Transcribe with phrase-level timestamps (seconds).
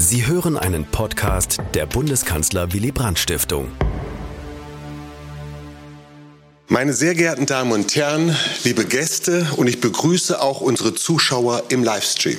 [0.00, 3.72] Sie hören einen Podcast der Bundeskanzler Willy Brandt Stiftung.
[6.68, 11.82] Meine sehr geehrten Damen und Herren, liebe Gäste und ich begrüße auch unsere Zuschauer im
[11.82, 12.38] Livestream.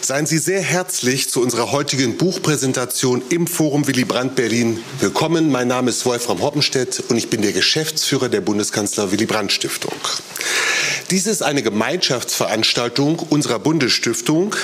[0.00, 5.52] Seien Sie sehr herzlich zu unserer heutigen Buchpräsentation im Forum Willy Brandt Berlin willkommen.
[5.52, 9.94] Mein Name ist Wolfram Hoppenstedt und ich bin der Geschäftsführer der Bundeskanzler Willy Brandt Stiftung.
[11.10, 14.56] Dies ist eine Gemeinschaftsveranstaltung unserer Bundesstiftung,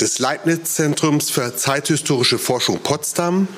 [0.00, 3.48] des Leibniz-Zentrums für zeithistorische Forschung Potsdam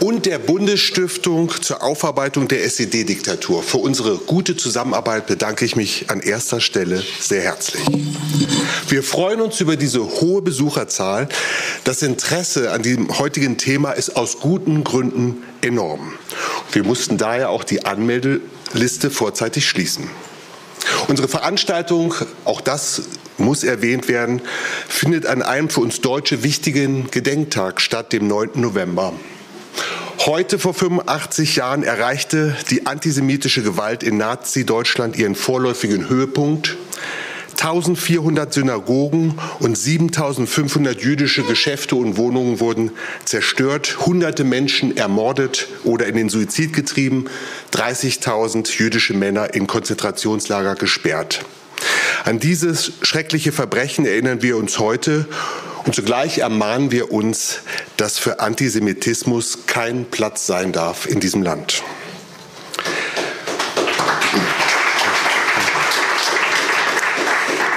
[0.00, 3.62] und der Bundesstiftung zur Aufarbeitung der SED-Diktatur.
[3.62, 7.82] Für unsere gute Zusammenarbeit bedanke ich mich an erster Stelle sehr herzlich.
[8.88, 11.28] Wir freuen uns über diese hohe Besucherzahl.
[11.84, 16.12] Das Interesse an dem heutigen Thema ist aus guten Gründen enorm.
[16.72, 20.10] Wir mussten daher auch die Anmeldeliste vorzeitig schließen.
[21.08, 23.02] Unsere Veranstaltung, auch das
[23.38, 24.42] muss erwähnt werden,
[24.88, 28.50] findet an einem für uns Deutsche wichtigen Gedenktag statt, dem 9.
[28.54, 29.12] November.
[30.26, 36.76] Heute vor 85 Jahren erreichte die antisemitische Gewalt in Nazi-Deutschland ihren vorläufigen Höhepunkt.
[37.52, 42.90] 1400 Synagogen und 7500 jüdische Geschäfte und Wohnungen wurden
[43.24, 47.26] zerstört, hunderte Menschen ermordet oder in den Suizid getrieben,
[47.72, 51.44] 30.000 jüdische Männer in Konzentrationslager gesperrt.
[52.24, 55.26] An dieses schreckliche Verbrechen erinnern wir uns heute
[55.84, 57.60] und zugleich ermahnen wir uns,
[57.96, 61.82] dass für Antisemitismus kein Platz sein darf in diesem Land.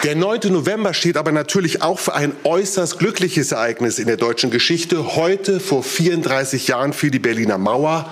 [0.04, 0.40] Der 9.
[0.54, 5.18] November steht aber natürlich auch für ein äußerst glückliches Ereignis in der deutschen Geschichte.
[5.18, 8.10] Heute, vor 34 Jahren, fiel die Berliner Mauer,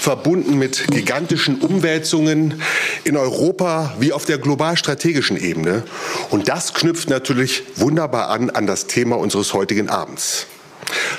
[0.00, 2.62] verbunden mit gigantischen Umwälzungen
[3.04, 5.82] in Europa wie auf der global-strategischen Ebene.
[6.30, 10.46] Und das knüpft natürlich wunderbar an an das Thema unseres heutigen Abends.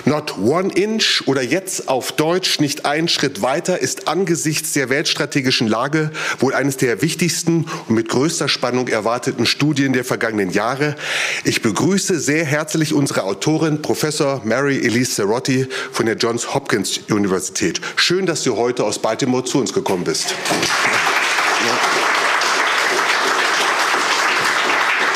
[0.05, 5.67] Not one inch oder jetzt auf Deutsch nicht ein Schritt weiter ist angesichts der weltstrategischen
[5.67, 10.95] Lage wohl eines der wichtigsten und mit größter Spannung erwarteten Studien der vergangenen Jahre.
[11.43, 17.81] Ich begrüße sehr herzlich unsere Autorin, Professor Mary Elise Cerotti von der Johns Hopkins Universität.
[17.95, 20.31] Schön, dass du heute aus Baltimore zu uns gekommen bist.
[20.31, 21.10] Ja.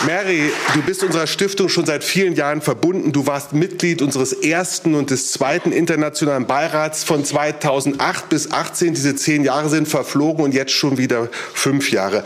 [0.05, 3.11] Mary, du bist unserer Stiftung schon seit vielen Jahren verbunden.
[3.11, 8.93] Du warst Mitglied unseres ersten und des zweiten internationalen Beirats von 2008 bis 2018.
[8.93, 12.23] Diese zehn Jahre sind verflogen und jetzt schon wieder fünf Jahre.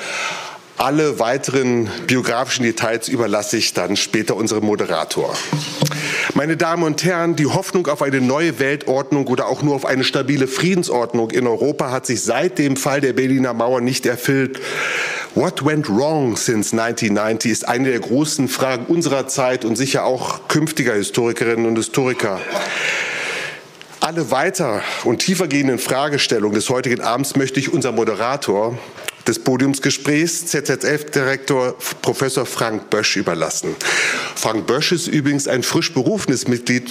[0.78, 5.36] Alle weiteren biografischen Details überlasse ich dann später unserem Moderator.
[6.36, 10.04] Meine Damen und Herren, die Hoffnung auf eine neue Weltordnung oder auch nur auf eine
[10.04, 14.60] stabile Friedensordnung in Europa hat sich seit dem Fall der Berliner Mauer nicht erfüllt.
[15.34, 20.48] What went wrong since 1990 ist eine der großen Fragen unserer Zeit und sicher auch
[20.48, 22.40] künftiger Historikerinnen und Historiker.
[24.00, 28.78] Alle weiter und tiefergehenden Fragestellungen des heutigen Abends möchte ich unser Moderator
[29.28, 33.76] des Podiumsgesprächs ZZF-Direktor Professor Frank Bösch überlassen.
[34.36, 36.90] Frank Bösch ist übrigens ein frisch berufenes Mitglied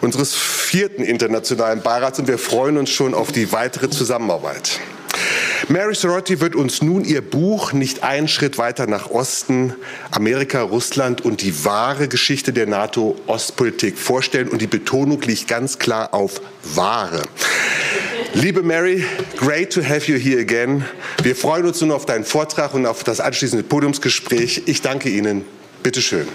[0.00, 4.80] unseres vierten internationalen Beirats und wir freuen uns schon auf die weitere Zusammenarbeit.
[5.68, 9.74] Mary Sorotti wird uns nun ihr Buch Nicht einen Schritt weiter nach Osten,
[10.10, 14.48] Amerika, Russland und die wahre Geschichte der NATO-Ostpolitik vorstellen.
[14.48, 16.40] Und die Betonung liegt ganz klar auf
[16.74, 17.22] wahre.
[18.34, 19.04] Liebe Mary,
[19.36, 20.84] great to have you here again.
[21.22, 24.62] Wir freuen uns nun auf deinen Vortrag und auf das anschließende Podiumsgespräch.
[24.66, 25.44] Ich danke Ihnen.
[25.82, 26.28] Bitte schön.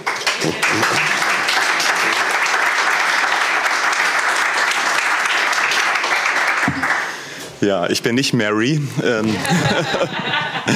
[7.63, 9.34] Ja, ich bin nicht Mary, ähm,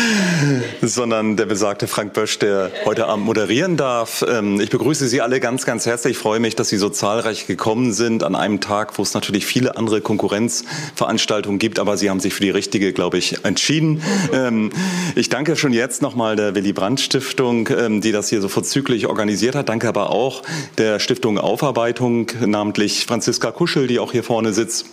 [0.81, 4.23] sondern der besagte Frank Bösch, der heute Abend moderieren darf.
[4.25, 6.11] Ähm, ich begrüße Sie alle ganz, ganz herzlich.
[6.11, 9.45] Ich freue mich, dass Sie so zahlreich gekommen sind an einem Tag, wo es natürlich
[9.45, 14.01] viele andere Konkurrenzveranstaltungen gibt, aber Sie haben sich für die richtige, glaube ich, entschieden.
[14.31, 14.69] Ähm,
[15.15, 19.07] ich danke schon jetzt nochmal der Willy Brandt Stiftung, ähm, die das hier so vorzüglich
[19.07, 19.67] organisiert hat.
[19.67, 20.41] Danke aber auch
[20.77, 24.85] der Stiftung Aufarbeitung, namentlich Franziska Kuschel, die auch hier vorne sitzt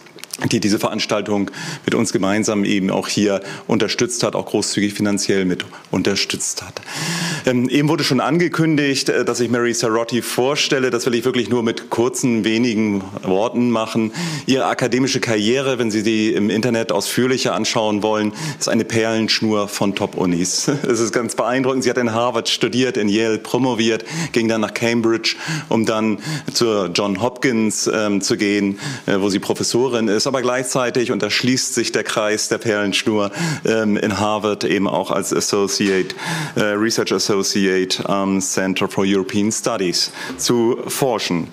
[0.50, 1.50] die diese Veranstaltung
[1.84, 6.80] mit uns gemeinsam eben auch hier unterstützt hat, auch großzügig finanziell mit unterstützt hat.
[7.46, 10.90] Ähm, eben wurde schon angekündigt, äh, dass ich Mary Sarotti vorstelle.
[10.90, 14.12] Das will ich wirklich nur mit kurzen, wenigen Worten machen.
[14.46, 19.94] Ihre akademische Karriere, wenn Sie die im Internet ausführlicher anschauen wollen, ist eine Perlenschnur von
[19.94, 20.70] Top-Unis.
[20.94, 21.82] Es ist ganz beeindruckend.
[21.82, 25.36] Sie hat in Harvard studiert, in Yale promoviert, ging dann nach Cambridge,
[25.68, 26.18] um dann
[26.52, 31.22] zur John Hopkins ähm, zu gehen, äh, wo sie Professorin ist ist aber gleichzeitig, und
[31.22, 33.30] da schließt sich der Kreis der Perlenschnur,
[33.66, 36.14] ähm, in Harvard eben auch als Associate,
[36.56, 41.48] äh, Research Associate am Center for European Studies zu forschen.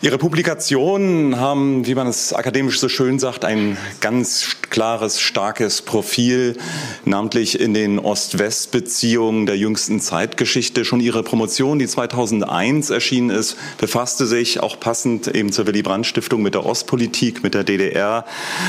[0.00, 6.56] Ihre Publikationen haben, wie man es akademisch so schön sagt, ein ganz klares, starkes Profil,
[7.04, 10.84] namentlich in den Ost-West-Beziehungen der jüngsten Zeitgeschichte.
[10.84, 16.06] Schon Ihre Promotion, die 2001 erschienen ist, befasste sich auch passend eben zur Willy Brandt
[16.06, 18.24] Stiftung mit der Ostpolitik, mit der DDR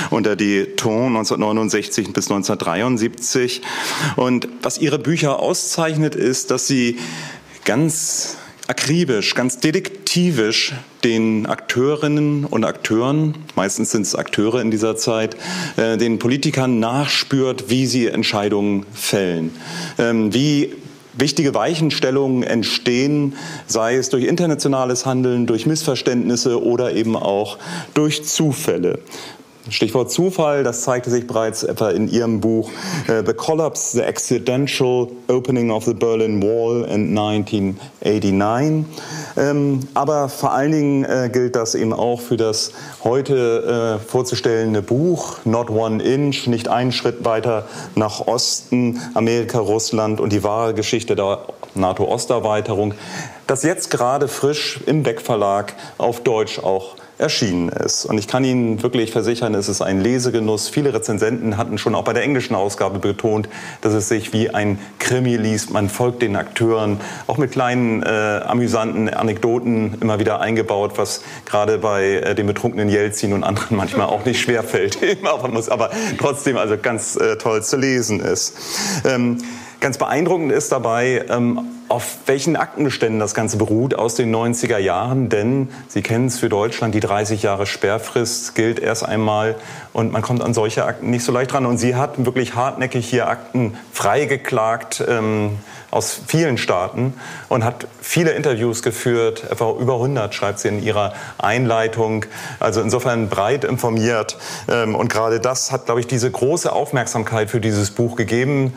[0.09, 3.61] und der Dayton 1969 bis 1973.
[4.15, 6.97] Und was Ihre Bücher auszeichnet, ist, dass Sie
[7.65, 8.37] ganz
[8.69, 10.73] akribisch, ganz detektivisch
[11.03, 15.35] den Akteurinnen und Akteuren, meistens sind es Akteure in dieser Zeit,
[15.75, 19.55] äh, den Politikern nachspürt, wie sie Entscheidungen fällen,
[19.97, 20.75] ähm, wie
[21.19, 23.36] wichtige Weichenstellungen entstehen,
[23.68, 27.57] sei es durch internationales Handeln, durch Missverständnisse oder eben auch
[27.94, 29.00] durch Zufälle.
[29.69, 32.69] Stichwort Zufall, das zeigte sich bereits etwa in Ihrem Buch
[33.07, 38.86] uh, The Collapse, The Accidental Opening of the Berlin Wall in 1989.
[39.38, 42.71] Ähm, aber vor allen Dingen äh, gilt das eben auch für das
[43.04, 50.19] heute äh, vorzustellende Buch Not One Inch, nicht einen Schritt weiter nach Osten, Amerika, Russland
[50.19, 51.39] und die wahre Geschichte der
[51.75, 52.94] NATO-Osterweiterung,
[53.48, 58.06] das jetzt gerade frisch im Beck Verlag auf Deutsch auch erschienen ist.
[58.06, 60.69] Und ich kann Ihnen wirklich versichern, es ist ein Lesegenuss.
[60.69, 63.50] Viele Rezensenten hatten schon auch bei der englischen Ausgabe betont,
[63.81, 65.71] dass es sich wie ein Krimi liest.
[65.71, 71.77] Man folgt den Akteuren, auch mit kleinen äh, amüsanten Anekdoten immer wieder eingebaut, was gerade
[71.77, 76.77] bei äh, dem betrunkenen Jelzin und anderen manchmal auch nicht schwerfällt, aber, aber trotzdem also
[76.77, 78.56] ganz äh, toll zu lesen ist.
[79.06, 79.39] Ähm,
[79.81, 85.30] ganz beeindruckend ist dabei, ähm, auf welchen Aktenbeständen das Ganze beruht aus den 90er Jahren,
[85.30, 89.56] denn Sie kennen es für Deutschland, die 30 Jahre Sperrfrist gilt erst einmal
[89.91, 91.65] und man kommt an solche Akten nicht so leicht ran.
[91.65, 95.57] Und sie hat wirklich hartnäckig hier Akten freigeklagt ähm,
[95.91, 97.15] aus vielen Staaten
[97.50, 102.25] und hat viele Interviews geführt, etwa über 100 schreibt sie in ihrer Einleitung.
[102.59, 104.38] Also insofern breit informiert
[104.68, 108.74] ähm, und gerade das hat, glaube ich, diese große Aufmerksamkeit für dieses Buch gegeben.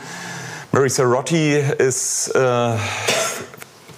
[0.75, 2.77] Mary Cerotti ist äh,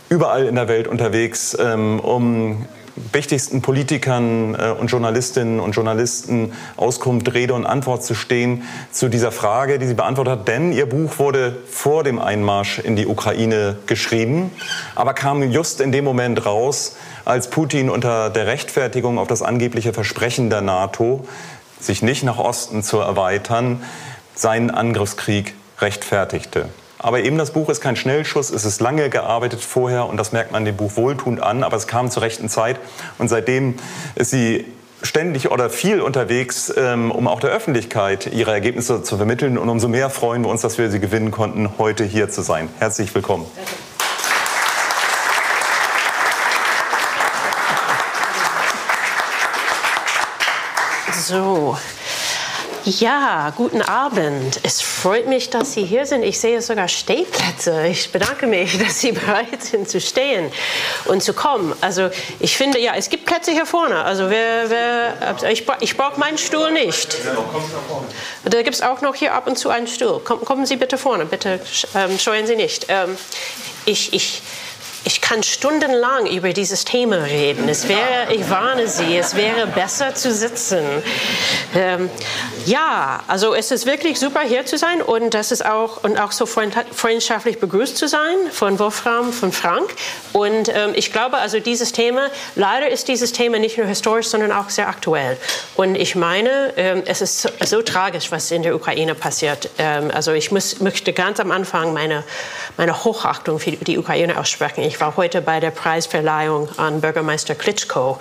[0.08, 2.66] überall in der Welt unterwegs, ähm, um
[3.12, 9.30] wichtigsten Politikern äh, und Journalistinnen und Journalisten Auskunft, Rede und Antwort zu stehen zu dieser
[9.30, 10.48] Frage, die sie beantwortet hat.
[10.48, 14.50] Denn ihr Buch wurde vor dem Einmarsch in die Ukraine geschrieben,
[14.96, 19.92] aber kam just in dem Moment raus, als Putin unter der Rechtfertigung auf das angebliche
[19.92, 21.24] Versprechen der NATO,
[21.78, 23.84] sich nicht nach Osten zu erweitern,
[24.34, 26.68] seinen Angriffskrieg rechtfertigte.
[26.98, 30.52] Aber eben das Buch ist kein Schnellschuss, es ist lange gearbeitet vorher und das merkt
[30.52, 32.78] man dem Buch wohltuend an, aber es kam zur rechten Zeit
[33.18, 33.74] und seitdem
[34.14, 34.64] ist sie
[35.02, 39.86] ständig oder viel unterwegs, ähm, um auch der Öffentlichkeit ihre Ergebnisse zu vermitteln und umso
[39.88, 42.70] mehr freuen wir uns, dass wir sie gewinnen konnten, heute hier zu sein.
[42.78, 43.44] Herzlich willkommen.
[51.26, 51.76] So,
[52.84, 54.60] ja, guten Abend.
[54.62, 56.22] Es freut mich, dass Sie hier sind.
[56.22, 57.86] Ich sehe sogar Stehplätze.
[57.86, 60.52] Ich bedanke mich, dass Sie bereit sind zu stehen
[61.06, 61.74] und zu kommen.
[61.80, 62.10] Also
[62.40, 64.04] ich finde, ja, es gibt Plätze hier vorne.
[64.04, 67.16] Also wer, wer, ich, ich brauche meinen Stuhl nicht.
[68.44, 70.20] Da gibt es auch noch hier ab und zu einen Stuhl.
[70.20, 71.60] kommen Sie bitte vorne, bitte
[71.94, 72.86] ähm, scheuen Sie nicht.
[72.88, 73.16] Ähm,
[73.86, 74.42] ich, ich,
[75.04, 77.68] ich kann stundenlang über dieses Thema reden.
[77.68, 80.82] Es wäre, ich warne Sie, es wäre besser zu sitzen.
[81.74, 82.10] Ähm,
[82.64, 86.32] ja, also es ist wirklich super hier zu sein und das ist auch und auch
[86.32, 89.94] so freundschaftlich begrüßt zu sein von Wolfram, von Frank.
[90.32, 94.52] Und ähm, ich glaube, also dieses Thema, leider ist dieses Thema nicht nur historisch, sondern
[94.52, 95.36] auch sehr aktuell.
[95.76, 99.68] Und ich meine, ähm, es ist so, so, tragisch, was in der Ukraine passiert.
[99.78, 102.24] Ähm, also ich muss, möchte ganz am Anfang meine,
[102.78, 104.82] meine Hochachtung für die Ukraine aussprechen.
[104.82, 108.18] Ich war heute bei der Preisverleihung an Bürgermeister Klitschko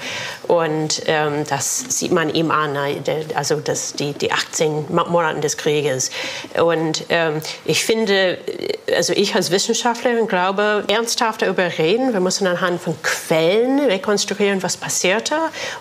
[0.48, 3.02] und ähm, das sieht man ihm an, ne,
[3.36, 6.12] also das, die, die 18 Monate des Krieges.
[6.62, 8.38] Und ähm, ich finde,
[8.96, 12.14] also ich als Wissenschaftlerin glaube, ernsthaft darüber reden.
[12.14, 15.36] Wir müssen anhand von Quellen rekonstruieren, was passierte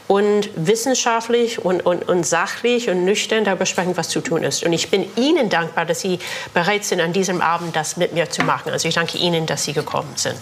[0.09, 4.65] und wissenschaftlich und, und, und sachlich und nüchtern darüber sprechen, was zu tun ist.
[4.65, 6.19] Und ich bin Ihnen dankbar, dass Sie
[6.55, 8.73] bereit sind, an diesem Abend das mit mir zu machen.
[8.73, 10.37] Also ich danke Ihnen, dass Sie gekommen sind.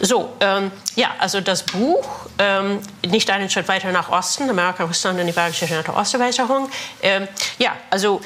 [0.00, 2.06] So, ähm, ja, also das Buch,
[2.38, 6.68] ähm, nicht einen Schritt weiter nach Osten, Amerika, Russland und die Bergische NATO-Osterweiterung.
[7.02, 8.20] Ähm, ja, also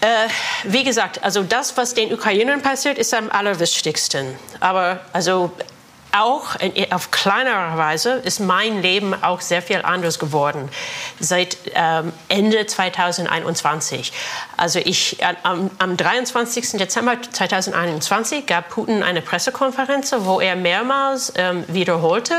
[0.00, 0.28] äh,
[0.64, 4.36] wie gesagt, also das, was den Ukrainern passiert, ist am allerwichtigsten.
[4.60, 5.52] Aber also
[6.14, 6.56] auch
[6.90, 10.68] auf kleinere Weise ist mein Leben auch sehr viel anders geworden
[11.18, 14.12] seit ähm, Ende 2021.
[14.56, 16.72] Also ich, am, am 23.
[16.72, 22.34] Dezember 2021 gab Putin eine Pressekonferenz, wo er mehrmals ähm, wiederholte,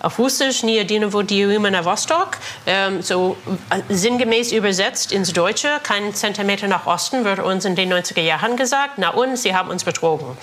[0.00, 3.36] auf Russisch, Vodiumina Vostok, ähm, so
[3.70, 8.56] äh, sinngemäß übersetzt ins Deutsche, kein Zentimeter nach Osten, wird uns in den 90er Jahren
[8.56, 10.36] gesagt, na und, sie haben uns betrogen.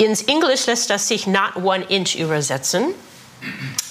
[0.00, 2.94] Ins Englisch lässt das sich not one inch übersetzen.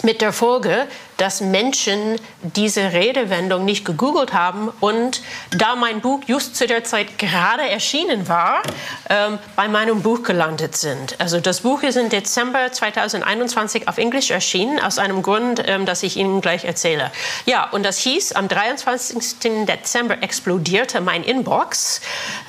[0.02, 0.88] Mit der Folge,
[1.20, 5.22] dass Menschen diese Redewendung nicht gegoogelt haben und
[5.52, 8.62] da mein Buch just zu der Zeit gerade erschienen war,
[9.10, 11.20] ähm, bei meinem Buch gelandet sind.
[11.20, 16.04] Also das Buch ist im Dezember 2021 auf Englisch erschienen, aus einem Grund, ähm, das
[16.04, 17.12] ich Ihnen gleich erzähle.
[17.46, 19.66] Ja, und das hieß, am 23.
[19.66, 22.00] Dezember explodierte mein Inbox.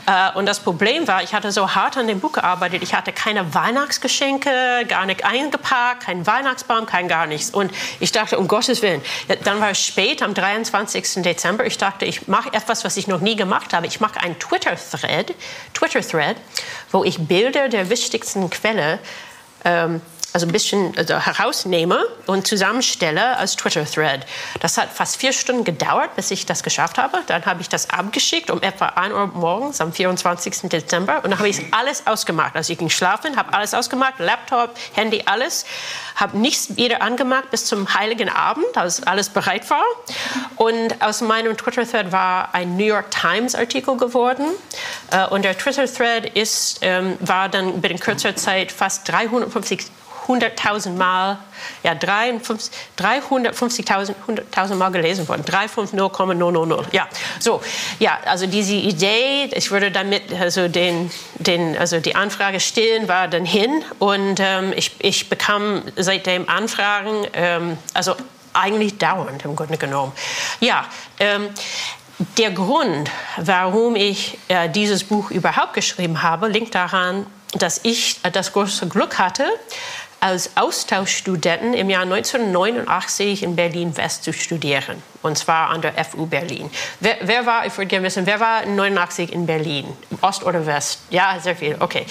[0.06, 3.12] Äh, und das Problem war, ich hatte so hart an dem Buch gearbeitet, ich hatte
[3.12, 7.50] keine Weihnachtsgeschenke, gar nicht eingepackt, keinen Weihnachtsbaum, kein gar nichts.
[7.50, 9.00] Und ich dachte, um Gott Gottes Willen.
[9.44, 11.22] Dann war es spät, am 23.
[11.22, 11.64] Dezember.
[11.64, 13.86] Ich dachte, ich mache etwas, was ich noch nie gemacht habe.
[13.86, 15.34] Ich mache einen Twitter-Thread,
[15.72, 16.36] Twitter-Thread,
[16.92, 18.98] wo ich Bilder der wichtigsten Quelle
[19.64, 20.02] ähm,
[20.32, 24.26] also ein bisschen also herausnehme und zusammenstelle als Twitter-Thread.
[24.60, 27.18] Das hat fast vier Stunden gedauert, bis ich das geschafft habe.
[27.26, 30.68] Dann habe ich das abgeschickt um etwa 1 Uhr morgens am 24.
[30.70, 32.54] Dezember und dann habe ich alles ausgemacht.
[32.54, 35.64] Also ich ging schlafen, habe alles ausgemacht, Laptop, Handy, alles.
[36.14, 39.84] Habe nichts wieder angemacht bis zum heiligen Abend, als alles bereit war.
[40.56, 44.44] Und aus meinem Twitter-Thread war ein New York Times-Artikel geworden.
[45.10, 46.32] Äh, und der Twitter-Thread
[46.82, 49.86] ähm, war dann binnen kürzer Zeit fast 350
[50.26, 51.38] 100.000 Mal,
[51.82, 55.44] ja, 350.000 Mal gelesen worden.
[55.44, 56.92] 350,000.
[56.92, 57.08] Ja,
[57.38, 57.60] so,
[57.98, 63.28] ja, also diese Idee, ich würde damit also den, den, also die Anfrage stellen, war
[63.28, 68.14] dann hin und ähm, ich, ich bekam seitdem Anfragen, ähm, also
[68.52, 70.12] eigentlich dauernd im Grunde genommen.
[70.60, 70.84] Ja,
[71.18, 71.48] ähm,
[72.36, 77.24] der Grund, warum ich äh, dieses Buch überhaupt geschrieben habe, liegt daran,
[77.54, 79.46] dass ich das große Glück hatte,
[80.20, 85.02] als Austauschstudenten im Jahr 1989 in Berlin-West zu studieren.
[85.22, 86.70] Und zwar an der FU Berlin.
[87.00, 89.86] Wer, wer war, ich würde gerne wissen, wer war 89 in Berlin?
[90.22, 91.00] Ost oder West?
[91.10, 92.06] Ja, sehr viel, okay.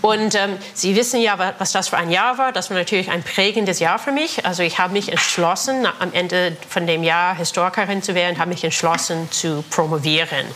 [0.00, 2.52] Und ähm, Sie wissen ja, was das für ein Jahr war.
[2.52, 4.46] Das war natürlich ein prägendes Jahr für mich.
[4.46, 8.64] Also ich habe mich entschlossen, am Ende von dem Jahr Historikerin zu werden, habe mich
[8.64, 10.46] entschlossen zu promovieren.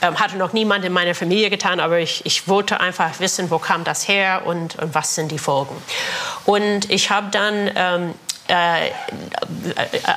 [0.00, 3.58] Ähm, hatte noch niemand in meiner Familie getan, aber ich, ich wollte einfach wissen, wo
[3.58, 5.74] kam das her und, und was sind die Folgen.
[6.44, 8.14] Und ich habe dann ähm,
[8.48, 8.90] äh,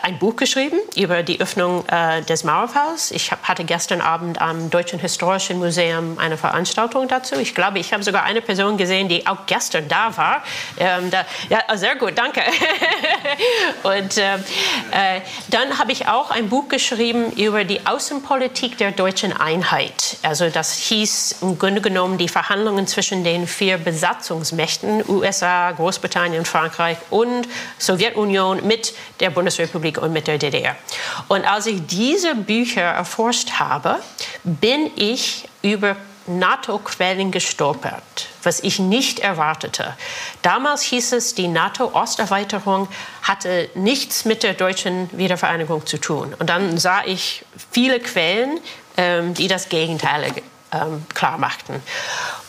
[0.03, 3.11] ein Buch geschrieben über die Öffnung äh, des Mauerfalls.
[3.11, 7.35] Ich hab, hatte gestern Abend am Deutschen Historischen Museum eine Veranstaltung dazu.
[7.35, 10.43] Ich glaube, ich habe sogar eine Person gesehen, die auch gestern da war.
[10.79, 12.41] Ähm, da, ja, sehr gut, danke.
[13.83, 19.35] Und äh, äh, dann habe ich auch ein Buch geschrieben über die Außenpolitik der deutschen
[19.35, 20.17] Einheit.
[20.23, 26.97] Also das hieß im Grunde genommen die Verhandlungen zwischen den vier Besatzungsmächten USA, Großbritannien, Frankreich
[27.09, 27.47] und
[27.77, 30.75] Sowjetunion Sowjetunion mit der Bundesrepublik und mit der DDR.
[31.27, 33.99] Und als ich diese Bücher erforscht habe,
[34.43, 35.95] bin ich über
[36.27, 39.95] NATO-Quellen gestolpert, was ich nicht erwartete.
[40.43, 42.87] Damals hieß es, die NATO-Osterweiterung
[43.23, 46.35] hatte nichts mit der deutschen Wiedervereinigung zu tun.
[46.37, 48.59] Und dann sah ich viele Quellen,
[48.97, 50.31] ähm, die das Gegenteil
[50.71, 51.81] ähm, klar machten.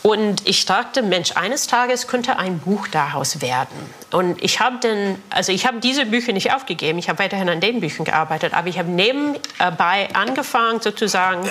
[0.03, 3.89] Und ich dachte, Mensch, eines Tages könnte ein Buch daraus werden.
[4.11, 7.61] Und ich habe dann, also ich habe diese Bücher nicht aufgegeben, ich habe weiterhin an
[7.61, 11.49] den Büchern gearbeitet, aber ich habe nebenbei angefangen, sozusagen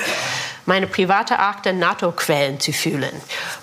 [0.67, 3.11] meine private Akte NATO-Quellen zu fühlen.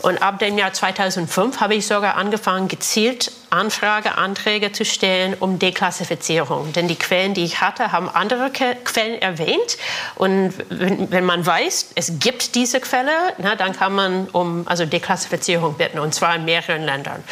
[0.01, 6.73] Und ab dem Jahr 2005 habe ich sogar angefangen, gezielt Anfrageanträge zu stellen um Deklassifizierung.
[6.73, 9.77] Denn die Quellen, die ich hatte, haben andere Quellen erwähnt.
[10.15, 14.85] Und wenn, wenn man weiß, es gibt diese Quelle, na, dann kann man um also
[14.85, 17.23] Deklassifizierung bitten, und zwar in mehreren Ländern.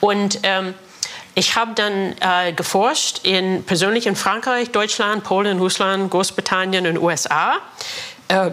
[0.00, 0.74] Und ähm,
[1.34, 7.56] ich habe dann äh, geforscht in, persönlich in Frankreich, Deutschland, Polen, Russland, Großbritannien und USA.
[8.28, 8.50] Äh,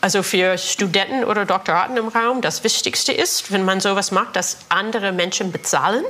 [0.00, 4.58] also für Studenten oder Doktoraten im Raum, das Wichtigste ist, wenn man sowas macht, dass
[4.68, 6.04] andere Menschen bezahlen.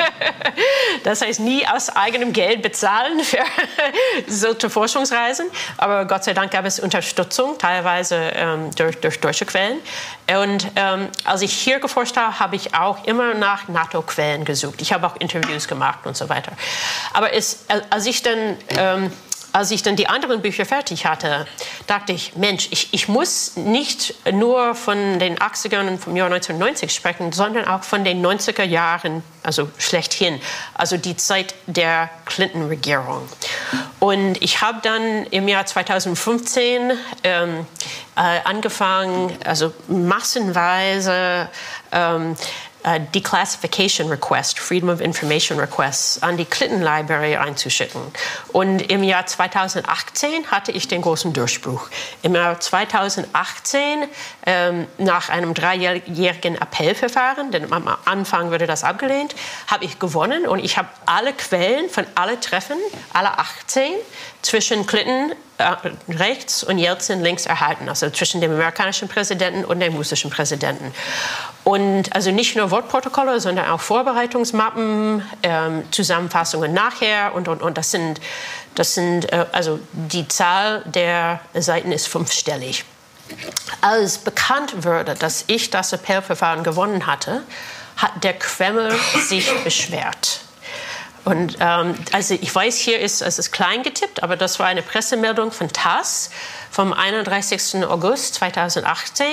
[1.04, 3.38] das heißt, nie aus eigenem Geld bezahlen für
[4.26, 5.46] solche Forschungsreisen.
[5.78, 9.78] Aber Gott sei Dank gab es Unterstützung, teilweise ähm, durch, durch, deutsche Quellen.
[10.28, 14.82] Und ähm, als ich hier geforscht habe, habe ich auch immer nach NATO-Quellen gesucht.
[14.82, 16.52] Ich habe auch Interviews gemacht und so weiter.
[17.14, 18.56] Aber es, als ich dann...
[18.76, 19.10] Ähm,
[19.52, 21.46] als ich dann die anderen Bücher fertig hatte,
[21.86, 26.92] dachte ich, Mensch, ich, ich muss nicht nur von den 80ern und vom Jahr 1990
[26.92, 30.40] sprechen, sondern auch von den 90er Jahren, also schlechthin,
[30.74, 33.28] also die Zeit der Clinton-Regierung.
[33.98, 36.92] Und ich habe dann im Jahr 2015
[37.24, 37.66] ähm,
[38.16, 41.48] äh, angefangen, also massenweise
[41.92, 42.36] ähm,
[42.84, 48.00] uh, Declassification Request, Freedom of Information Requests an die Clinton Library einzuschicken.
[48.52, 51.88] Und im Jahr 2018 hatte ich den großen Durchbruch.
[52.22, 54.04] Im Jahr 2018,
[54.46, 59.34] ähm, nach einem dreijährigen Appellverfahren, denn am Anfang wurde das abgelehnt,
[59.66, 62.78] habe ich gewonnen und ich habe alle Quellen von allen Treffen,
[63.12, 63.92] alle 18,
[64.42, 65.74] zwischen Clinton äh,
[66.08, 70.94] rechts und Jelzin links erhalten, also zwischen dem amerikanischen Präsidenten und dem russischen Präsidenten.
[71.64, 77.76] Und also nicht nur Wortprotokolle, sondern auch Vorbereitungsmappen, ähm, Zusammenfassungen nachher und, und, und.
[77.76, 78.20] Das sind,
[78.74, 82.84] das sind äh, also die Zahl der Seiten ist fünfstellig.
[83.80, 87.42] Als bekannt wurde, dass ich das Appellverfahren gewonnen hatte,
[87.96, 88.92] hat der Kreml
[89.28, 90.40] sich beschwert.
[91.24, 94.82] Und ähm, also ich weiß, hier ist es ist klein getippt, aber das war eine
[94.82, 96.30] Pressemeldung von TASS
[96.70, 97.84] vom 31.
[97.84, 99.26] August 2018.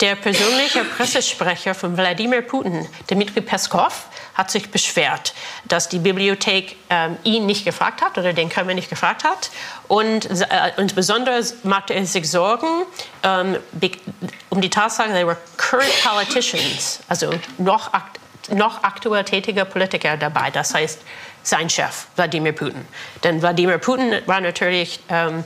[0.00, 5.34] Der persönliche Pressesprecher von Wladimir Putin, Dmitri Peskov, hat sich beschwert,
[5.66, 9.50] dass die Bibliothek ähm, ihn nicht gefragt hat oder den Kreml nicht gefragt hat.
[9.86, 12.86] Und, äh, und besonders machte er sich Sorgen
[13.22, 13.58] ähm,
[14.48, 18.19] um die Tatsache, they were current politicians, also noch aktiv
[18.52, 21.00] noch aktuell tätiger Politiker dabei, das heißt
[21.42, 22.86] sein Chef, Wladimir Putin.
[23.24, 25.44] Denn Wladimir Putin war natürlich, ähm,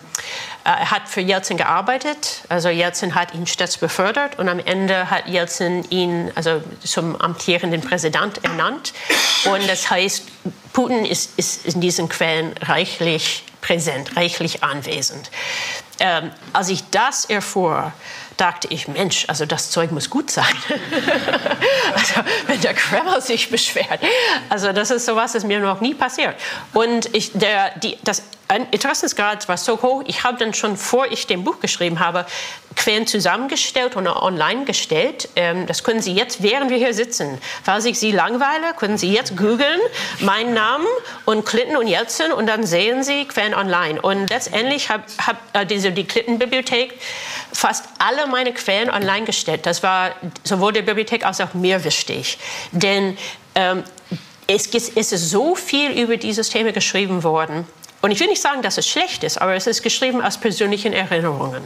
[0.65, 5.29] äh, hat für Jelzin gearbeitet, also Jelzin hat ihn stets befördert und am Ende hat
[5.29, 8.93] Jelzin ihn also zum amtierenden Präsident ernannt.
[9.45, 10.25] Und das heißt,
[10.73, 15.31] Putin ist, ist in diesen Quellen reichlich präsent, reichlich anwesend.
[16.01, 17.93] Ähm, als ich das erfuhr,
[18.37, 20.55] dachte ich, Mensch, also das Zeug muss gut sein.
[21.95, 22.15] also
[22.47, 24.01] wenn der Kreml sich beschwert.
[24.49, 26.35] Also das ist sowas, das mir noch nie passiert.
[26.73, 28.23] Und ich, der, die, das
[28.71, 32.27] Interessensgrad war so hoch, ich habe dann schon, vor ich den Buch geschrieben habe,
[32.77, 35.29] Quellen zusammengestellt und online gestellt.
[35.37, 37.39] Ähm, das können Sie jetzt, während wir hier sitzen.
[37.63, 39.81] Falls ich Sie langweile, können Sie jetzt googeln,
[40.21, 40.87] meinen Namen
[41.25, 44.01] und Clinton und Jelzin und dann sehen Sie Quellen online.
[44.01, 46.99] Und letztendlich hat hab, äh, diese, die Clinton-Bibliothek
[47.53, 49.67] fast alle meine Quellen online gestellt.
[49.67, 50.13] Das war
[50.43, 52.39] sowohl der Bibliothek als auch mir wichtig.
[52.73, 53.17] Denn
[53.55, 53.85] ähm,
[54.47, 57.67] es ist so viel über dieses Thema geschrieben worden.
[58.05, 60.93] Und ich will nicht sagen, dass es schlecht ist, aber es ist geschrieben aus persönlichen
[60.93, 61.63] Erinnerungen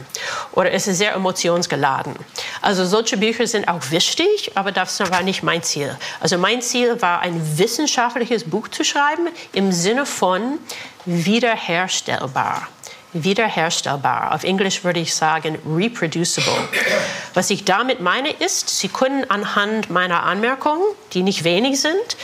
[0.53, 2.15] oder es ist sehr emotionsgeladen.
[2.61, 5.97] Also solche Bücher sind auch wichtig, aber das war nicht mein Ziel.
[6.21, 10.59] Also mein Ziel war, ein wissenschaftliches Buch zu schreiben im Sinne von
[11.03, 12.69] wiederherstellbar
[13.11, 14.33] wiederherstellbar.
[14.33, 16.53] Auf Englisch würde ich sagen reproducible.
[17.33, 22.17] Was ich damit meine ist, Sie können anhand meiner Anmerkungen, die nicht wenig sind,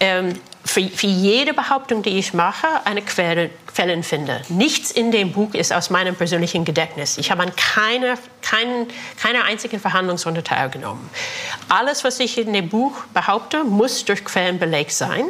[0.00, 0.40] ähm,
[0.72, 4.40] für, für, jede Behauptung, die ich mache, eine Quelle, Quellen finde.
[4.48, 7.18] Nichts in dem Buch ist aus meinem persönlichen Gedächtnis.
[7.18, 8.86] Ich habe an keine, kein,
[9.20, 11.08] keiner einzigen Verhandlungsrunde teilgenommen.
[11.68, 15.24] Alles, was ich in dem Buch behaupte, muss durch Quellen belegt sein.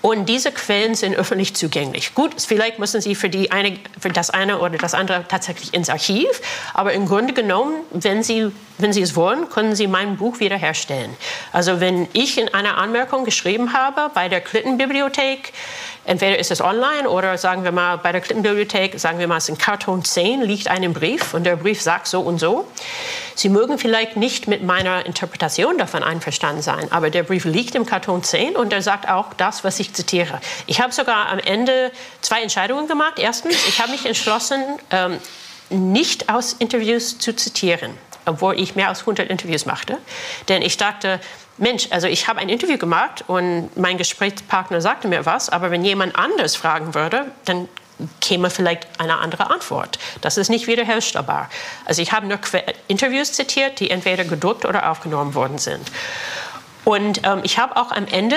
[0.00, 2.14] Und diese Quellen sind öffentlich zugänglich.
[2.14, 5.88] Gut, vielleicht müssen Sie für, die eine, für das eine oder das andere tatsächlich ins
[5.88, 6.26] Archiv.
[6.74, 11.16] Aber im Grunde genommen, wenn Sie, wenn Sie es wollen, können Sie mein Buch wiederherstellen.
[11.52, 15.52] Also wenn ich in einer Anmerkung geschrieben habe bei der Clinton-Bibliothek,
[16.04, 19.44] Entweder ist es online oder sagen wir mal bei der Klippenbibliothek, sagen wir mal, es
[19.44, 22.66] ist in Karton 10, liegt ein Brief und der Brief sagt so und so.
[23.36, 27.86] Sie mögen vielleicht nicht mit meiner Interpretation davon einverstanden sein, aber der Brief liegt im
[27.86, 30.40] Karton 10 und er sagt auch das, was ich zitiere.
[30.66, 33.18] Ich habe sogar am Ende zwei Entscheidungen gemacht.
[33.18, 34.60] Erstens, ich habe mich entschlossen,
[34.90, 35.18] ähm,
[35.70, 39.98] nicht aus Interviews zu zitieren, obwohl ich mehr als 100 Interviews machte.
[40.48, 41.20] Denn ich dachte,
[41.58, 45.84] Mensch, also ich habe ein Interview gemacht und mein Gesprächspartner sagte mir was, aber wenn
[45.84, 47.68] jemand anders fragen würde, dann
[48.20, 49.98] käme vielleicht eine andere Antwort.
[50.22, 51.48] Das ist nicht wiederherstellbar.
[51.84, 52.38] Also ich habe nur
[52.88, 55.90] Interviews zitiert, die entweder gedruckt oder aufgenommen worden sind.
[56.84, 58.36] Und ähm, ich habe auch am Ende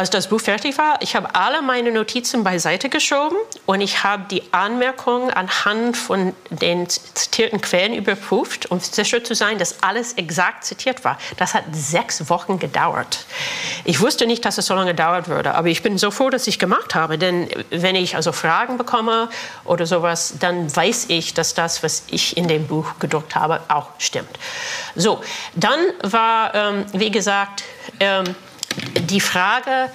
[0.00, 3.36] als das Buch fertig war, ich habe alle meine Notizen beiseite geschoben
[3.66, 9.58] und ich habe die Anmerkungen anhand von den zitierten Quellen überprüft, um sicher zu sein,
[9.58, 11.18] dass alles exakt zitiert war.
[11.36, 13.26] Das hat sechs Wochen gedauert.
[13.84, 16.46] Ich wusste nicht, dass es so lange dauern würde, aber ich bin so froh, dass
[16.46, 19.28] ich gemacht habe, denn wenn ich also Fragen bekomme
[19.66, 23.88] oder sowas, dann weiß ich, dass das, was ich in dem Buch gedruckt habe, auch
[23.98, 24.30] stimmt.
[24.96, 25.20] So,
[25.56, 27.64] dann war, ähm, wie gesagt,
[28.00, 28.34] ähm,
[29.08, 29.90] die Frage,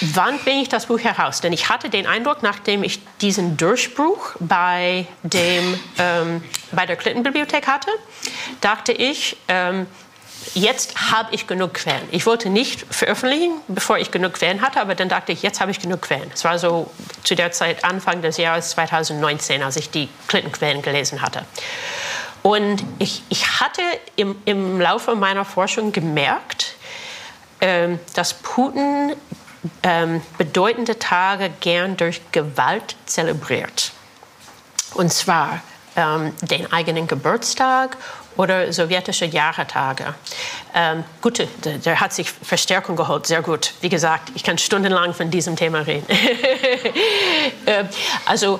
[0.00, 1.40] wann bringe ich das Buch heraus?
[1.40, 7.66] Denn ich hatte den Eindruck, nachdem ich diesen Durchbruch bei, dem, ähm, bei der Clinton-Bibliothek
[7.66, 7.90] hatte,
[8.60, 9.86] dachte ich, ähm,
[10.54, 12.06] jetzt habe ich genug Quellen.
[12.10, 15.70] Ich wollte nicht veröffentlichen, bevor ich genug Quellen hatte, aber dann dachte ich, jetzt habe
[15.70, 16.30] ich genug Quellen.
[16.34, 16.90] Es war so
[17.22, 21.44] zu der Zeit Anfang des Jahres 2019, als ich die Clinton-Quellen gelesen hatte.
[22.42, 23.80] Und ich, ich hatte
[24.16, 26.74] im, im Laufe meiner Forschung gemerkt,
[27.60, 29.14] dass Putin
[29.82, 33.92] ähm, bedeutende Tage gern durch Gewalt zelebriert.
[34.94, 35.62] Und zwar
[35.96, 37.96] ähm, den eigenen Geburtstag
[38.36, 40.14] oder sowjetische Jahretage.
[40.74, 43.74] Ähm, gut, der, der, hat sich Verstärkung geholt, sehr gut.
[43.80, 46.06] Wie gesagt, ich kann stundenlang von diesem Thema reden.
[47.66, 47.84] äh,
[48.26, 48.58] also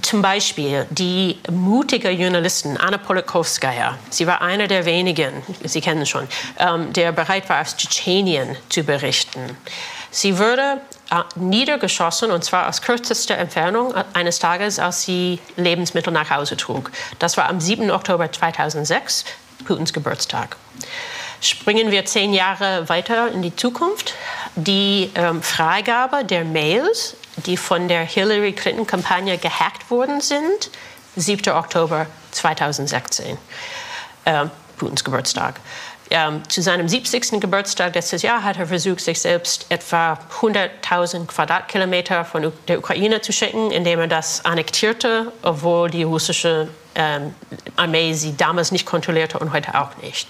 [0.00, 6.26] zum Beispiel die mutige Journalistin Anna Politkovskaya, sie war einer der wenigen, Sie kennen schon,
[6.58, 9.56] ähm, der bereit war, aus Tschetschenien zu berichten.
[10.10, 16.12] Sie wurde äh, niedergeschossen und zwar aus kürzester Entfernung äh, eines Tages, als sie Lebensmittel
[16.12, 16.90] nach Hause trug.
[17.18, 17.90] Das war am 7.
[17.90, 19.24] Oktober 2006,
[19.66, 20.56] Putins Geburtstag.
[21.40, 24.14] Springen wir zehn Jahre weiter in die Zukunft.
[24.54, 30.70] Die ähm, Freigabe der Mails, die von der Hillary Clinton-Kampagne gehackt worden sind,
[31.16, 31.52] 7.
[31.52, 33.38] Oktober 2016,
[34.24, 35.60] äh, Putins Geburtstag.
[36.10, 37.40] Ähm, zu seinem 70.
[37.40, 43.32] Geburtstag letztes Jahr hat er versucht, sich selbst etwa 100.000 Quadratkilometer von der Ukraine zu
[43.32, 46.68] schicken, indem er das annektierte, obwohl die russische
[47.76, 50.28] Armee sie damals nicht kontrollierte und heute auch nicht.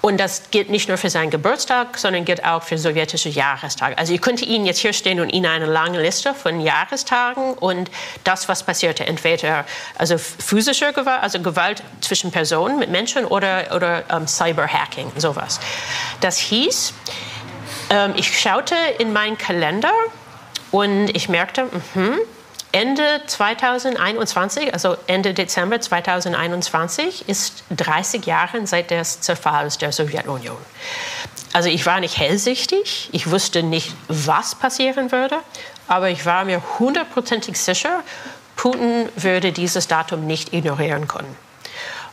[0.00, 3.98] Und das gilt nicht nur für seinen Geburtstag, sondern gilt auch für sowjetische Jahrestage.
[3.98, 7.90] Also ich könnte Ihnen jetzt hier stehen und Ihnen eine lange Liste von Jahrestagen und
[8.24, 9.64] das, was passierte, entweder
[9.98, 15.60] also physische Gewalt, also Gewalt zwischen Personen mit Menschen oder, oder ähm, Cyberhacking, sowas.
[16.20, 16.94] Das hieß,
[17.90, 19.92] ähm, ich schaute in meinen Kalender
[20.70, 22.16] und ich merkte, mh,
[22.72, 30.56] Ende 2021, also Ende Dezember 2021, ist 30 Jahre seit des Zerfalls der Sowjetunion.
[31.52, 35.38] Also ich war nicht hellsichtig, ich wusste nicht, was passieren würde,
[35.88, 38.04] aber ich war mir hundertprozentig sicher,
[38.54, 41.36] Putin würde dieses Datum nicht ignorieren können.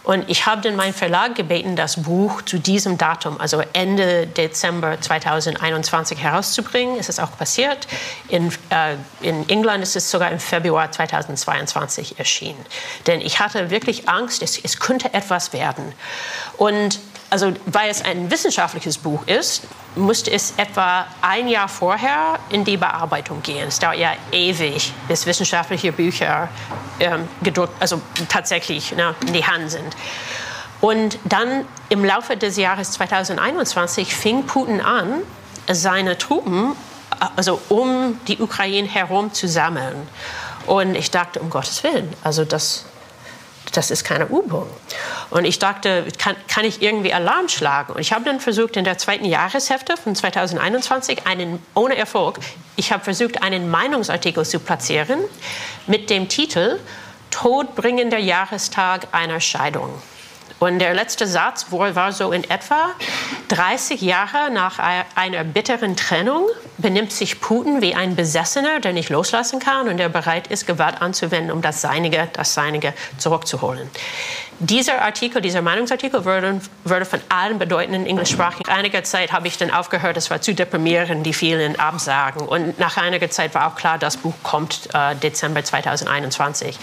[0.07, 5.01] Und ich habe dann meinen Verlag gebeten, das Buch zu diesem Datum, also Ende Dezember
[5.01, 6.97] 2021, herauszubringen.
[6.97, 7.89] Es ist auch passiert.
[8.29, 12.65] In, äh, in England ist es sogar im Februar 2022 erschienen.
[13.05, 15.91] Denn ich hatte wirklich Angst, es, es könnte etwas werden.
[16.55, 19.63] Und also weil es ein wissenschaftliches Buch ist,
[19.95, 23.67] musste es etwa ein Jahr vorher in die Bearbeitung gehen.
[23.67, 26.49] Es dauert ja ewig, bis wissenschaftliche Bücher
[26.99, 29.95] ähm, gedruckt, also tatsächlich ne, in die Hand sind.
[30.79, 35.21] Und dann im Laufe des Jahres 2021 fing Putin an,
[35.69, 36.75] seine Truppen
[37.35, 39.95] also um die Ukraine herum zu sammeln.
[40.65, 42.85] Und ich dachte, um Gottes Willen, also das
[43.77, 44.67] das ist keine Übung.
[45.29, 47.93] Und ich dachte, kann, kann ich irgendwie Alarm schlagen?
[47.93, 52.39] Und ich habe dann versucht, in der zweiten Jahreshälfte von 2021, einen, ohne Erfolg,
[52.75, 55.19] ich habe versucht, einen Meinungsartikel zu platzieren
[55.85, 56.79] mit dem Titel
[57.29, 59.89] Todbringender Jahrestag einer Scheidung.
[60.59, 62.89] Und der letzte Satz war so in etwa,
[63.49, 64.79] 30 Jahre nach
[65.15, 70.09] einer bitteren Trennung benimmt sich Putin wie ein Besessener, der nicht loslassen kann und der
[70.09, 73.89] bereit ist, Gewalt anzuwenden, um das Seinige, das Seinige zurückzuholen.
[74.59, 78.63] Dieser Artikel, dieser Meinungsartikel wurde, wurde von allen bedeutenden englischsprachigen.
[78.67, 82.41] Nach einiger Zeit habe ich dann aufgehört, es war zu deprimierend, die vielen Absagen.
[82.41, 86.79] Und nach einiger Zeit war auch klar, das Buch kommt äh, Dezember 2021.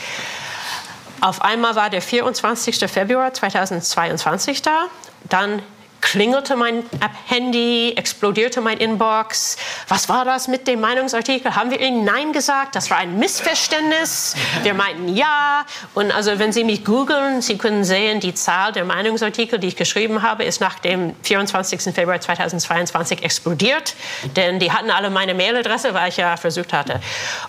[1.25, 2.81] Auf einmal war der 24.
[2.87, 4.89] Februar 2022 da.
[5.31, 5.63] Dann
[6.03, 6.83] klingelte mein
[7.29, 9.57] Handy, explodierte mein Inbox.
[9.89, 11.57] Was war das mit dem Meinungsartikel?
[11.57, 12.77] Haben wir Ihnen Nein gesagt?
[12.77, 14.37] Das war ein Missverständnis.
[14.65, 15.65] Wir meinten Ja.
[15.95, 19.77] Und also wenn Sie mich googeln, Sie können sehen, die Zahl der Meinungsartikel, die ich
[19.77, 21.95] geschrieben habe, ist nach dem 24.
[21.95, 23.95] Februar 2022 explodiert.
[24.37, 27.01] Denn die hatten alle meine Mailadresse, weil ich ja versucht hatte.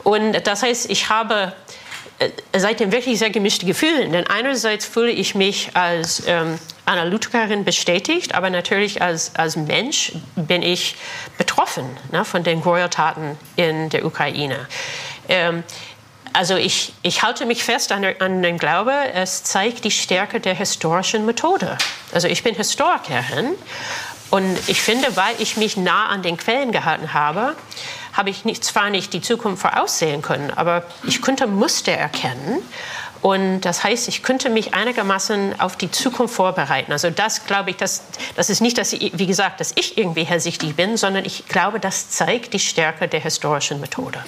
[0.03, 1.51] Und das heißt, ich habe
[2.55, 4.07] seitdem wirklich sehr gemischte Gefühle.
[4.09, 10.61] Denn einerseits fühle ich mich als ähm, Analytikerin bestätigt, aber natürlich als, als Mensch bin
[10.61, 10.95] ich
[11.37, 14.67] betroffen ne, von den Gräueltaten in der Ukraine.
[15.27, 15.63] Ähm,
[16.33, 20.53] also ich, ich halte mich fest an, an dem Glaube, es zeigt die Stärke der
[20.53, 21.77] historischen Methode.
[22.13, 23.55] Also ich bin Historikerin
[24.31, 27.55] und ich finde, weil ich mich nah an den Quellen gehalten habe,
[28.15, 32.61] habe ich nicht, zwar nicht die Zukunft voraussehen können, aber ich könnte Muster erkennen.
[33.21, 36.91] Und das heißt, ich könnte mich einigermaßen auf die Zukunft vorbereiten.
[36.91, 38.03] Also das glaube ich, das,
[38.35, 41.79] das ist nicht, dass ich, wie gesagt, dass ich irgendwie hellsichtig bin, sondern ich glaube,
[41.79, 44.23] das zeigt die Stärke der historischen Methode.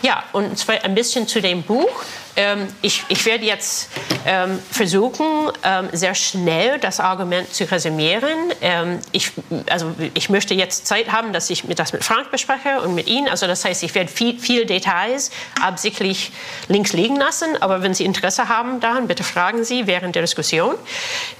[0.00, 2.02] Ja, und zwar ein bisschen zu dem Buch.
[2.36, 3.88] Ähm, ich, ich, werde jetzt
[4.26, 8.52] ähm, versuchen, ähm, sehr schnell das Argument zu resümieren.
[8.60, 9.30] Ähm, ich,
[9.70, 13.28] also ich möchte jetzt Zeit haben, dass ich das mit Frank bespreche und mit Ihnen.
[13.28, 15.30] Also das heißt, ich werde viel, viel Details
[15.62, 16.32] absichtlich
[16.68, 17.60] links liegen lassen.
[17.60, 20.74] Aber wenn Sie Interesse haben daran, bitte fragen Sie während der Diskussion.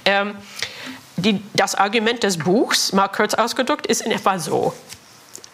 [0.05, 0.35] Ähm,
[1.17, 4.73] die, das Argument des Buchs, mal kurz ausgedrückt, ist in etwa so.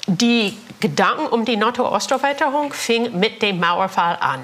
[0.08, 4.40] Die Gedanken um die NATO-Osterweiterung fing mit dem Mauerfall an.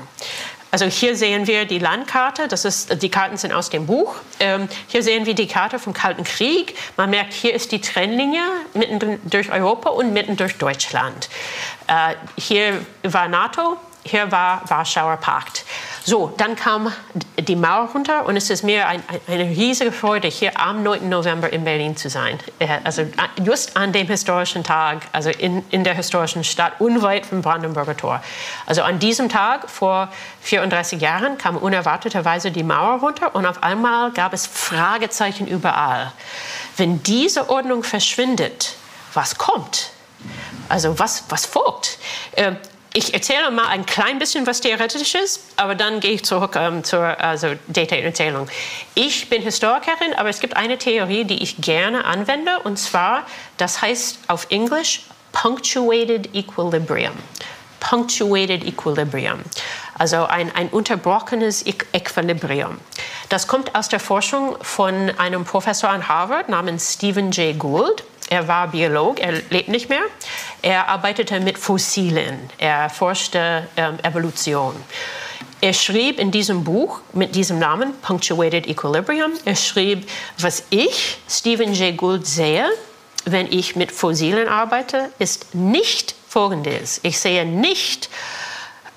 [0.77, 4.17] Also hier sehen wir die Landkarte, das ist, die Karten sind aus dem Buch.
[4.39, 6.75] Ähm, hier sehen wir die Karte vom Kalten Krieg.
[6.97, 8.43] Man merkt, hier ist die Trennlinie
[8.75, 11.29] mitten durch Europa und mitten durch Deutschland.
[11.87, 15.65] Äh, hier war NATO, hier war Warschauer Pakt.
[16.03, 16.91] So, dann kam
[17.37, 21.09] die Mauer runter und es ist mir ein, eine riesige Freude, hier am 9.
[21.09, 22.39] November in Berlin zu sein.
[22.59, 23.05] Äh, also
[23.43, 28.23] just an dem historischen Tag, also in, in der historischen Stadt, unweit vom Brandenburger Tor.
[28.65, 30.09] Also an diesem Tag vor
[30.41, 36.13] 34 Jahren kam unerwarteterweise die Mauer runter und auf einmal gab es Fragezeichen überall.
[36.77, 38.75] Wenn diese Ordnung verschwindet,
[39.13, 39.89] was kommt?
[40.69, 41.97] Also was, was folgt?
[42.97, 47.03] Ich erzähle mal ein klein bisschen was Theoretisches, aber dann gehe ich zurück ähm, zur
[47.23, 48.49] also Data-Erzählung.
[48.95, 53.83] Ich bin Historikerin, aber es gibt eine Theorie, die ich gerne anwende, und zwar, das
[53.83, 57.13] heißt auf Englisch Punctuated Equilibrium.
[57.79, 59.41] Punctuated Equilibrium,
[59.99, 62.79] also ein, ein unterbrochenes Equilibrium.
[63.29, 67.59] Das kommt aus der Forschung von einem Professor an Harvard namens Stephen J.
[67.59, 68.03] Gould.
[68.29, 70.01] Er war Biolog, er lebt nicht mehr.
[70.61, 74.75] Er arbeitete mit Fossilen, er forschte ähm, Evolution.
[75.61, 81.73] Er schrieb in diesem Buch mit diesem Namen Punctuated Equilibrium, er schrieb, was ich, Stephen
[81.73, 81.97] J.
[81.97, 82.65] Gould, sehe,
[83.25, 86.99] wenn ich mit Fossilen arbeite, ist nicht Folgendes.
[87.03, 88.09] Ich sehe nicht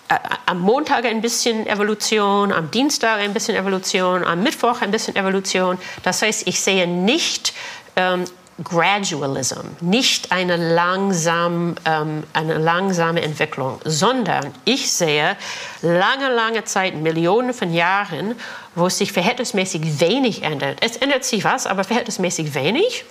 [0.09, 0.17] äh,
[0.47, 5.79] am Montag ein bisschen Evolution, am Dienstag ein bisschen Evolution, am Mittwoch ein bisschen Evolution.
[6.03, 7.55] Das heißt, ich sehe nicht
[7.97, 8.25] ähm,
[8.63, 15.37] Gradualism, nicht eine, langsam, ähm, eine langsame Entwicklung, sondern ich sehe
[15.81, 18.35] lange, lange Zeit, Millionen von Jahren,
[18.75, 20.79] wo es sich verhältnismäßig wenig ändert.
[20.83, 23.05] Es ändert sich was, aber verhältnismäßig wenig.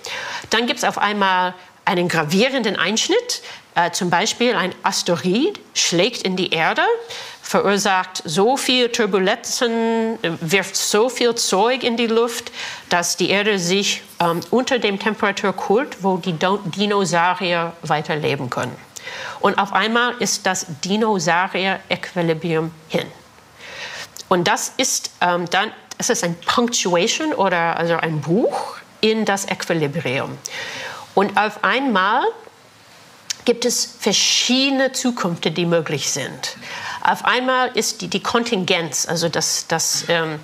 [0.50, 3.42] Dann gibt es auf einmal einen gravierenden Einschnitt,
[3.74, 6.82] äh, zum Beispiel ein Asteroid schlägt in die Erde
[7.50, 12.52] verursacht so viel Turbulenzen, wirft so viel Zeug in die Luft,
[12.90, 18.76] dass die Erde sich ähm, unter dem Temperatur kühlt, wo die Dinosaurier weiterleben können.
[19.40, 23.08] Und auf einmal ist das Dinosaurier-Äquilibrium hin.
[24.28, 29.46] Und das ist ähm, dann, es ist ein Punctuation oder also ein Buch in das
[29.46, 30.38] Äquilibrium.
[31.16, 32.22] Und auf einmal
[33.50, 36.56] gibt es verschiedene Zukünfte, die möglich sind.
[37.02, 40.38] Auf einmal ist die, die Kontingenz, also das, das, ähm,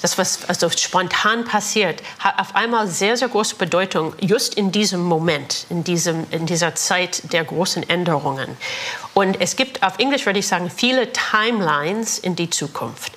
[0.00, 5.02] das, was also spontan passiert, hat auf einmal sehr, sehr große Bedeutung, just in diesem
[5.02, 8.56] Moment, in, diesem, in dieser Zeit der großen Änderungen.
[9.12, 13.12] Und es gibt auf Englisch, würde ich sagen, viele Timelines in die Zukunft.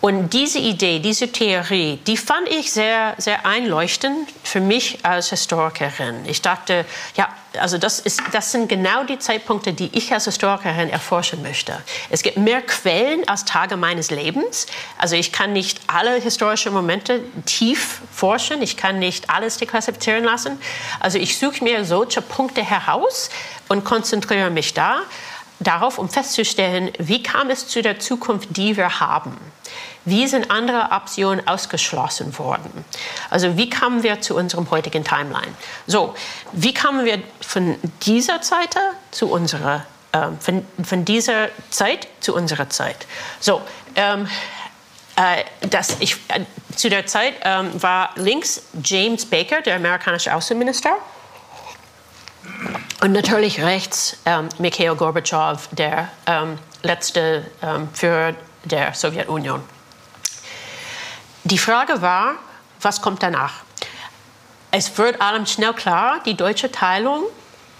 [0.00, 6.24] Und diese Idee, diese Theorie, die fand ich sehr, sehr einleuchtend für mich als Historikerin.
[6.26, 6.84] Ich dachte,
[7.16, 11.82] ja, also das, ist, das sind genau die Zeitpunkte, die ich als Historikerin erforschen möchte.
[12.10, 14.68] Es gibt mehr Quellen als Tage meines Lebens.
[14.98, 18.62] Also ich kann nicht alle historischen Momente tief forschen.
[18.62, 20.60] Ich kann nicht alles deklassifizieren lassen.
[21.00, 23.30] Also ich suche mir solche Punkte heraus
[23.66, 25.00] und konzentriere mich da
[25.60, 29.36] darauf, um festzustellen, wie kam es zu der Zukunft, die wir haben.
[30.04, 32.84] Wie sind andere Optionen ausgeschlossen worden?
[33.30, 35.54] Also wie kamen wir zu unserem heutigen Timeline?
[35.86, 36.14] So,
[36.52, 38.76] wie kamen wir von dieser Zeit
[39.10, 43.06] zu unserer, äh, von, von, dieser Zeit zu unserer Zeit?
[43.40, 43.60] So,
[43.96, 44.28] ähm,
[45.16, 50.96] äh, das, ich, äh, zu der Zeit ähm, war links James Baker, der amerikanische Außenminister.
[53.00, 58.34] Und natürlich rechts ähm, Mikhail Gorbatschow, der ähm, letzte ähm, Führer
[58.64, 59.62] der Sowjetunion.
[61.50, 62.34] Die Frage war,
[62.82, 63.62] was kommt danach?
[64.70, 67.22] Es wird allem schnell klar, die deutsche Teilung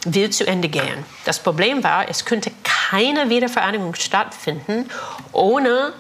[0.07, 1.05] will zu Ende gehen.
[1.27, 4.89] Das Problem war, es könnte keine Wiedervereinigung stattfinden
[5.33, 5.93] ohne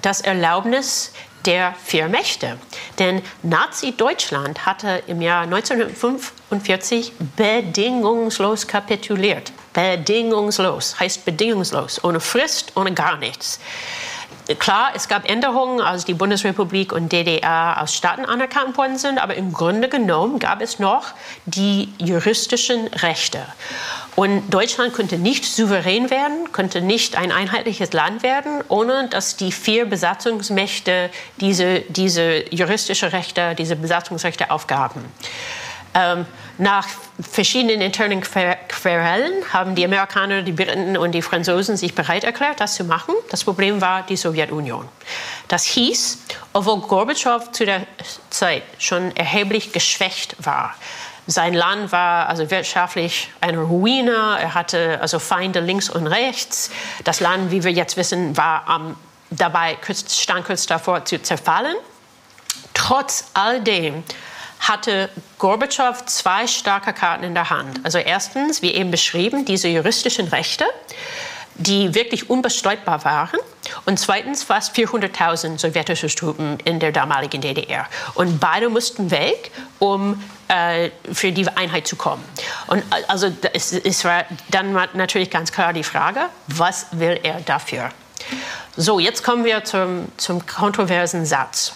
[0.00, 1.12] das Erlaubnis
[1.44, 2.58] der vier Mächte.
[2.98, 9.52] Denn Nazi-Deutschland hatte im Jahr 1945 bedingungslos kapituliert.
[9.74, 13.60] Bedingungslos heißt bedingungslos, ohne Frist, ohne gar nichts.
[14.58, 19.34] Klar, es gab Änderungen, als die Bundesrepublik und DDR als Staaten anerkannt worden sind, aber
[19.34, 21.12] im Grunde genommen gab es noch
[21.46, 23.40] die juristischen Rechte.
[24.16, 29.52] Und Deutschland konnte nicht souverän werden, konnte nicht ein einheitliches Land werden, ohne dass die
[29.52, 31.10] vier Besatzungsmächte
[31.40, 35.04] diese, diese juristische Rechte, diese Besatzungsrechte aufgaben.
[35.92, 36.24] Ähm,
[36.58, 36.86] nach
[37.20, 42.74] verschiedenen internen Querellen haben die Amerikaner, die Briten und die Franzosen sich bereit erklärt, das
[42.74, 43.14] zu machen.
[43.30, 44.88] Das Problem war die Sowjetunion.
[45.48, 46.18] Das hieß,
[46.52, 47.86] obwohl Gorbatschow zu der
[48.28, 50.74] Zeit schon erheblich geschwächt war,
[51.26, 54.36] sein Land war also wirtschaftlich eine Ruine.
[54.40, 56.70] Er hatte also Feinde links und rechts.
[57.04, 58.96] Das Land, wie wir jetzt wissen, war um,
[59.30, 59.76] dabei
[60.08, 61.76] stand kurz davor zu zerfallen.
[62.74, 64.02] Trotz all dem
[64.60, 67.80] hatte Gorbatschow zwei starke Karten in der Hand.
[67.82, 70.64] Also erstens, wie eben beschrieben, diese juristischen Rechte,
[71.54, 73.38] die wirklich unbestreitbar waren.
[73.84, 77.86] Und zweitens fast 400.000 sowjetische Truppen in der damaligen DDR.
[78.14, 82.24] Und beide mussten weg, um äh, für die Einheit zu kommen.
[82.66, 87.90] Und also es, es war dann natürlich ganz klar die Frage, was will er dafür?
[88.76, 91.72] So, jetzt kommen wir zum, zum kontroversen Satz.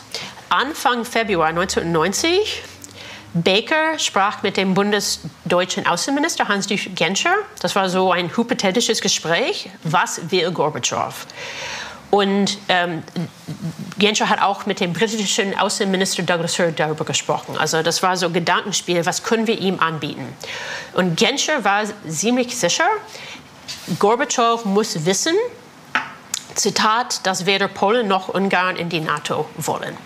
[0.49, 2.62] Anfang Februar 1990
[3.35, 7.35] Baker sprach mit dem bundesdeutschen Außenminister Hans-Dietrich Genscher.
[7.61, 9.70] Das war so ein hypothetisches Gespräch.
[9.83, 11.27] Was will Gorbatschow?
[12.12, 13.03] Und ähm,
[13.99, 17.57] Genscher hat auch mit dem britischen Außenminister Douglas Hurd darüber gesprochen.
[17.59, 20.33] Also das war so ein Gedankenspiel, was können wir ihm anbieten?
[20.92, 22.87] Und Genscher war ziemlich sicher,
[23.99, 25.35] Gorbatschow muss wissen,
[26.54, 29.96] Zitat, dass weder Polen noch Ungarn in die NATO wollen.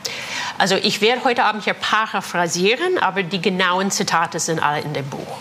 [0.59, 5.09] Also ich werde heute Abend hier paraphrasieren, aber die genauen Zitate sind alle in dem
[5.09, 5.39] Buch.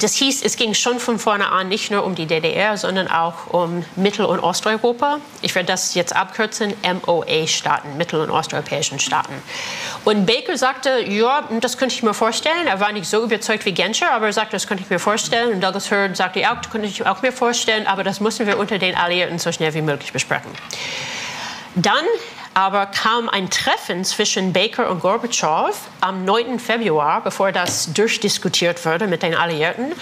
[0.00, 3.46] Das hieß, es ging schon von vorne an nicht nur um die DDR, sondern auch
[3.52, 5.20] um Mittel- und Osteuropa.
[5.40, 9.34] Ich werde das jetzt abkürzen, MOA-Staaten, Mittel- und Osteuropäischen Staaten.
[10.04, 12.66] Und Baker sagte, ja, das könnte ich mir vorstellen.
[12.66, 15.52] Er war nicht so überzeugt wie Genscher, aber er sagte, das könnte ich mir vorstellen.
[15.52, 18.58] Und Douglas Hurd sagte, ja, das könnte ich auch mir vorstellen, aber das müssen wir
[18.58, 20.50] unter den Alliierten so schnell wie möglich besprechen.
[21.76, 22.04] Dann
[22.54, 26.60] aber kam ein Treffen zwischen Baker und Gorbatschow am 9.
[26.60, 29.92] Februar, bevor das durchdiskutiert wurde mit den Alliierten.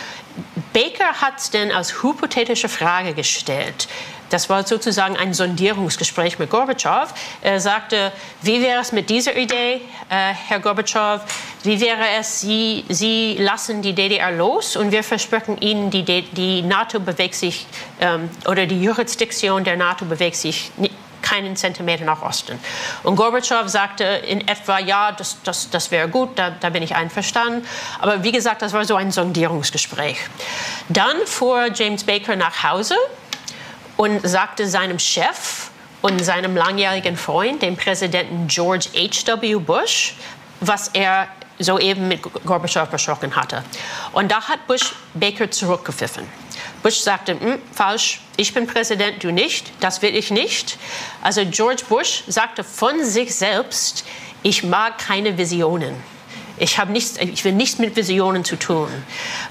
[0.73, 3.89] Baker hat es dann als hypothetische Frage gestellt.
[4.33, 7.13] Das war sozusagen ein Sondierungsgespräch mit Gorbatschow.
[7.43, 11.21] Er sagte, wie wäre es mit dieser Idee, äh, Herr Gorbatschow?
[11.65, 16.63] Wie wäre es, Sie, Sie lassen die DDR los und wir versprechen Ihnen, die, die
[16.63, 17.67] NATO bewegt sich
[18.01, 20.71] ähm, oder die Jurisdiktion der NATO bewegt sich
[21.23, 22.59] keinen Zentimeter nach Osten.
[23.03, 26.95] Und Gorbatschow sagte in etwa, ja, das, das, das wäre gut, da, da bin ich
[26.95, 27.67] einverstanden.
[28.01, 30.19] Aber wie gesagt, das war so ein Sondierungsgespräch.
[30.89, 32.97] Dann fuhr James Baker nach Hause
[33.97, 39.57] und sagte seinem Chef und seinem langjährigen Freund, dem Präsidenten George H.W.
[39.57, 40.15] Bush,
[40.61, 43.63] was er soeben mit Gorbatschow besprochen hatte.
[44.13, 46.42] Und da hat Bush Baker zurückgepfiffen.
[46.83, 50.79] Bush sagte, hm, falsch, ich bin Präsident, du nicht, das will ich nicht.
[51.23, 54.05] Also George Bush sagte von sich selbst,
[54.43, 55.95] ich mag keine Visionen.
[56.63, 58.89] Ich, nichts, ich will nichts mit Visionen zu tun.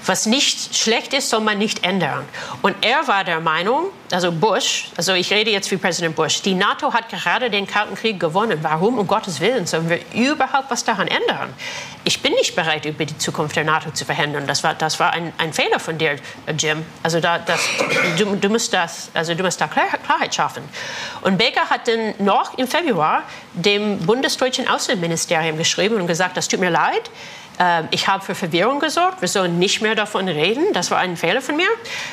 [0.06, 2.24] Was nicht schlecht ist, soll man nicht ändern.
[2.62, 6.54] Und er war der Meinung, also Bush, also ich rede jetzt wie Präsident Bush, die
[6.54, 8.60] NATO hat gerade den Kalten Krieg gewonnen.
[8.62, 11.52] Warum um Gottes Willen sollen wir überhaupt was daran ändern?
[12.04, 14.46] Ich bin nicht bereit, über die Zukunft der NATO zu verhindern.
[14.46, 16.16] Das war, das war ein, ein Fehler von dir,
[16.58, 16.84] Jim.
[17.02, 17.60] Also da, das,
[18.18, 20.62] du, du, musst das, also du musst da Klarheit schaffen.
[21.20, 23.22] Und Baker hat dann noch im Februar
[23.52, 27.01] dem bundesdeutschen Außenministerium geschrieben und gesagt, das tut mir leid,
[27.58, 29.20] ähm, ich habe für Verwirrung gesorgt.
[29.20, 30.72] Wir sollen nicht mehr davon reden.
[30.72, 31.68] Das war ein Fehler von mir.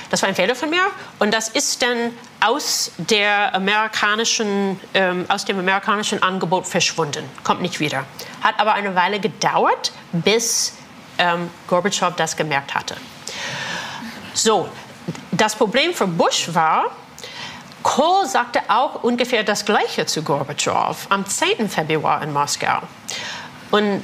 [0.09, 0.83] Das war ein Fehler von mir.
[1.17, 7.23] Und das ist dann aus, der amerikanischen, ähm, aus dem amerikanischen Angebot verschwunden.
[7.43, 8.05] Kommt nicht wieder.
[8.41, 10.73] Hat aber eine Weile gedauert, bis
[11.17, 12.95] ähm, Gorbatschow das gemerkt hatte.
[14.33, 14.69] So,
[15.31, 16.85] das Problem für Bush war,
[17.81, 21.69] Kohl sagte auch ungefähr das Gleiche zu Gorbatschow am 10.
[21.69, 22.81] Februar in Moskau.
[23.71, 24.03] Und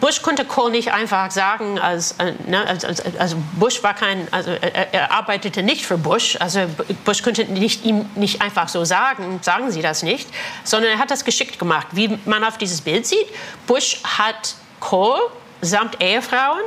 [0.00, 4.28] Bush konnte Kohl nicht einfach sagen, als, äh, ne, als, als, also Bush war kein,
[4.30, 6.60] also er, er, arbeitete nicht für Bush, also
[7.04, 10.28] Bush konnte nicht, ihm nicht einfach so sagen, sagen Sie das nicht,
[10.64, 11.88] sondern er hat das geschickt gemacht.
[11.92, 13.26] Wie man auf dieses Bild sieht,
[13.66, 15.18] Bush hat Kohl
[15.62, 16.60] samt Ehefrauen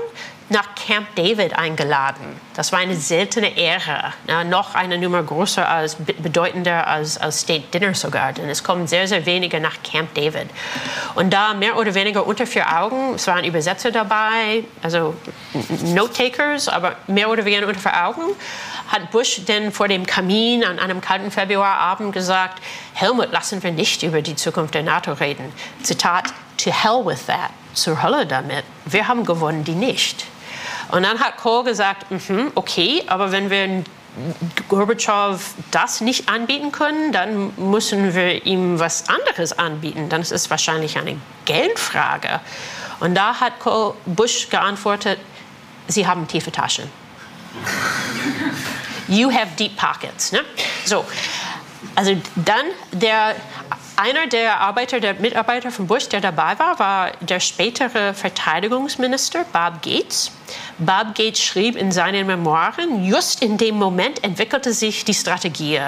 [0.50, 2.40] nach Camp David eingeladen.
[2.54, 7.66] Das war eine seltene Ehre, ja, noch eine Nummer größer als bedeutender als, als State
[7.74, 10.50] Dinner sogar, denn es kommen sehr, sehr wenige nach Camp David.
[11.16, 15.16] Und da mehr oder weniger unter vier Augen, es waren Übersetzer dabei, also
[15.84, 18.22] Note-Takers, aber mehr oder weniger unter vier Augen,
[18.90, 22.62] hat Bush denn vor dem Kamin an einem kalten Februarabend gesagt,
[22.94, 25.52] Helmut, lassen wir nicht über die Zukunft der NATO reden.
[25.82, 26.26] Zitat,
[26.58, 28.64] to hell with that, zur Hölle damit.
[28.86, 30.26] Wir haben gewonnen, die nicht.
[30.92, 33.84] Und dann hat Kohl gesagt, mm -hmm, okay, aber wenn wir
[34.70, 35.40] Gorbatschow
[35.72, 40.10] das nicht anbieten können, dann müssen wir ihm was anderes anbieten.
[40.10, 42.40] Dann ist es wahrscheinlich eine Geldfrage.
[43.00, 43.54] Und da hat
[44.06, 45.20] Bush geantwortet,
[45.88, 46.90] Sie haben tiefe Taschen.
[49.08, 50.32] You have deep pockets.
[50.32, 50.40] Ne?
[50.86, 51.04] So,
[51.96, 53.36] also dann der
[54.04, 59.82] einer der Arbeiter, der Mitarbeiter von Bush, der dabei war, war der spätere Verteidigungsminister Bob
[59.82, 60.30] Gates.
[60.78, 65.80] Bob Gates schrieb in seinen Memoiren, just in dem Moment entwickelte sich die Strategie.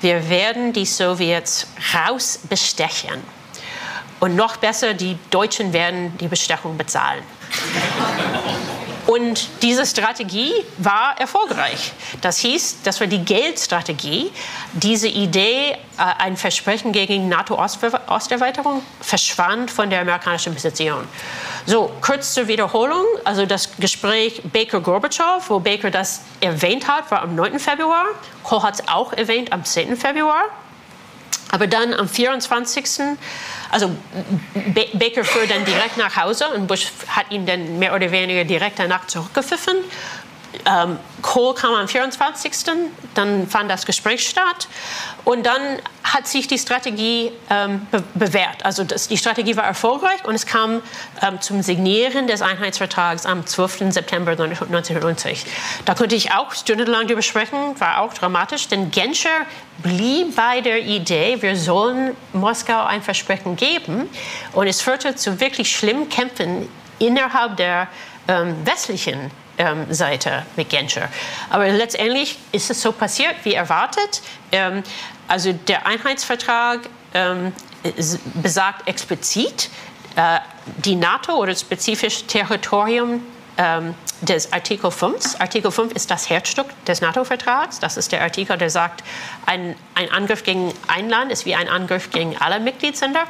[0.00, 3.20] Wir werden die Sowjets rausbestechen.
[4.20, 7.24] Und noch besser, die Deutschen werden die Bestechung bezahlen.
[9.08, 11.94] Und diese Strategie war erfolgreich.
[12.20, 14.30] Das hieß, das war die Geldstrategie.
[14.74, 21.08] Diese Idee, äh, ein Versprechen gegen NATO-Osterweiterung, verschwand von der amerikanischen Position.
[21.64, 23.06] So, kurz zur Wiederholung.
[23.24, 27.58] Also das Gespräch Baker-Gorbatschow, wo Baker das erwähnt hat, war am 9.
[27.58, 28.04] Februar.
[28.42, 29.96] Kohl hat es auch erwähnt am 10.
[29.96, 30.42] Februar.
[31.50, 33.16] Aber dann am 24.
[33.70, 33.90] Also
[34.94, 38.78] Baker fuhr dann direkt nach Hause und Bush hat ihn dann mehr oder weniger direkt
[38.78, 39.76] danach zurückgepfiffen.
[40.64, 42.52] Ähm, Kohl kam am 24.
[43.14, 44.68] Dann fand das Gespräch statt.
[45.24, 45.60] Und dann
[46.04, 48.64] hat sich die Strategie ähm, be bewährt.
[48.64, 50.80] Also das, die Strategie war erfolgreich und es kam
[51.20, 53.92] ähm, zum Signieren des Einheitsvertrags am 12.
[53.92, 55.44] September 1990.
[55.84, 59.44] Da konnte ich auch stundenlang darüber sprechen, war auch dramatisch, denn Genscher
[59.82, 64.08] blieb bei der Idee, wir sollen Moskau ein Versprechen geben.
[64.52, 66.68] Und es führte zu wirklich schlimmen Kämpfen
[66.98, 67.88] innerhalb der
[68.28, 71.08] ähm, westlichen ähm, Seite mit Genscher.
[71.50, 74.22] Aber letztendlich ist es so passiert, wie erwartet.
[74.52, 74.82] Ähm,
[75.26, 76.80] also der Einheitsvertrag
[77.14, 77.52] ähm,
[78.34, 79.70] besagt explizit,
[80.16, 80.38] äh,
[80.84, 83.22] die NATO oder spezifisch Territorium
[83.56, 85.40] ähm, des Artikel 5.
[85.40, 87.78] Artikel 5 ist das Herzstück des NATO-Vertrags.
[87.78, 89.04] Das ist der Artikel, der sagt,
[89.46, 93.24] ein, ein, Angriff gegen ein Land ist wie ein Angriff gegen alle Mitgliedsländer.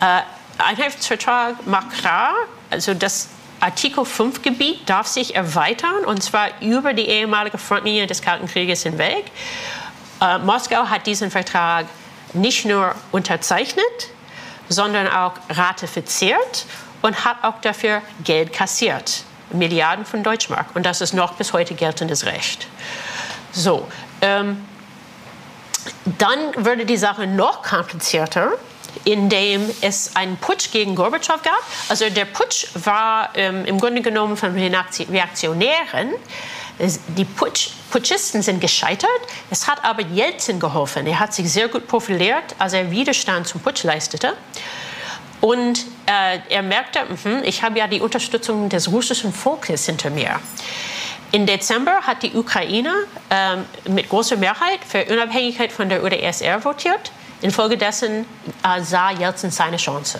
[0.00, 0.20] Äh,
[0.58, 2.32] Einheitsvertrag macht klar,
[2.70, 3.28] also das
[3.64, 8.82] Artikel 5 Gebiet darf sich erweitern und zwar über die ehemalige Frontlinie des Kalten Krieges
[8.82, 9.24] hinweg.
[10.20, 11.86] Äh, Moskau hat diesen Vertrag
[12.34, 13.84] nicht nur unterzeichnet,
[14.68, 16.66] sondern auch ratifiziert
[17.00, 19.24] und hat auch dafür Geld kassiert.
[19.50, 20.66] Milliarden von Deutschmark.
[20.74, 22.66] Und das ist noch bis heute geltendes Recht.
[23.52, 23.88] So,
[24.20, 24.62] ähm,
[26.18, 28.52] dann würde die Sache noch komplizierter,
[29.04, 31.62] indem es einen Putsch gegen Gorbatschow gab.
[31.88, 36.10] Also der Putsch war ähm, im Grunde genommen von Reaktionären.
[37.16, 39.10] Die Putsch, Putschisten sind gescheitert.
[39.50, 41.06] Es hat aber Jelzin geholfen.
[41.06, 44.34] Er hat sich sehr gut profiliert, als er Widerstand zum Putsch leistete.
[45.40, 50.40] Und äh, er merkte, mh, ich habe ja die Unterstützung des russischen Volkes hinter mir.
[51.32, 52.92] Im Dezember hat die Ukraine
[53.28, 57.12] ähm, mit großer Mehrheit für Unabhängigkeit von der UdSSR votiert.
[57.44, 58.24] Infolgedessen
[58.62, 60.18] äh, sah Jelzin seine Chance.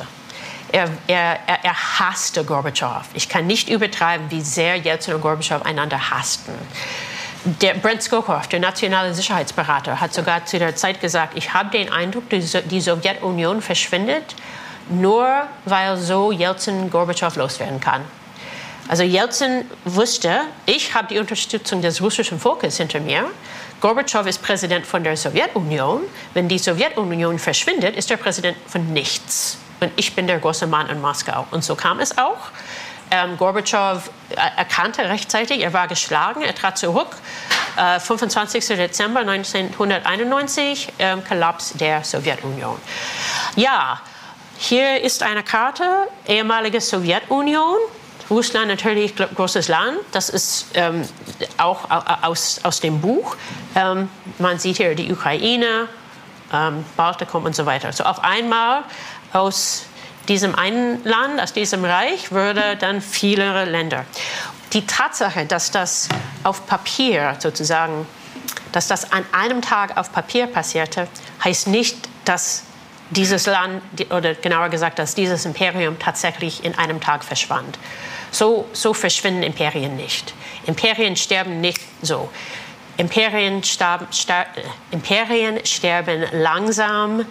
[0.71, 3.03] Er, er, er, hasste Gorbatschow.
[3.15, 6.53] Ich kann nicht übertreiben, wie sehr Jelzin und Gorbatschow einander hassten.
[7.63, 11.91] Der Brent Skokov, der nationale Sicherheitsberater, hat sogar zu der Zeit gesagt, ich habe den
[11.91, 14.35] Eindruck, die Sowjetunion verschwindet,
[14.91, 18.03] nur weil so Jelzin Gorbatschow loswerden kann.
[18.87, 23.31] Also Jelzin wusste, ich habe die Unterstützung des russischen Volkes hinter mir.
[23.85, 26.05] Gorbatschow ist Präsident von der Sowjetunion.
[26.33, 29.59] Wenn die Sowjetunion verschwindet, ist er Präsident von nichts.
[29.79, 31.47] Und ich bin der große Mann in Moskau.
[31.51, 32.49] Und so kam es auch.
[33.11, 34.09] Ähm, Gorbatschow
[34.57, 37.15] erkannte rechtzeitig, er war geschlagen, er trat zurück.
[37.77, 38.69] Äh, 25.
[38.69, 42.79] Dezember 1991, äh, Kollaps der Sowjetunion.
[43.55, 44.01] Ja,
[44.57, 47.77] hier ist eine Karte, ehemalige Sowjetunion.
[48.35, 51.03] Russland natürlich großes Land, das ist ähm,
[51.57, 51.89] auch
[52.23, 53.37] aus, aus dem Buch.
[53.75, 54.09] Ähm,
[54.39, 55.89] man sieht hier die Ukraine,
[56.53, 57.93] ähm, Baltikum und so weiter.
[57.93, 58.83] So auf einmal
[59.33, 59.85] aus
[60.29, 64.05] diesem einen Land, aus diesem Reich, würde dann viele Länder.
[64.73, 66.09] Die Tatsache, dass das
[66.43, 68.07] auf Papier sozusagen,
[68.73, 71.07] dass das an einem Tag auf Papier passierte,
[71.45, 72.65] heißt nicht, dass
[73.11, 77.79] dieses Land, oder genauer gesagt, dass dieses Imperium tatsächlich in einem Tag verschwand.
[78.35, 80.35] So, so verschwinden Imperien nicht.
[80.67, 82.29] Imperien sterben nicht so.
[82.97, 84.47] Imperien, starb, star,
[84.91, 87.25] Imperien sterben langsam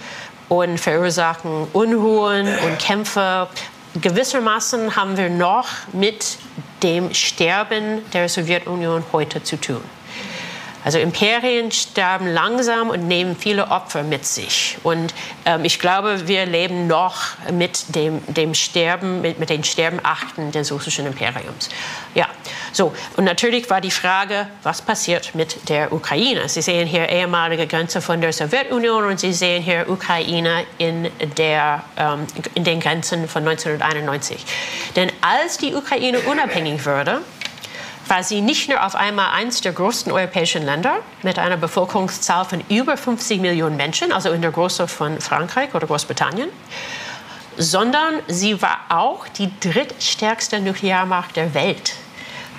[0.48, 3.50] und verursachen Unruhen und Kämpfe.
[4.02, 6.38] Gewissermaßen haben wir noch mit
[6.82, 9.84] dem Sterben der Sowjetunion heute zu tun.
[10.84, 14.78] Also Imperien sterben langsam und nehmen viele Opfer mit sich.
[14.84, 15.14] Und
[15.46, 17.22] ähm, ich glaube, wir leben noch
[17.52, 21.70] mit dem, dem Sterben, mit, mit den Sterbenakten des russischen Imperiums.
[22.16, 22.28] Ja,
[22.72, 22.94] so.
[23.16, 26.50] Und natürlich war die Frage, was passiert mit der Ukraine?
[26.50, 31.84] Sie sehen hier ehemalige Grenze von der Sowjetunion und Sie sehen hier Ukraine in, der,
[31.98, 34.46] ähm, in den Grenzen von 1991.
[34.96, 37.22] Denn als die Ukraine unabhängig wurde,
[38.14, 42.64] war sie nicht nur auf einmal eines der größten europäischen Länder mit einer Bevölkerungszahl von
[42.70, 46.50] über 50 Millionen Menschen, also in der Größe von Frankreich oder Großbritannien,
[47.58, 51.94] sondern sie war auch die drittstärkste Nuklearmacht der Welt.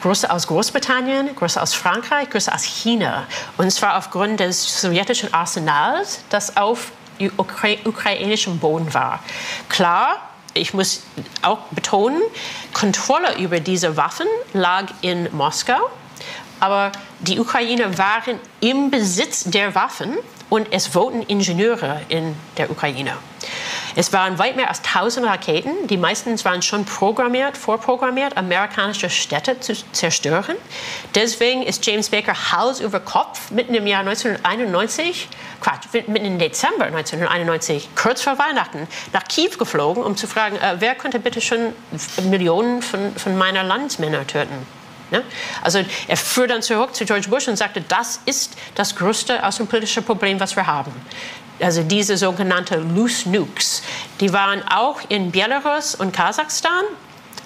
[0.02, 3.22] Größer aus Großbritannien, größer aus Frankreich, größer aus China.
[3.56, 6.90] Und zwar aufgrund des sowjetischen Arsenals, das auf
[7.36, 9.20] ukrainischem Boden war.
[9.68, 11.02] Klar, ich muss
[11.42, 12.22] auch betonen,
[12.72, 15.90] Kontrolle über diese Waffen lag in Moskau,
[16.60, 20.16] aber die Ukrainer waren im Besitz der Waffen
[20.48, 23.16] und es wohnten Ingenieure in der Ukraine.
[23.96, 25.86] Es waren weit mehr als 1000 Raketen.
[25.86, 30.56] Die meisten waren schon programmiert, vorprogrammiert, amerikanische Städte zu zerstören.
[31.14, 35.28] Deswegen ist James Baker Hals über Kopf mitten im Jahr 1991,
[35.60, 40.76] Quatsch, mitten im Dezember 1991, kurz vor Weihnachten, nach Kiew geflogen, um zu fragen, äh,
[40.80, 41.72] wer könnte bitte schon
[42.24, 44.66] Millionen von, von meiner Landsmänner töten.
[45.12, 45.20] Ja?
[45.62, 50.02] Also er fuhr dann zurück zu George Bush und sagte, das ist das größte außenpolitische
[50.02, 50.92] Problem, was wir haben
[51.60, 53.82] also diese sogenannten Loose Nukes,
[54.20, 56.84] die waren auch in Belarus und Kasachstan,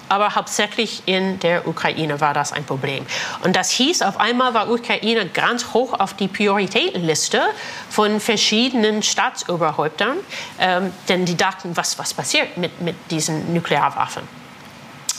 [0.09, 3.05] aber hauptsächlich in der Ukraine war das ein Problem.
[3.43, 7.41] Und das hieß, auf einmal war Ukraine ganz hoch auf die Prioritätenliste
[7.89, 10.17] von verschiedenen Staatsoberhäuptern,
[10.59, 14.23] ähm, denn die dachten, was, was passiert mit, mit diesen Nuklearwaffen.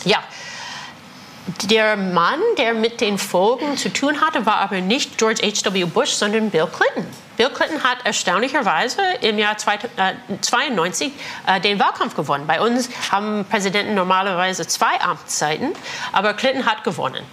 [0.05, 0.19] Ja,
[1.71, 5.85] der Mann, der mit den Folgen zu tun hatte, war aber nicht George H.W.
[5.85, 7.07] Bush, sondern Bill Clinton.
[7.37, 11.13] Bill Clinton hat erstaunlicherweise im Jahr 1992
[11.47, 12.47] äh, äh, den Wahlkampf gewonnen.
[12.47, 15.73] Bei uns haben Präsidenten normalerweise zwei Amtszeiten,
[16.13, 17.25] aber Clinton hat gewonnen.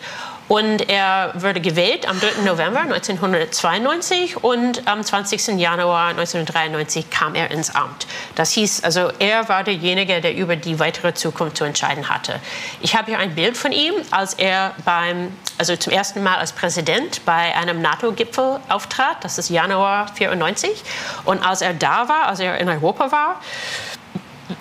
[0.47, 2.43] Und er wurde gewählt am 3.
[2.45, 5.59] November 1992 und am 20.
[5.59, 8.07] Januar 1993 kam er ins Amt.
[8.35, 12.39] Das hieß, also er war derjenige, der über die weitere Zukunft zu entscheiden hatte.
[12.81, 16.53] Ich habe hier ein Bild von ihm, als er beim, also zum ersten Mal als
[16.53, 19.23] Präsident bei einem NATO-Gipfel auftrat.
[19.25, 20.81] Das ist Januar 94.
[21.25, 23.41] Und als er da war, als er in Europa war,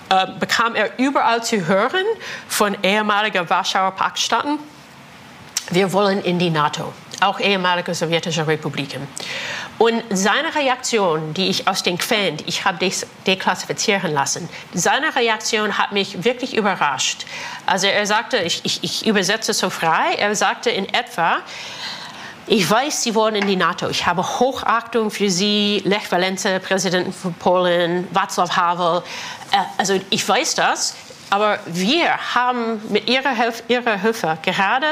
[0.09, 2.05] äh, bekam er überall zu hören
[2.49, 4.59] von ehemaligen Warschauer Paktstaaten
[5.69, 9.07] wir wollen in die NATO, auch ehemalige sowjetische Republiken.
[9.77, 12.89] Und seine Reaktion, die ich aus den Quellen, ich habe
[13.27, 17.25] deklassifizieren lassen, seine Reaktion hat mich wirklich überrascht.
[17.65, 21.39] Also er sagte, ich, ich, ich übersetze so frei, er sagte in etwa,
[22.49, 23.89] ich weiß, Sie wollen in die NATO.
[23.89, 29.03] Ich habe Hochachtung für Sie, Lech Walesa, Präsident von Polen, Václav Havel.
[29.51, 30.95] Äh, also ich weiß das,
[31.29, 34.87] aber wir haben mit Ihrer Hilfe, Ihrer Hilfe gerade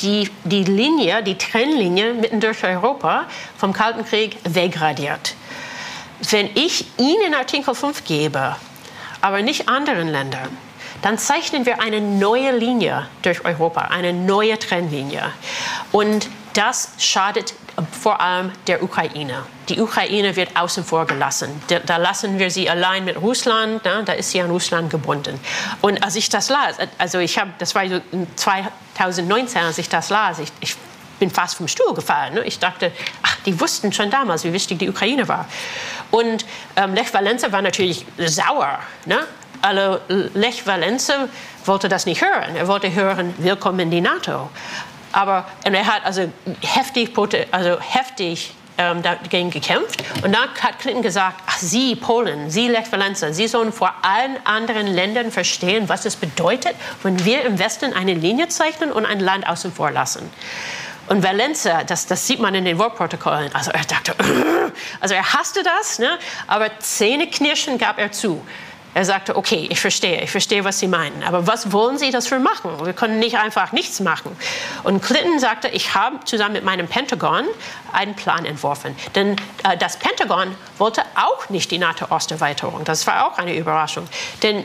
[0.00, 3.26] die, die Linie, die Trennlinie mitten durch Europa
[3.58, 5.34] vom Kalten Krieg wegradiert.
[6.30, 8.56] Wenn ich Ihnen Artikel 5 gebe,
[9.20, 10.48] aber nicht anderen Ländern,
[11.02, 15.30] dann zeichnen wir eine neue Linie durch Europa, eine neue Trennlinie.
[15.92, 17.52] Und das schadet
[18.00, 19.44] vor allem der Ukraine.
[19.68, 21.62] Die Ukraine wird außen vor gelassen.
[21.86, 23.84] Da, lassen wir sie allein mit Russland.
[23.84, 24.02] Ne?
[24.04, 25.40] Da ist sie an Russland gebunden.
[25.80, 28.00] Und als ich das las, also ich habe, das war so
[28.36, 30.76] 2019, als ich das las, ich, ich
[31.18, 32.34] bin fast vom Stuhl gefallen.
[32.34, 32.44] Ne?
[32.44, 35.46] Ich dachte, ach, die wussten schon damals, wie wichtig die Ukraine war.
[36.10, 36.44] Und
[36.76, 38.78] ähm, Lech Walesa war natürlich sauer.
[39.06, 39.18] Ne?
[39.62, 39.98] Also
[40.34, 41.28] Lech Walesa
[41.64, 42.54] wollte das nicht hören.
[42.56, 44.50] Er wollte hören, willkommen in die NATO.
[45.14, 47.16] Aber er hat also heftig,
[47.52, 50.02] also heftig ähm, dagegen gekämpft.
[50.24, 54.36] Und dann hat Clinton gesagt, ach, Sie Polen, Sie Lech Walesa, Sie sollen vor allen
[54.44, 59.20] anderen Ländern verstehen, was es bedeutet, wenn wir im Westen eine Linie zeichnen und ein
[59.20, 60.28] Land außen vor lassen.
[61.06, 64.14] Und Valenza, das, das sieht man in den Wortprotokollen, also er dachte,
[65.00, 66.18] also er hasste das, ne?
[66.48, 68.44] aber Zähneknirschen gab er zu.
[68.94, 72.38] Er sagte, okay, ich verstehe, ich verstehe, was Sie meinen, aber was wollen Sie dafür
[72.38, 72.70] machen?
[72.84, 74.36] Wir können nicht einfach nichts machen.
[74.84, 77.44] Und Clinton sagte, ich habe zusammen mit meinem Pentagon
[77.92, 78.94] einen Plan entworfen.
[79.16, 82.84] Denn äh, das Pentagon wollte auch nicht die NATO-Osterweiterung.
[82.84, 84.06] Das war auch eine Überraschung.
[84.44, 84.58] Denn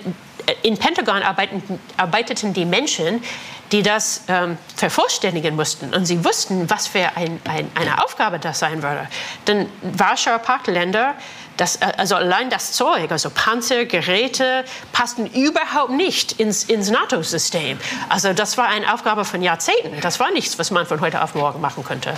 [0.46, 3.24] äh, in Pentagon arbeiteten, arbeiteten die Menschen,
[3.72, 5.94] die das ähm, vervollständigen mussten.
[5.94, 9.08] Und sie wussten, was für ein, ein, eine Aufgabe das sein würde.
[9.48, 11.16] Denn Warschauer Paktländer
[11.60, 17.80] das, äh, also allein das Zeug, also Panzer, Geräte, passten überhaupt nicht ins, ins NATO-System.
[18.08, 20.00] Also das war eine Aufgabe von Jahrzehnten.
[20.02, 22.14] Das war nichts, was man von heute auf morgen machen könnte.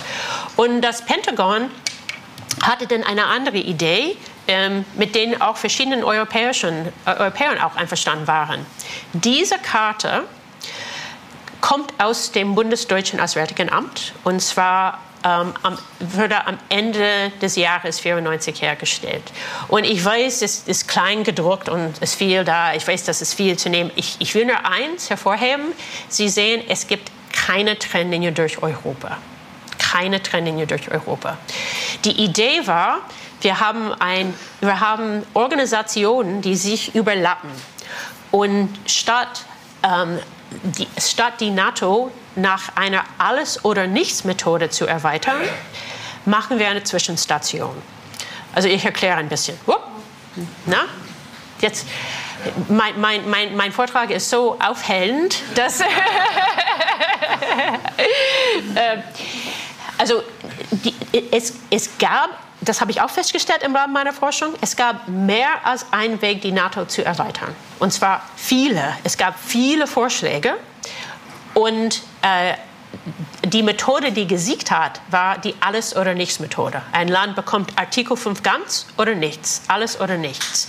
[0.55, 1.69] Und das Pentagon
[2.61, 4.15] hatte dann eine andere Idee,
[4.47, 8.65] ähm, mit denen auch verschiedene Europäischen, äh, Europäer auch einverstanden waren.
[9.13, 10.23] Diese Karte
[11.61, 17.99] kommt aus dem Bundesdeutschen Auswärtigen Amt und zwar ähm, am, wurde am Ende des Jahres
[17.99, 19.23] 94 hergestellt.
[19.67, 22.73] Und ich weiß, es ist klein gedruckt und es ist viel da.
[22.73, 23.91] Ich weiß, das ist viel zu nehmen.
[23.95, 25.73] Ich, ich will nur eins hervorheben.
[26.09, 29.17] Sie sehen, es gibt keine Trennlinie durch Europa.
[29.77, 31.37] Keine Trennlinie durch Europa.
[32.05, 33.01] Die Idee war,
[33.41, 37.49] wir haben, ein, wir haben Organisationen, die sich überlappen.
[38.31, 39.45] Und statt,
[39.83, 40.19] ähm,
[40.51, 45.41] die, statt die NATO nach einer Alles- oder Nichts-Methode zu erweitern,
[46.25, 47.81] machen wir eine Zwischenstation.
[48.53, 49.57] Also ich erkläre ein bisschen.
[50.65, 50.85] Na?
[51.59, 51.87] Jetzt,
[52.67, 55.79] mein, mein, mein, mein Vortrag ist so aufhellend, dass...
[58.75, 58.97] äh,
[59.97, 60.23] also
[60.71, 60.95] die,
[61.31, 62.29] es, es gab,
[62.61, 66.41] das habe ich auch festgestellt im Rahmen meiner Forschung, es gab mehr als einen Weg,
[66.41, 67.55] die NATO zu erweitern.
[67.79, 68.95] Und zwar viele.
[69.03, 70.55] Es gab viele Vorschläge.
[71.53, 72.53] Und äh,
[73.45, 76.81] die Methode, die gesiegt hat, war die Alles- oder Nichts-Methode.
[76.91, 80.67] Ein Land bekommt Artikel 5 ganz oder nichts, alles oder nichts.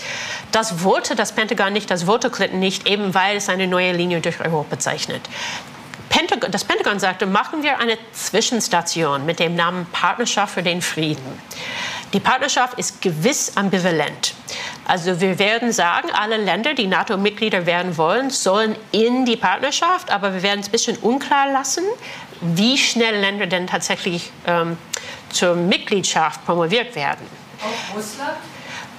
[0.51, 4.21] Das wollte das Pentagon nicht, das wollte Clinton nicht, eben weil es eine neue Linie
[4.21, 5.23] durch Europa zeichnet.
[6.13, 11.41] Pentagon, das Pentagon sagte, machen wir eine Zwischenstation mit dem Namen Partnerschaft für den Frieden.
[12.13, 14.35] Die Partnerschaft ist gewiss ambivalent.
[14.87, 20.35] Also wir werden sagen, alle Länder, die NATO-Mitglieder werden wollen, sollen in die Partnerschaft, aber
[20.35, 21.85] wir werden es ein bisschen unklar lassen,
[22.43, 24.77] wie schnell Länder denn tatsächlich ähm,
[25.31, 27.27] zur Mitgliedschaft promoviert werden.
[27.63, 28.37] Auch Russland?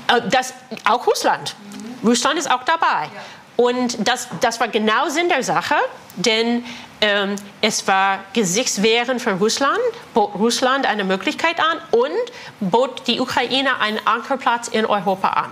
[0.07, 0.55] Äh, das,
[0.85, 1.55] auch Russland.
[2.01, 2.07] Mhm.
[2.09, 3.03] Russland ist auch dabei.
[3.03, 3.21] Ja.
[3.55, 5.75] Und das, das war genau Sinn der Sache,
[6.15, 6.65] denn
[7.03, 9.77] ähm, es war Gesichtswehren für Russland,
[10.13, 15.51] bot Russland eine Möglichkeit an und bot die Ukraine einen Ankerplatz in Europa an.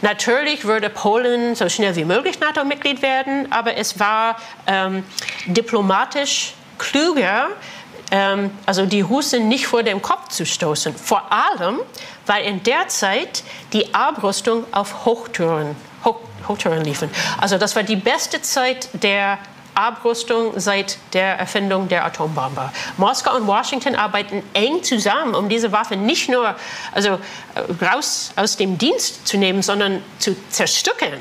[0.00, 5.04] Natürlich würde Polen so schnell wie möglich NATO-Mitglied werden, aber es war ähm,
[5.44, 7.48] diplomatisch klüger,
[8.10, 10.96] ähm, also die Russen nicht vor dem Kopf zu stoßen.
[10.96, 11.80] Vor allem,
[12.24, 13.44] weil in der Zeit
[13.74, 17.10] die Abrüstung auf Hochtouren, Hoch, Hochtouren liefen.
[17.38, 19.38] Also das war die beste Zeit der
[19.74, 22.70] Abrüstung seit der Erfindung der Atombombe.
[22.96, 26.54] Moskau und Washington arbeiten eng zusammen, um diese Waffe nicht nur
[26.92, 27.18] also,
[27.54, 31.20] äh, raus aus dem Dienst zu nehmen, sondern zu zerstückeln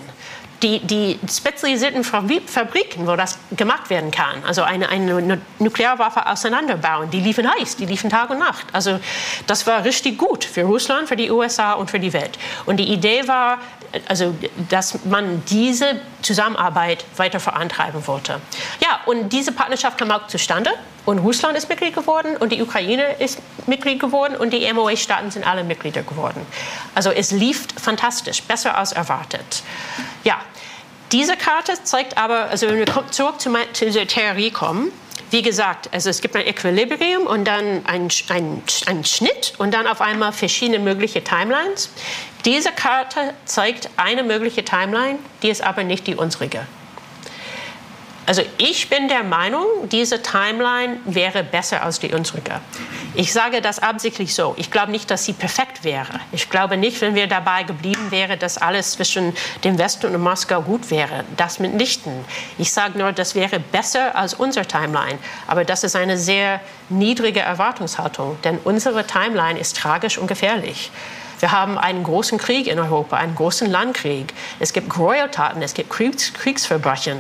[0.64, 7.20] die, die spezialisierten Fabriken, wo das gemacht werden kann, also eine, eine Nuklearwaffe auseinanderbauen, die
[7.20, 8.66] liefen heiß, die liefen Tag und Nacht.
[8.72, 9.00] Also
[9.48, 12.38] das war richtig gut für Russland, für die USA und für die Welt.
[12.66, 13.60] Und die Idee war,
[14.08, 14.34] also,
[14.70, 18.40] dass man diese Zusammenarbeit weiter vorantreiben wollte.
[18.80, 20.72] Ja, und diese Partnerschaft kam auch zustande.
[21.04, 25.48] Und Russland ist Mitglied geworden und die Ukraine ist Mitglied geworden und die MOA-Staaten sind
[25.48, 26.46] alle Mitglieder geworden.
[26.94, 29.64] Also es lief fantastisch, besser als erwartet.
[30.24, 30.40] Ja,
[31.12, 34.92] diese Karte zeigt aber, also wenn wir zurück zu, der Theorie kommen,
[35.30, 39.88] wie gesagt, also es gibt ein Equilibrium und dann ein, ein, ein Schnitt und dann
[39.88, 41.90] auf einmal verschiedene mögliche Timelines.
[42.44, 46.68] Diese Karte zeigt eine mögliche Timeline, die ist aber nicht die unsere.
[48.32, 52.62] Also ich bin der Meinung, diese Timeline wäre besser als die unsere.
[53.14, 54.54] Ich sage das absichtlich so.
[54.58, 56.22] Ich glaube nicht, dass sie perfekt wäre.
[56.32, 59.34] Ich glaube nicht, wenn wir dabei geblieben wären, dass alles zwischen
[59.66, 61.26] dem Westen und Moskau gut wäre.
[61.36, 62.24] Das mitnichten.
[62.58, 65.20] Ich sage nur, das wäre besser als unsere Timeline.
[65.46, 70.90] Aber das ist eine sehr niedrige Erwartungshaltung, denn unsere Timeline ist tragisch und gefährlich.
[71.42, 74.32] Wir haben einen großen Krieg in Europa, einen großen Landkrieg.
[74.60, 77.18] Es gibt Gräueltaten, es gibt Kriegs Kriegsverbrechen.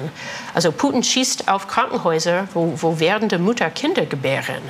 [0.54, 4.62] Also Putin schießt auf Krankenhäuser, wo, wo werdende Mutter Kinder gebären.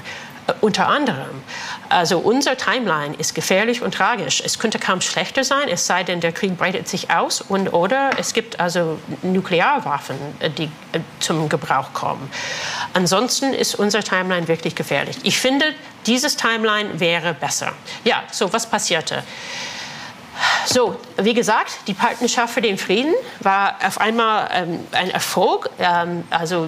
[0.47, 1.43] Äh, unter anderem.
[1.91, 4.41] Also unsere Timeline ist gefährlich und tragisch.
[4.43, 8.11] Es könnte kaum schlechter sein, es sei denn, der Krieg breitet sich aus und oder
[8.17, 12.31] es gibt also Nuklearwaffen, äh, die äh, zum Gebrauch kommen.
[12.93, 15.17] Ansonsten ist unsere Timeline wirklich gefährlich.
[15.23, 15.65] Ich finde,
[16.05, 17.73] dieses Timeline wäre besser.
[18.03, 19.23] Ja, so was passierte?
[20.65, 25.69] So, wie gesagt, die Partnerschaft für den Frieden war auf einmal ähm, ein Erfolg.
[25.79, 26.67] Ähm, also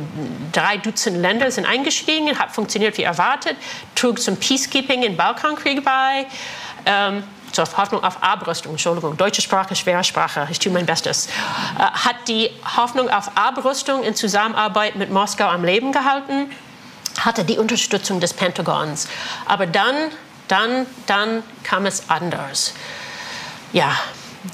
[0.51, 3.55] drei Dutzend Länder sind eingestiegen, hat funktioniert wie erwartet,
[3.95, 6.25] trug zum Peacekeeping im Balkankrieg bei.
[6.85, 11.83] Ähm, zur Hoffnung auf Abrüstung, Entschuldigung, deutsche Sprache, schwere Sprache, ich tue mein Bestes, äh,
[11.83, 16.51] hat die Hoffnung auf Abrüstung in Zusammenarbeit mit Moskau am Leben gehalten,
[17.19, 19.07] hatte die Unterstützung des Pentagons.
[19.45, 19.95] Aber dann,
[20.47, 22.73] dann, dann kam es anders.
[23.73, 23.99] Ja,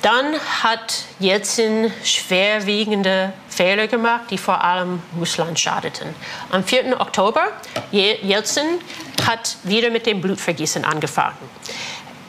[0.02, 6.16] dann hat Jelzin schwerwiegende Fehler gemacht, die vor allem Russland schadeten.
[6.52, 7.02] Am 4.
[7.02, 7.48] Oktober,
[7.92, 8.80] Jelzin
[9.28, 11.36] hat wieder mit dem Blutvergießen angefangen.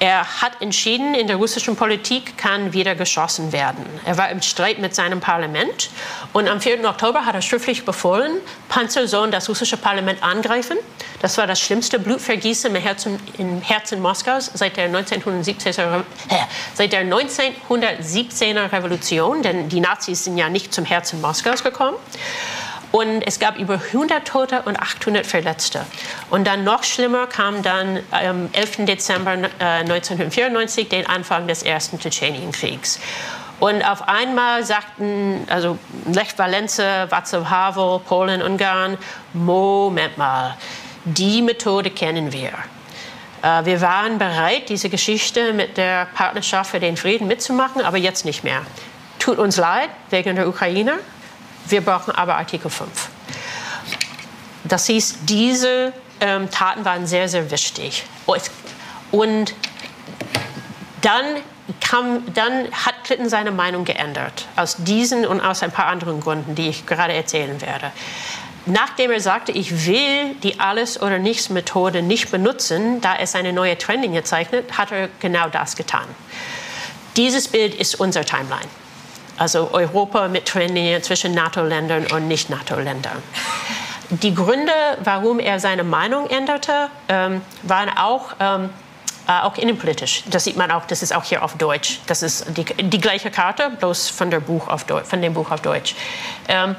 [0.00, 3.84] Er hat entschieden, in der russischen Politik kann wieder geschossen werden.
[4.06, 5.90] Er war im Streit mit seinem Parlament
[6.32, 6.88] und am 4.
[6.88, 8.38] Oktober hat er schriftlich befohlen,
[8.70, 10.78] Panzer sollen das russische Parlament angreifen.
[11.20, 15.98] Das war das schlimmste Blutvergießen im Herzen, im Herzen Moskaus seit der 1917er,
[16.30, 16.34] äh,
[16.72, 21.98] seit der 1917er Revolution, denn die Nazis sind ja nicht zum Herzen Moskaus gekommen.
[22.92, 25.86] Und es gab über 100 Tote und 800 Verletzte.
[26.28, 28.86] Und dann noch schlimmer kam dann am 11.
[28.86, 32.98] Dezember 1994 den Anfang des ersten Tschetschenienkriegs.
[33.60, 38.96] Und auf einmal sagten also Lech Walesa, Václav Havel, Polen, Ungarn,
[39.34, 40.56] Moment mal,
[41.04, 42.52] die Methode kennen wir.
[43.42, 48.24] Äh, wir waren bereit, diese Geschichte mit der Partnerschaft für den Frieden mitzumachen, aber jetzt
[48.24, 48.62] nicht mehr.
[49.18, 50.98] Tut uns leid wegen der Ukraine,
[51.70, 52.88] wir brauchen aber Artikel 5.
[54.64, 58.04] Das hieß, diese ähm, Taten waren sehr, sehr wichtig.
[59.10, 59.54] Und
[61.00, 61.24] dann,
[61.80, 64.46] kam, dann hat Clinton seine Meinung geändert.
[64.56, 67.90] Aus diesen und aus ein paar anderen Gründen, die ich gerade erzählen werde.
[68.66, 73.78] Nachdem er sagte, ich will die Alles- oder Nichts-Methode nicht benutzen, da es eine neue
[73.78, 76.06] Trending zeichnet, hat er genau das getan.
[77.16, 78.68] Dieses Bild ist unser Timeline
[79.40, 83.22] also Europa mit Trennlinien zwischen NATO-Ländern und Nicht-NATO-Ländern.
[84.10, 84.72] Die Gründe,
[85.02, 88.68] warum er seine Meinung änderte, ähm, waren auch, ähm,
[89.26, 90.24] äh, auch innenpolitisch.
[90.26, 92.00] Das sieht man auch, das ist auch hier auf Deutsch.
[92.06, 95.94] Das ist die, die gleiche Karte, bloß von, Buch auf von dem Buch auf Deutsch.
[96.46, 96.76] Ähm,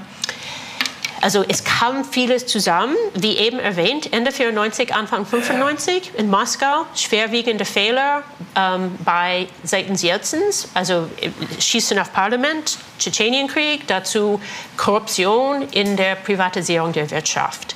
[1.22, 7.66] also es kam vieles zusammen, wie eben erwähnt, Ende 94, Anfang 95 in Moskau, schwerwiegende
[7.66, 8.24] Fehler
[8.56, 11.30] ähm, bei seitens Jelzins, also äh,
[11.62, 14.42] Schießen auf Parlament, Tschetschenienkrieg, dazu
[14.78, 17.76] Korruption in der Privatisierung der Wirtschaft.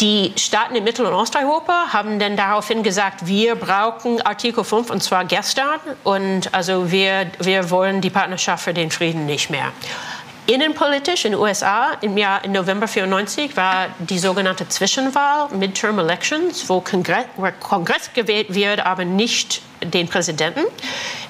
[0.00, 5.02] Die Staaten in Mittel- und Osteuropa haben dann daraufhin gesagt, wir brauchen Artikel 5 und
[5.02, 9.72] zwar gestern und also wir, wir wollen die Partnerschaft für den Frieden nicht mehr.
[10.46, 16.68] Innenpolitisch in den USA im Jahr im November 94 war die sogenannte Zwischenwahl, Midterm Elections,
[16.68, 17.26] wo Kongress,
[17.60, 20.62] Kongress gewählt wird, aber nicht den Präsidenten.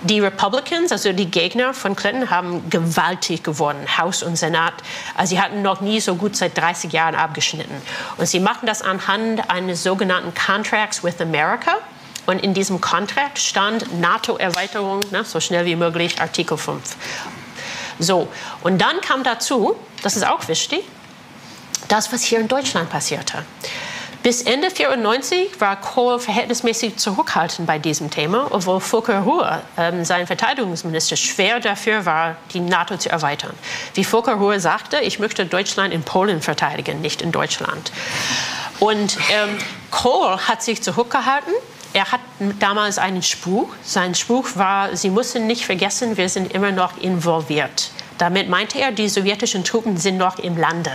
[0.00, 4.72] Die Republicans, also die Gegner von Clinton, haben gewaltig gewonnen, Haus und Senat.
[5.14, 7.74] Also sie hatten noch nie so gut seit 30 Jahren abgeschnitten.
[8.16, 11.72] Und sie machen das anhand eines sogenannten Contracts with America.
[12.24, 16.96] Und in diesem Contract stand NATO-Erweiterung, ne, so schnell wie möglich, Artikel 5.
[17.98, 18.28] So,
[18.62, 20.84] und dann kam dazu, das ist auch wichtig,
[21.88, 23.44] das, was hier in Deutschland passierte.
[24.22, 30.28] Bis Ende 1994 war Kohl verhältnismäßig zurückhaltend bei diesem Thema, obwohl Volker Ruhr, ähm, sein
[30.28, 33.52] Verteidigungsminister, schwer dafür war, die NATO zu erweitern.
[33.94, 37.90] Wie Volker Ruhr sagte, ich möchte Deutschland in Polen verteidigen, nicht in Deutschland.
[38.78, 39.58] Und ähm,
[39.90, 41.52] Kohl hat sich zurückgehalten
[41.92, 42.20] er hat
[42.58, 43.68] damals einen Spruch.
[43.82, 47.90] Sein Spruch war, Sie müssen nicht vergessen, wir sind immer noch involviert.
[48.18, 50.92] Damit meinte er, die sowjetischen Truppen sind noch im Lande.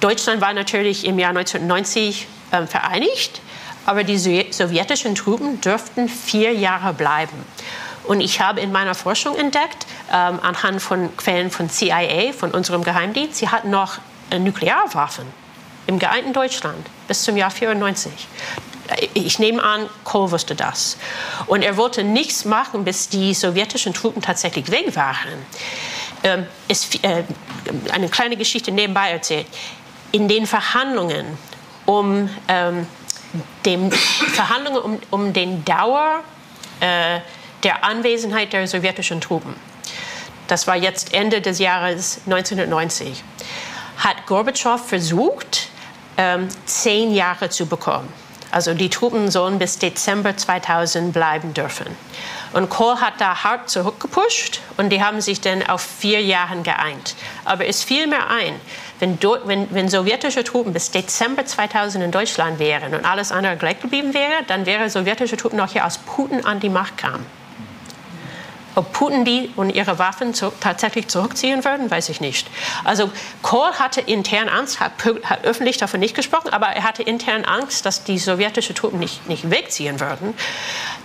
[0.00, 3.40] Deutschland war natürlich im Jahr 1990 äh, vereinigt,
[3.86, 7.44] aber die sowjetischen Truppen dürften vier Jahre bleiben.
[8.04, 12.82] Und ich habe in meiner Forschung entdeckt, ähm, anhand von Quellen von CIA, von unserem
[12.82, 13.98] Geheimdienst, sie hatten noch
[14.30, 15.26] äh, Nuklearwaffen
[15.86, 18.28] im geeinten Deutschland bis zum Jahr 1994
[19.14, 20.96] ich nehme an, Kohl wusste das.
[21.46, 25.46] Und er wollte nichts machen, bis die sowjetischen Truppen tatsächlich weg waren.
[26.24, 27.24] Ähm, ist, äh,
[27.92, 29.46] eine kleine Geschichte nebenbei erzählt.
[30.12, 31.26] In den Verhandlungen
[31.86, 32.86] um, ähm,
[33.64, 36.20] dem, Verhandlungen um, um den Dauer
[36.80, 37.20] äh,
[37.62, 39.54] der Anwesenheit der sowjetischen Truppen,
[40.48, 43.22] das war jetzt Ende des Jahres 1990,
[43.98, 45.68] hat Gorbatschow versucht,
[46.16, 48.12] ähm, zehn Jahre zu bekommen.
[48.52, 51.86] Also die Truppen sollen bis Dezember 2000 bleiben dürfen.
[52.52, 57.14] Und Kohl hat da hart zurückgepusht und die haben sich dann auf vier Jahre geeint.
[57.46, 58.60] Aber es fiel mir ein,
[59.00, 63.80] wenn, wenn, wenn, sowjetische Truppen bis Dezember 2000 in Deutschland wären und alles andere gleich
[63.80, 67.24] geblieben wäre, dann wären sowjetische Truppen noch hier, als Putin an die Macht kam.
[68.74, 72.48] Ob Putin die und ihre Waffen zu, tatsächlich zurückziehen würden, weiß ich nicht.
[72.84, 73.10] Also
[73.42, 74.92] Kohl hatte intern Angst, hat,
[75.24, 79.28] hat, öffentlich davon nicht gesprochen, aber er hatte intern Angst, dass die sowjetischen Truppen nicht,
[79.28, 80.34] nicht wegziehen würden.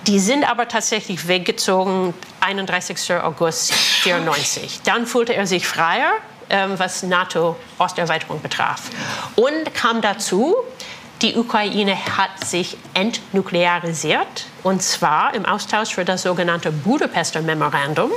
[0.07, 3.13] Die sind aber tatsächlich weggezogen 31.
[3.15, 3.71] August
[4.05, 4.81] 1994.
[4.83, 6.13] Dann fühlte er sich freier,
[6.49, 8.83] ähm, was NATO-Osterweiterung betraf.
[9.35, 10.55] Und kam dazu,
[11.21, 18.11] die Ukraine hat sich entnuklearisiert, und zwar im Austausch für das sogenannte Budapester Memorandum,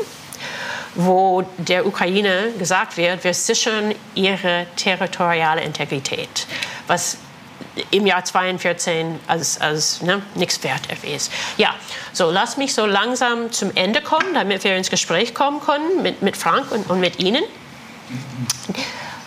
[0.94, 6.46] wo der Ukraine gesagt wird, wir sichern ihre territoriale Integrität,
[6.86, 7.16] was
[7.90, 11.32] im Jahr 2014 als, als ne, nichts wert ist.
[11.56, 11.74] Ja,
[12.12, 16.20] so lass mich so langsam zum Ende kommen, damit wir ins Gespräch kommen können mit,
[16.20, 17.44] mit Frank und, und mit Ihnen.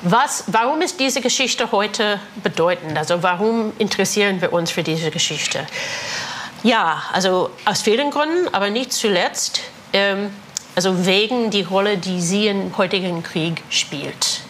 [0.05, 2.97] Was, warum ist diese Geschichte heute bedeutend?
[2.97, 5.65] Also warum interessieren wir uns für diese Geschichte?
[6.61, 9.61] Ja, also aus vielen Gründen, aber nicht zuletzt,
[9.93, 10.29] ähm,
[10.75, 14.41] also wegen die Rolle, die sie im heutigen Krieg spielt.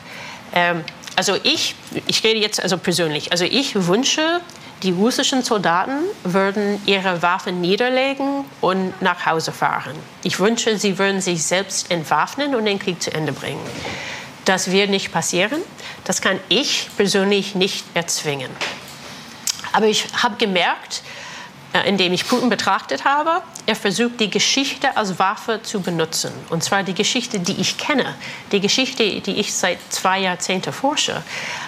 [0.54, 0.84] Ähm,
[1.16, 1.76] also ich,
[2.08, 4.42] ich rede jetzt also persönlich, also ich wünsche,
[4.82, 9.96] die russischen Soldaten würden ihre Waffen niederlegen und nach Hause fahren.
[10.24, 13.62] Ich wünsche, sie würden sich selbst entwaffnen und den Krieg zu Ende bringen.
[14.46, 15.62] Das wird nicht passieren.
[16.04, 18.52] Das kann ich persönlich nicht erzwingen.
[19.72, 21.02] Aber ich habe gemerkt,
[21.74, 26.32] äh, indem ich Putin betrachtet habe, er versucht die Geschichte als Waffe zu benutzen.
[26.50, 28.14] Und zwar die Geschichte, die ich kenne,
[28.52, 31.24] die Geschichte, die ich seit zwei Jahrzehnten forsche.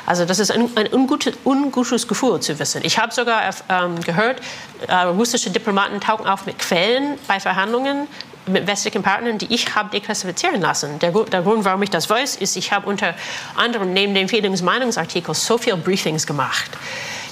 [0.06, 2.82] Also das ist ein, ein ungutes, ungutes, Gefühl zu wissen.
[2.84, 4.42] Ich habe sogar ähm, gehört,
[4.88, 8.08] äh, russische Diplomaten tauchen auf mit Quellen bei Verhandlungen
[8.48, 11.00] mit westlichen Partnern, die ich habe deklassifizieren lassen.
[11.00, 13.16] Der, der, Grund, warum ich das weiß, ist, ich habe unter
[13.56, 16.72] anderem neben dem Fehlungsmeinungsartikel so viele Briefings gemacht.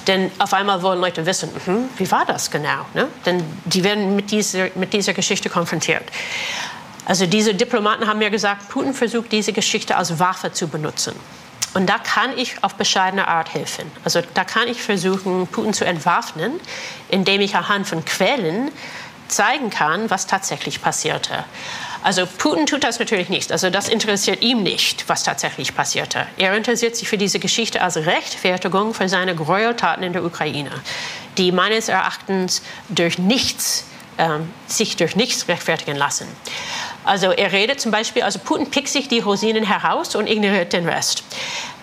[0.06, 2.84] Denn auf einmal wollen Leute wissen, hm, wie war das genau?
[2.92, 3.08] Ne?
[3.24, 6.04] Denn die werden mit dieser, mit dieser Geschichte konfrontiert.
[7.06, 11.14] Also diese Diplomaten haben mir gesagt, Putin versucht diese Geschichte als Waffe zu benutzen.
[11.74, 13.90] Und da kann ich auf bescheidene Art helfen.
[14.04, 16.52] Also da kann ich versuchen, Putin zu entwaffnen,
[17.08, 18.70] indem ich anhand von Quellen
[19.34, 21.44] zeigen kann, was tatsächlich passierte.
[22.02, 23.50] Also Putin tut das natürlich nicht.
[23.50, 26.26] Also das interessiert ihm nicht, was tatsächlich passierte.
[26.36, 30.70] Er interessiert sich für diese Geschichte als Rechtfertigung für seine Gräueltaten in der Ukraine,
[31.38, 33.86] die meines Erachtens durch nichts
[34.18, 36.28] ähm, sich durch nichts rechtfertigen lassen.
[37.04, 40.88] Also er redet zum Beispiel, also Putin pickt sich die Rosinen heraus und ignoriert den
[40.88, 41.24] Rest.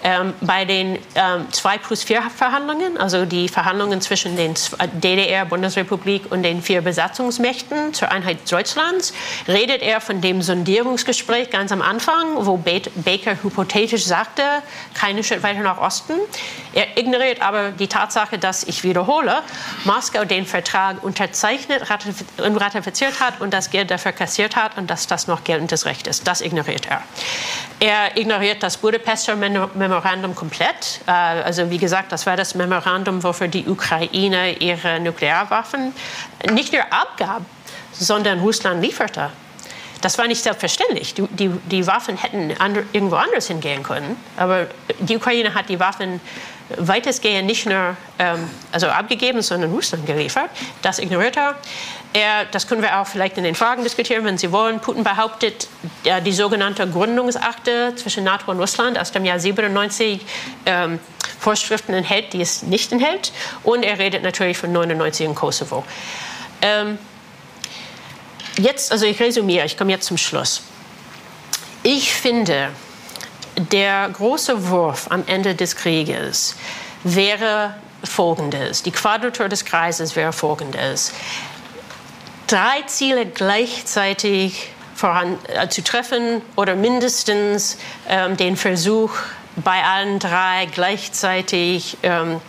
[0.04, 4.56] Ähm, bei den ähm, 2 plus 4 Verhandlungen, also die Verhandlungen zwischen den
[4.93, 9.14] DDR, Bundesrepublik und den vier Besatzungsmächten zur Einheit Deutschlands,
[9.47, 14.41] redet er von dem Sondierungsgespräch ganz am Anfang, wo Baker hypothetisch sagte,
[14.95, 16.14] keinen Schritt weiter nach Osten.
[16.74, 19.43] Er ignoriert aber die Tatsache, dass, ich wiederhole,
[19.84, 21.84] Moskau den Vertrag unterzeichnet
[22.38, 26.08] und ratifiziert hat und das Geld dafür kassiert hat und dass das noch geltendes Recht
[26.08, 26.28] ist.
[26.28, 27.04] Das ignoriert er.
[27.80, 29.91] Er ignoriert das Budapester Memorandum
[30.36, 31.02] komplett.
[31.08, 35.94] Äh, also wie gesagt, das war das Memorandum, wofür die Ukraine ihre Nuklearwaffen
[36.52, 37.42] nicht nur abgab,
[37.92, 39.32] sondern Russland lieferte.
[40.02, 41.14] Das war nicht selbstverständlich.
[41.14, 44.18] Die, die, die Waffen hätten andre, irgendwo anders hingehen können.
[44.36, 44.68] Aber
[45.00, 46.20] die Ukraine hat die Waffen
[46.78, 50.49] weitestgehend nicht nur ähm, also abgegeben, sondern Russland geliefert.
[50.82, 51.55] Das ignoriert er.
[52.13, 52.45] er.
[52.45, 54.80] Das können wir auch vielleicht in den Fragen diskutieren, wenn Sie wollen.
[54.80, 55.67] Putin behauptet,
[56.03, 60.26] äh, die sogenannte Gründungsakte zwischen NATO und Russland aus dem Jahr 97
[60.65, 60.99] ähm,
[61.39, 63.32] Vorschriften enthält, die es nicht enthält.
[63.63, 65.84] Und er redet natürlich von 99 in Kosovo.
[66.61, 66.97] Ähm,
[68.57, 70.61] jetzt, also ich resümiere, ich komme jetzt zum Schluss.
[71.84, 72.69] Ich finde,
[73.58, 76.56] der große Wurf am Ende des Krieges
[77.04, 78.84] wäre folgendes.
[78.84, 81.14] Die Quadratur des Kreises wäre folgendes.
[82.47, 87.78] Drei Ziele gleichzeitig voran, äh, zu treffen oder mindestens
[88.08, 89.12] ähm, den Versuch,
[89.56, 92.39] bei allen drei gleichzeitig ähm,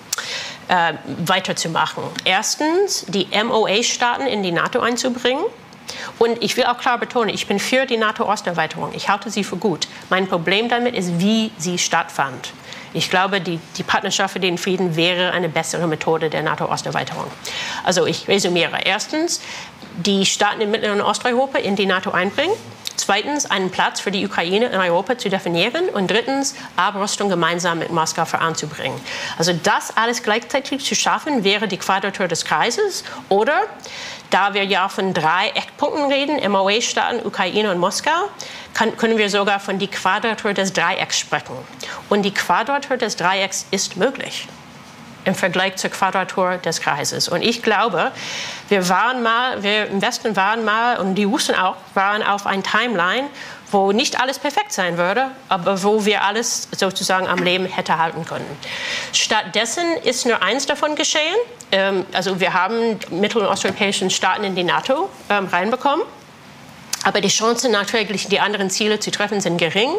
[0.68, 0.94] äh,
[1.26, 2.04] weiterzumachen.
[2.24, 5.44] Erstens, die MOA-Staaten in die NATO einzubringen.
[6.18, 8.92] Und ich will auch klar betonen, ich bin für die NATO-Osterweiterung.
[8.94, 9.88] Ich halte sie für gut.
[10.10, 12.52] Mein Problem damit ist, wie sie stattfand.
[12.94, 17.26] Ich glaube, die, die Partnerschaft für den Frieden wäre eine bessere Methode der NATO-Osterweiterung.
[17.84, 18.80] Also ich resümiere.
[18.84, 19.40] Erstens,
[19.96, 22.54] die Staaten im Mittleren Osteuropa in die NATO einbringen.
[22.96, 25.88] Zweitens, einen Platz für die Ukraine in Europa zu definieren.
[25.88, 29.00] Und drittens, Abrüstung gemeinsam mit Moskau voranzubringen.
[29.38, 33.04] Also das alles gleichzeitig zu schaffen, wäre die Quadratur des Kreises.
[33.30, 33.62] Oder,
[34.32, 38.10] da wir ja von drei Eckpunkten reden, MOA-Staaten, Ukraine und Moskau,
[38.74, 41.56] kann, können wir sogar von die Quadratur des Dreiecks sprechen.
[42.08, 44.48] Und die Quadratur des Dreiecks ist möglich.
[45.24, 47.28] im Vergleich zur Quadratur des Kreises.
[47.28, 48.10] Und ich glaube,
[48.68, 52.62] wir waren mal, wir im Westen waren mal, und die Russen auch, waren auf ein
[52.64, 53.28] Timeline,
[53.72, 58.24] wo nicht alles perfekt sein würde, aber wo wir alles sozusagen am Leben hätte halten
[58.24, 58.46] können.
[59.12, 61.36] Stattdessen ist nur eins davon geschehen.
[61.70, 66.04] Ähm, also wir haben mittel- und osteuropäischen Staaten in die NATO ähm, reinbekommen.
[67.04, 69.90] Aber die Chancen, nachträglich die anderen Ziele zu treffen, sind gering.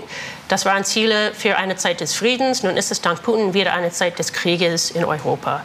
[0.48, 2.64] Das waren Ziele für eine Zeit des Friedens.
[2.64, 5.64] Nun ist es dank Putin wieder eine Zeit des Krieges in Europa.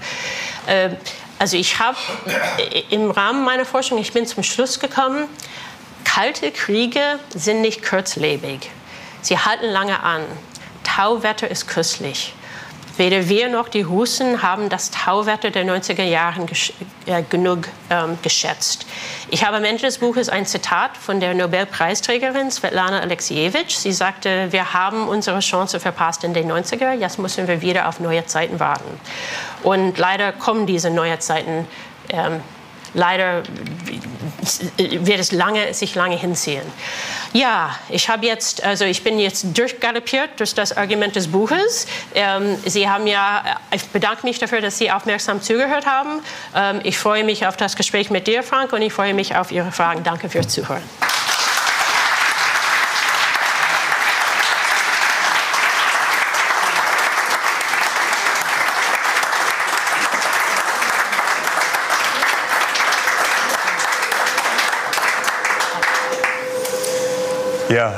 [0.67, 0.97] Ähm,
[1.39, 1.97] also ich habe
[2.91, 5.29] im Rahmen meiner Forschung, ich bin zum Schluss gekommen,
[6.09, 8.71] kalte Kriege sind nicht kurzlebig.
[9.21, 10.23] Sie halten lange an.
[10.83, 12.35] Tauwetter ist köstlich.
[12.97, 16.47] Weder wir noch die Russen haben das Tauwetter der 90er Jahre
[17.07, 18.87] äh, genug ähm, geschätzt.
[19.31, 23.79] Ich habe am Ende des Buches ein Zitat von der Nobelpreisträgerin Svetlana Alexievich.
[23.79, 28.01] Sie sagte, wir haben unsere Chance verpasst in den 90er, jetzt müssen wir wieder auf
[28.01, 28.99] neue Zeiten warten.
[29.63, 31.69] Und leider kommen diese neuen Zeiten
[32.09, 32.41] ähm,
[32.95, 33.43] leider
[34.77, 36.63] wird es lange, sich lange hinziehen.
[37.33, 41.87] Ja, ich habe jetzt, also ich bin jetzt durchgaloppiert durch das Argument des Buches.
[42.15, 46.21] Ähm, Sie haben ja, ich bedanke mich dafür, dass Sie aufmerksam zugehört haben.
[46.55, 49.53] Ähm, ich freue mich auf das Gespräch mit dir, Frank, und ich freue mich auf
[49.53, 50.03] Ihre Fragen.
[50.03, 50.83] Danke fürs Zuhören.
[67.69, 67.93] Ja,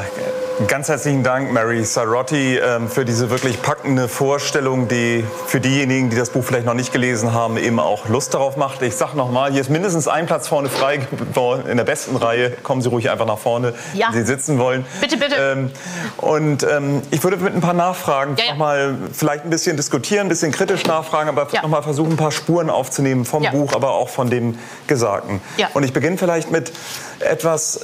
[0.66, 6.16] ganz herzlichen Dank, Mary Sarotti, ähm, für diese wirklich packende Vorstellung, die für diejenigen, die
[6.16, 8.82] das Buch vielleicht noch nicht gelesen haben, eben auch Lust darauf macht.
[8.82, 11.00] Ich sage nochmal, hier ist mindestens ein Platz vorne frei
[11.70, 12.50] in der besten Reihe.
[12.50, 14.08] Kommen Sie ruhig einfach nach vorne, ja.
[14.12, 14.84] wenn Sie sitzen wollen.
[15.00, 15.36] Bitte, bitte.
[15.36, 15.70] Ähm,
[16.18, 18.50] und ähm, ich würde mit ein paar Nachfragen ja, ja.
[18.50, 21.62] nochmal vielleicht ein bisschen diskutieren, ein bisschen kritisch nachfragen, aber ja.
[21.62, 25.40] nochmal versuchen, ein paar Spuren aufzunehmen vom Buch, aber auch von dem Gesagten.
[25.74, 26.72] Und ich beginne vielleicht mit
[27.20, 27.80] etwas,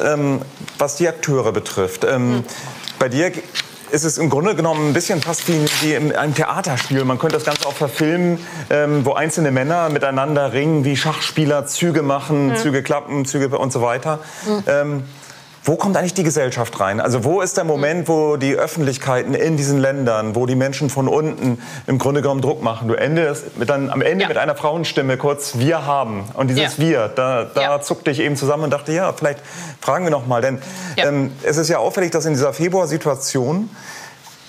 [0.79, 2.05] was die Akteure betrifft.
[2.05, 2.45] Mhm.
[2.99, 3.31] Bei dir
[3.91, 7.05] ist es im Grunde genommen ein bisschen fast wie, wie in einem Theaterspiel.
[7.05, 8.39] Man könnte das Ganze auch verfilmen,
[8.71, 12.57] ähm, wo einzelne Männer miteinander ringen, wie Schachspieler Züge machen, mhm.
[12.57, 14.21] Züge klappen, Züge und so weiter.
[14.47, 14.65] Mhm.
[14.67, 15.03] Ähm,
[15.67, 17.01] wo kommt eigentlich die Gesellschaft rein?
[17.01, 21.09] Also wo ist der Moment, wo die Öffentlichkeiten in diesen Ländern, wo die Menschen von
[21.09, 22.87] unten im Grunde genommen Druck machen?
[22.87, 24.29] Du endest mit dann am Ende ja.
[24.29, 26.85] mit einer Frauenstimme kurz "Wir haben" und dieses ja.
[26.85, 27.81] "Wir", da, da ja.
[27.81, 29.41] zuckte ich eben zusammen und dachte, ja, vielleicht
[29.81, 30.61] fragen wir noch mal, denn
[30.99, 33.69] ähm, es ist ja auffällig, dass in dieser Februarsituation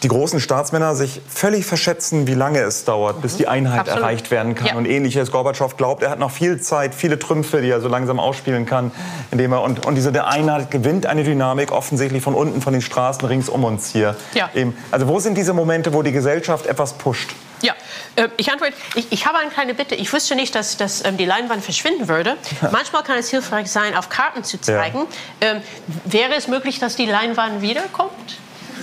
[0.04, 4.02] die großen Staatsmänner sich völlig verschätzen, wie lange es dauert, bis die Einheit Absolut.
[4.02, 4.68] erreicht werden kann.
[4.68, 4.76] Ja.
[4.76, 5.32] Und ähnliches.
[5.32, 8.91] Gorbatschow glaubt, er hat noch viel Zeit, viele Trümpfe, die er so langsam ausspielen kann,
[9.32, 12.82] indem er und, und diese der Einheit gewinnt eine Dynamik offensichtlich von unten, von den
[12.82, 14.16] Straßen rings um uns hier.
[14.34, 14.50] Ja.
[14.54, 14.78] Eben.
[14.91, 17.30] Also wo sind diese Momente, wo die Gesellschaft etwas pusht?
[17.62, 17.74] Ja,
[18.16, 19.95] äh, ich antworte, ich, ich, habe eine kleine Bitte.
[19.95, 22.38] Ich wüsste nicht, dass, dass ähm, die Leinwand verschwinden würde.
[22.72, 25.08] Manchmal kann es hilfreich sein, auf Karten zu zeigen.
[25.41, 25.54] Ja.
[25.54, 25.62] Ähm,
[26.06, 28.38] wäre es möglich, dass die Leinwand wiederkommt?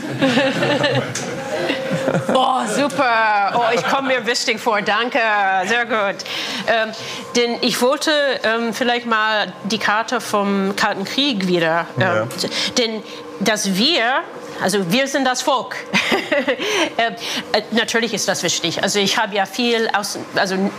[2.34, 3.54] oh, super.
[3.56, 4.82] Oh, ich komme mir wichtig vor.
[4.82, 5.20] Danke.
[5.66, 6.16] Sehr gut.
[6.66, 6.90] Ähm,
[7.36, 8.10] denn ich wollte
[8.42, 11.86] ähm, vielleicht mal die Karte vom Kalten Krieg wieder.
[11.96, 12.26] Ähm, ja.
[12.76, 13.02] Denn
[13.40, 14.22] dass wir
[14.62, 15.76] also wir sind das Volk.
[16.96, 17.12] äh,
[17.72, 18.82] natürlich ist das wichtig.
[18.82, 20.70] Also ich habe ja viel aus, also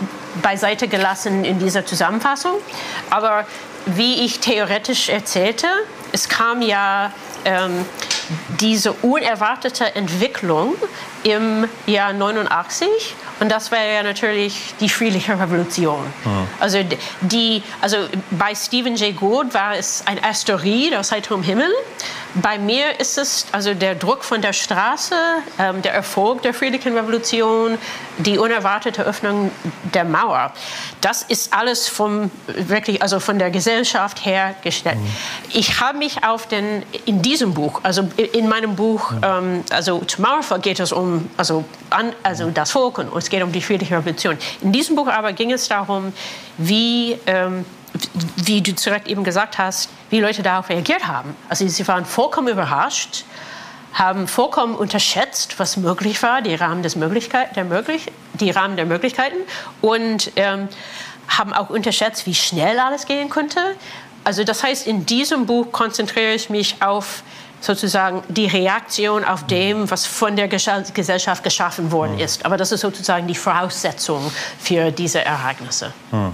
[0.42, 2.54] beiseite gelassen in dieser Zusammenfassung.
[3.10, 3.46] Aber
[3.86, 5.66] wie ich theoretisch erzählte,
[6.12, 7.12] es kam ja
[7.46, 7.86] ähm,
[8.60, 10.74] diese unerwartete Entwicklung
[11.22, 12.88] im Jahr 89
[13.38, 16.00] und das war ja natürlich die friedliche Revolution.
[16.24, 16.48] Mhm.
[16.58, 16.78] Also,
[17.20, 17.98] die, also
[18.30, 21.70] bei Stephen Jay Gould war es ein Asteroid aus heiterem Himmel.
[22.34, 25.14] Bei mir ist es also der Druck von der Straße,
[25.58, 27.78] ähm, der Erfolg der friedlichen Revolution,
[28.18, 29.50] die unerwartete Öffnung
[29.94, 30.52] der Mauer.
[31.00, 34.98] Das ist alles vom, wirklich, also von der Gesellschaft hergestellt.
[34.98, 35.06] Mhm.
[35.52, 39.20] Ich habe mich auf den, in diesem Buch, also in meinem Buch, mhm.
[39.22, 43.42] ähm, also zum Mauerfall geht es um also, an, also das Volk und es geht
[43.42, 44.36] um die friedliche Revolution.
[44.60, 46.12] In diesem Buch aber ging es darum,
[46.58, 47.64] wie ähm,
[48.36, 51.34] wie du direkt eben gesagt hast, wie Leute darauf reagiert haben.
[51.48, 53.24] Also sie waren vollkommen überrascht,
[53.94, 58.86] haben vollkommen unterschätzt, was möglich war, die Rahmen, des Möglichkeit, der möglich, die Rahmen der
[58.86, 59.36] Möglichkeiten
[59.80, 60.68] und ähm,
[61.28, 63.60] haben auch unterschätzt, wie schnell alles gehen könnte.
[64.24, 67.22] Also das heißt, in diesem Buch konzentriere ich mich auf
[67.60, 72.44] sozusagen die Reaktion auf dem, was von der Gesellschaft geschaffen worden ist.
[72.44, 75.92] Aber das ist sozusagen die Voraussetzung für diese Ereignisse.
[76.10, 76.32] Hm.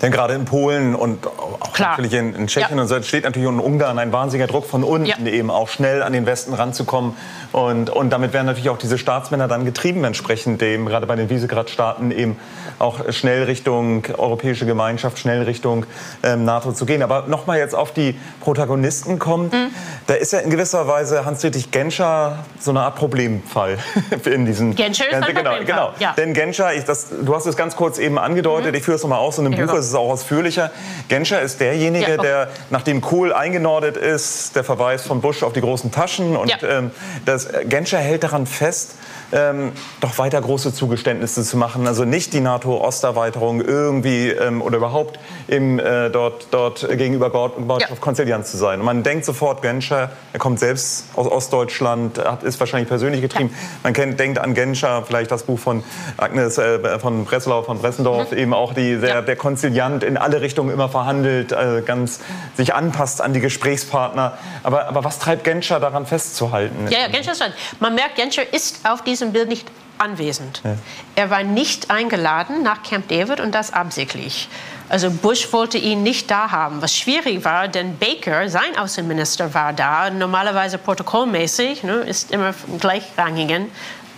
[0.00, 1.90] Denn gerade in Polen und auch Klar.
[1.90, 2.82] natürlich in, in Tschechien ja.
[2.82, 5.16] und so entsteht natürlich in Ungarn ein wahnsinniger Druck von unten ja.
[5.26, 7.14] eben auch schnell an den Westen ranzukommen.
[7.52, 11.30] Und, und damit werden natürlich auch diese Staatsmänner dann getrieben entsprechend dem, gerade bei den
[11.30, 12.36] Visegrad-Staaten eben
[12.78, 15.84] auch schnell Richtung europäische Gemeinschaft, schnell Richtung
[16.22, 17.02] ähm, NATO zu gehen.
[17.02, 19.52] Aber nochmal jetzt auf die Protagonisten kommt.
[19.52, 19.70] Mhm.
[20.06, 23.78] Da ist ja in gewisser Weise Hans-Dietrich Genscher so eine Art Problemfall
[24.24, 24.76] in diesen...
[24.76, 25.92] Genscher ist ein genau, genau.
[25.98, 26.14] Ja.
[26.16, 28.78] Denn Genscher, ich, das, du hast es ganz kurz eben angedeutet, mhm.
[28.78, 30.70] ich führe es nochmal aus, in dem Buch ist es auch ausführlicher.
[31.08, 35.60] Genscher ist derjenige, ja, der, nachdem Kohl eingenordet ist, der Verweis von Bush auf die
[35.60, 36.56] großen Taschen und ja.
[36.62, 36.90] ähm,
[37.24, 38.94] das, Genscher hält daran fest,
[39.32, 41.86] ähm, doch weiter große Zugeständnisse zu machen.
[41.86, 47.96] Also nicht die NATO-Osterweiterung irgendwie ähm, oder überhaupt im, äh, dort, dort gegenüber Gorbatschow ja.
[48.00, 48.80] konziliant zu sein.
[48.80, 53.50] Und man denkt sofort, Genscher, er kommt selbst aus Ostdeutschland, hat, ist wahrscheinlich persönlich getrieben.
[53.52, 53.58] Ja.
[53.82, 55.82] Man kennt, denkt an Genscher, vielleicht das Buch von
[56.16, 58.38] Agnes äh, von Breslau, von Bressendorf, mhm.
[58.38, 59.22] eben auch die, der, ja.
[59.22, 62.20] der Konziliant in alle Richtungen immer verhandelt, äh, ganz
[62.56, 64.38] sich anpasst an die Gesprächspartner.
[64.62, 66.88] Aber, aber was treibt Genscher daran festzuhalten?
[66.90, 67.42] Ja, ja Genscher ist
[67.80, 69.66] Man merkt, Genscher ist auf diesem diesem Bild nicht
[69.98, 70.60] anwesend.
[70.64, 70.76] Ja.
[71.16, 74.48] Er war nicht eingeladen nach Camp David und das absichtlich.
[74.88, 79.72] Also Bush wollte ihn nicht da haben, was schwierig war, denn Baker, sein Außenminister, war
[79.72, 80.08] da.
[80.08, 83.66] Normalerweise protokollmäßig, ne, ist immer gleichrangigen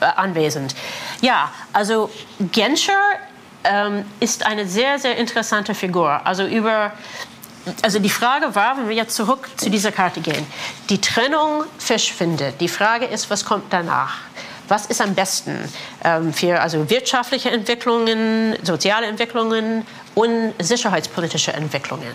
[0.01, 0.77] äh, anwesend.
[1.23, 2.11] Ja, also
[2.53, 2.93] Genscher
[3.65, 6.21] ähm, ist eine sehr, sehr interessante Figur.
[6.25, 6.93] Also über
[7.83, 10.47] also die Frage war, wenn wir jetzt zurück zu dieser Karte gehen,
[10.89, 12.61] die Trennung verschwindet.
[12.61, 14.19] Die Frage ist, was kommt danach?
[14.71, 15.59] Was ist am besten
[16.05, 22.13] ähm, für also wirtschaftliche Entwicklungen, soziale Entwicklungen und sicherheitspolitische Entwicklungen.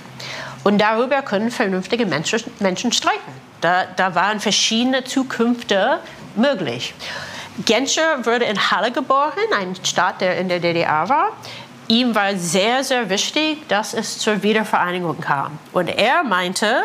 [0.64, 3.32] Und darüber können vernünftige Menschen, Menschen streiten.
[3.62, 5.99] Da, da waren verschiedene Zukünfte
[6.36, 6.93] möglich.
[7.66, 11.32] Genscher wurde in Halle geboren, ein Staat, der in der DDR war.
[11.88, 15.60] Ihm war sehr, sehr wichtig, dass es zur Wiedervereinigung kam.
[15.72, 16.84] Und er meinte,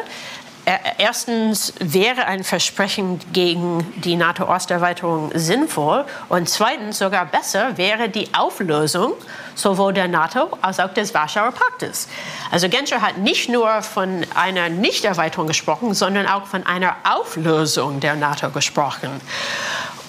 [0.98, 9.14] erstens wäre ein Versprechen gegen die NATO-Osterweiterung sinnvoll und zweitens sogar besser wäre die Auflösung
[9.54, 12.08] sowohl der NATO als auch des Warschauer Paktes.
[12.50, 18.16] Also Genscher hat nicht nur von einer Nichterweiterung gesprochen, sondern auch von einer Auflösung der
[18.16, 19.20] NATO gesprochen.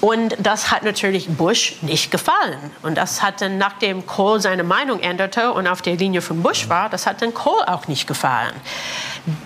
[0.01, 2.71] Und das hat natürlich Bush nicht gefallen.
[2.81, 6.67] Und das hat dann, nachdem Kohl seine Meinung änderte und auf der Linie von Bush
[6.69, 8.53] war, das hat dann Kohl auch nicht gefallen.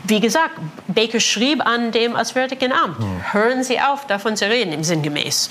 [0.06, 0.54] Wie gesagt,
[0.88, 3.34] Baker schrieb an dem Auswärtigen Amt, hm.
[3.34, 5.50] hören Sie auf, davon zu reden, im sinngemäß.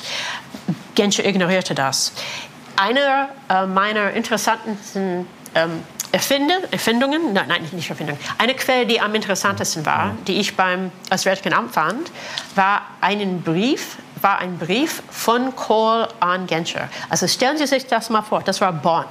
[0.94, 2.12] Genscher ignorierte das.
[2.76, 5.82] Eine äh, meiner interessantesten ähm,
[6.12, 8.20] Erfinde, Erfindungen, nein, nein, nicht Erfindungen.
[8.38, 10.24] Eine Quelle, die am interessantesten war, hm.
[10.26, 12.10] die ich beim Auswärtigen Amt fand,
[12.54, 16.88] war einen Brief, war ein Brief von Kohl an Genscher.
[17.10, 19.04] Also stellen Sie sich das mal vor, das war Bonn.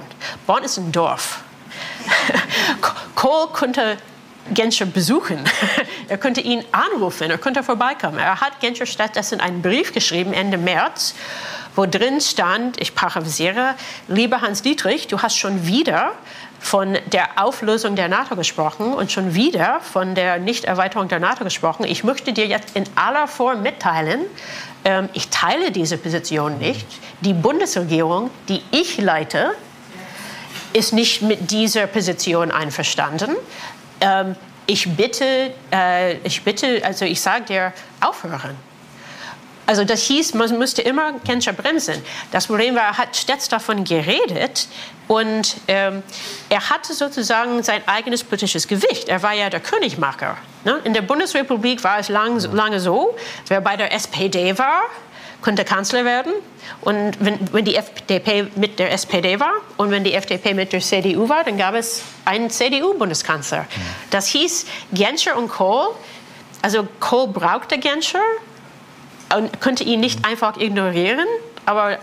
[0.44, 1.42] Bonn ist ein Dorf.
[3.14, 3.96] Kohl konnte
[4.52, 5.38] Genscher besuchen.
[6.08, 8.18] er könnte ihn anrufen, er könnte vorbeikommen.
[8.18, 11.14] Er hat Genscher stattdessen einen Brief geschrieben Ende März,
[11.76, 13.74] wo drin stand, ich paraphrasiere,
[14.08, 16.12] lieber Hans Dietrich, du hast schon wieder
[16.60, 21.84] von der Auflösung der NATO gesprochen und schon wieder von der Nichterweiterung der NATO gesprochen.
[21.84, 24.22] Ich möchte dir jetzt in aller Form mitteilen,
[24.84, 26.86] ähm, ich teile diese Position nicht.
[27.20, 29.52] Die Bundesregierung, die ich leite,
[30.72, 33.36] ist nicht mit dieser Position einverstanden
[34.00, 38.56] ähm, ich bitte, äh, ich bitte, also ich sage dir, aufhören.
[39.66, 42.02] Also das hieß, man müsste immer Genscher bremsen.
[42.32, 44.68] Das Problem war, er hat stets davon geredet
[45.08, 46.02] und ähm,
[46.48, 49.08] er hatte sozusagen sein eigenes politisches Gewicht.
[49.08, 50.36] Er war ja der Königmacher.
[50.64, 50.80] Ne?
[50.84, 53.16] In der Bundesrepublik war es lang, lange so,
[53.48, 54.82] wer bei der SPD war,
[55.40, 56.32] konnte Kanzler werden.
[56.80, 60.80] Und wenn, wenn, die FDP mit der SPD war und wenn die FDP mit der
[60.80, 63.66] CDU war, dann gab es einen CDU-Bundeskanzler.
[64.10, 65.88] Das hieß Genscher und Kohl.
[66.62, 68.22] Also Kohl brauchte Genscher
[69.36, 71.26] und konnte ihn nicht einfach ignorieren,
[71.66, 71.98] aber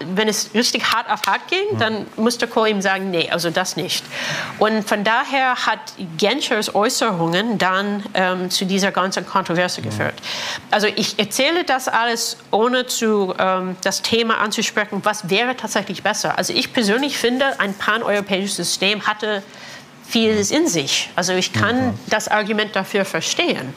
[0.00, 3.76] wenn es richtig hart auf hart ging, dann musste Kohl ihm sagen, nee, also das
[3.76, 4.04] nicht.
[4.58, 5.80] Und von daher hat
[6.18, 10.14] Genschers Äußerungen dann ähm, zu dieser ganzen Kontroverse geführt.
[10.70, 16.36] Also ich erzähle das alles, ohne zu, ähm, das Thema anzusprechen, was wäre tatsächlich besser.
[16.36, 19.42] Also ich persönlich finde, ein paneuropäisches System hatte
[20.10, 21.10] vieles in sich.
[21.14, 23.74] Also ich kann das Argument dafür verstehen.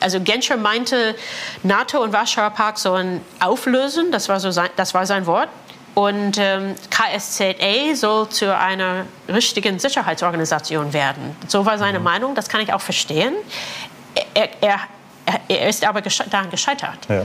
[0.00, 1.14] Also Genscher meinte,
[1.62, 5.48] NATO und Warschauer Pakt sollen auflösen, das war, so sein, das war sein Wort.
[5.94, 11.34] Und ähm, KSZA soll zu einer richtigen Sicherheitsorganisation werden.
[11.48, 12.00] So war seine.
[12.00, 13.32] Meinung, das kann ich auch verstehen.
[14.34, 14.80] Er, er,
[15.48, 16.98] er ist aber gesche daran gescheitert.
[17.08, 17.22] Ja.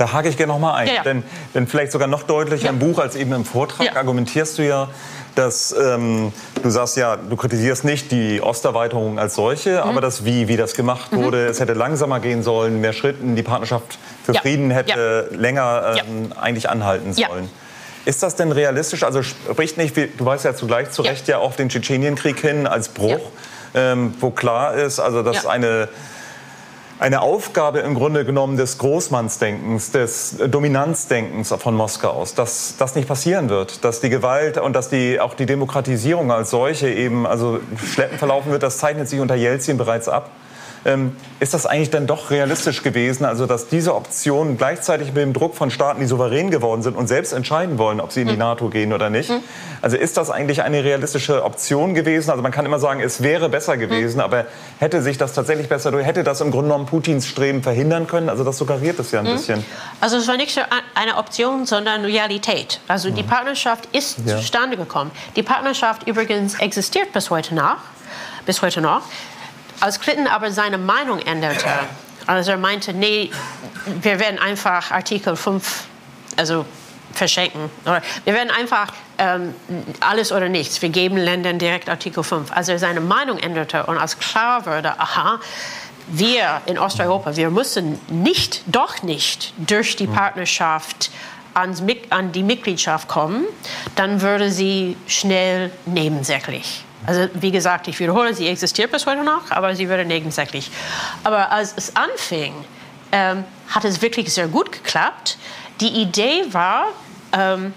[0.00, 0.88] Da hake ich gerne noch mal ein.
[0.88, 1.02] Ja, ja.
[1.02, 1.22] Denn,
[1.54, 2.70] denn vielleicht sogar noch deutlicher ja.
[2.70, 4.88] im Buch als eben im Vortrag argumentierst du ja,
[5.34, 6.32] dass ähm,
[6.62, 9.90] du sagst ja, du kritisierst nicht die Osterweiterung als solche, mhm.
[9.90, 11.24] aber das Wie, wie das gemacht mhm.
[11.24, 11.46] wurde.
[11.48, 16.70] Es hätte langsamer gehen sollen, mehr Schritten, die Partnerschaft für Frieden hätte länger ähm, eigentlich
[16.70, 17.50] anhalten sollen.
[18.06, 19.02] Ist das denn realistisch?
[19.02, 22.88] Also spricht nicht, du weißt ja zugleich zu Recht ja, auf den Tschetschenienkrieg hin als
[22.88, 23.20] Bruch,
[23.74, 25.90] ähm, wo klar ist, also dass eine
[27.00, 33.08] eine Aufgabe im Grunde genommen des Großmannsdenkens, des Dominanzdenkens von Moskau aus, dass das nicht
[33.08, 37.60] passieren wird, dass die Gewalt und dass die, auch die Demokratisierung als solche eben also
[37.76, 40.30] schleppend verlaufen wird, das zeichnet sich unter Jelzin bereits ab.
[40.84, 45.32] Ähm, ist das eigentlich dann doch realistisch gewesen, also dass diese Option gleichzeitig mit dem
[45.32, 48.32] Druck von Staaten, die souverän geworden sind und selbst entscheiden wollen, ob sie in die
[48.34, 48.40] hm.
[48.40, 49.28] NATO gehen oder nicht?
[49.28, 49.42] Hm.
[49.82, 52.30] Also ist das eigentlich eine realistische Option gewesen?
[52.30, 53.80] Also man kann immer sagen, es wäre besser hm.
[53.80, 54.46] gewesen, aber
[54.78, 58.28] hätte sich das tatsächlich besser, hätte das im Grunde genommen Putins Streben verhindern können?
[58.28, 59.64] Also das suggeriert es ja ein bisschen.
[60.00, 60.58] Also es war nicht
[60.94, 62.80] eine Option, sondern Realität.
[62.88, 64.36] Also die Partnerschaft ist ja.
[64.36, 65.10] zustande gekommen.
[65.36, 67.78] Die Partnerschaft übrigens existiert bis heute nach,
[68.46, 69.02] bis heute noch.
[69.80, 71.66] Als Clinton aber seine Meinung änderte,
[72.26, 73.30] also er meinte, nee,
[74.02, 75.84] wir werden einfach Artikel 5
[76.36, 76.64] also
[77.12, 77.70] verschenken.
[77.84, 79.54] Oder wir werden einfach ähm,
[80.00, 80.80] alles oder nichts.
[80.80, 82.52] Wir geben Ländern direkt Artikel 5.
[82.52, 85.40] Also er seine Meinung änderte und als klar wurde, aha,
[86.08, 91.10] wir in Osteuropa, wir müssen nicht, doch nicht durch die Partnerschaft
[91.54, 93.44] ans, an die Mitgliedschaft kommen,
[93.96, 96.84] dann würde sie schnell nebensächlich.
[97.06, 100.70] Also wie gesagt, ich wiederhole, sie existiert bis heute noch, aber sie wurde nebensächlich.
[101.24, 102.54] Aber als es anfing,
[103.12, 105.38] ähm, hat es wirklich sehr gut geklappt.
[105.80, 106.86] Die Idee war,
[107.32, 107.72] ähm,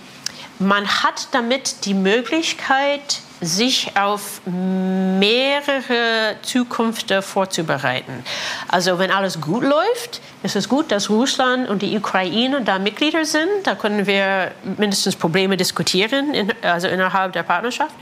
[0.60, 8.24] man hat damit die Möglichkeit, sich auf mehrere Zukünfte vorzubereiten.
[8.70, 13.26] Also wenn alles gut läuft, ist es gut, dass Russland und die Ukraine da Mitglieder
[13.26, 13.50] sind.
[13.64, 17.94] Da können wir mindestens Probleme diskutieren, in, also innerhalb der Partnerschaft.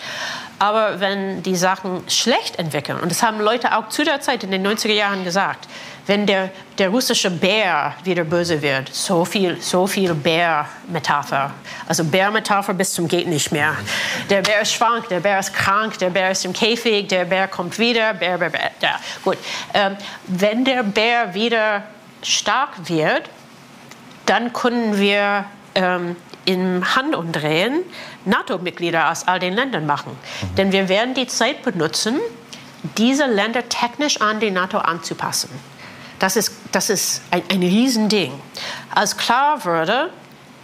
[0.62, 4.52] Aber wenn die Sachen schlecht entwickeln, und das haben Leute auch zu der Zeit in
[4.52, 5.68] den 90er Jahren gesagt,
[6.06, 11.50] wenn der, der russische Bär wieder böse wird, so viel, so viel Bär-Metapher.
[11.88, 13.76] Also Bär-Metapher bis zum geht nicht mehr.
[14.30, 17.48] Der Bär ist schwank, der Bär ist krank, der Bär ist im Käfig, der Bär
[17.48, 18.72] kommt wieder, Bär, Bär, Bär.
[18.82, 19.40] Ja, gut.
[19.74, 19.98] Ähm,
[20.28, 21.86] wenn der Bär wieder
[22.22, 23.24] stark wird,
[24.28, 26.16] dann können wir ähm,
[26.46, 27.84] im Handumdrehen
[28.26, 30.12] NATO-Mitglieder aus all den Ländern machen.
[30.12, 30.56] Mhm.
[30.56, 32.20] Denn wir werden die Zeit benutzen,
[32.98, 35.50] diese Länder technisch an die NATO anzupassen.
[36.20, 38.32] Das ist, das ist ein, ein Riesending.
[38.94, 40.12] Als klar wurde,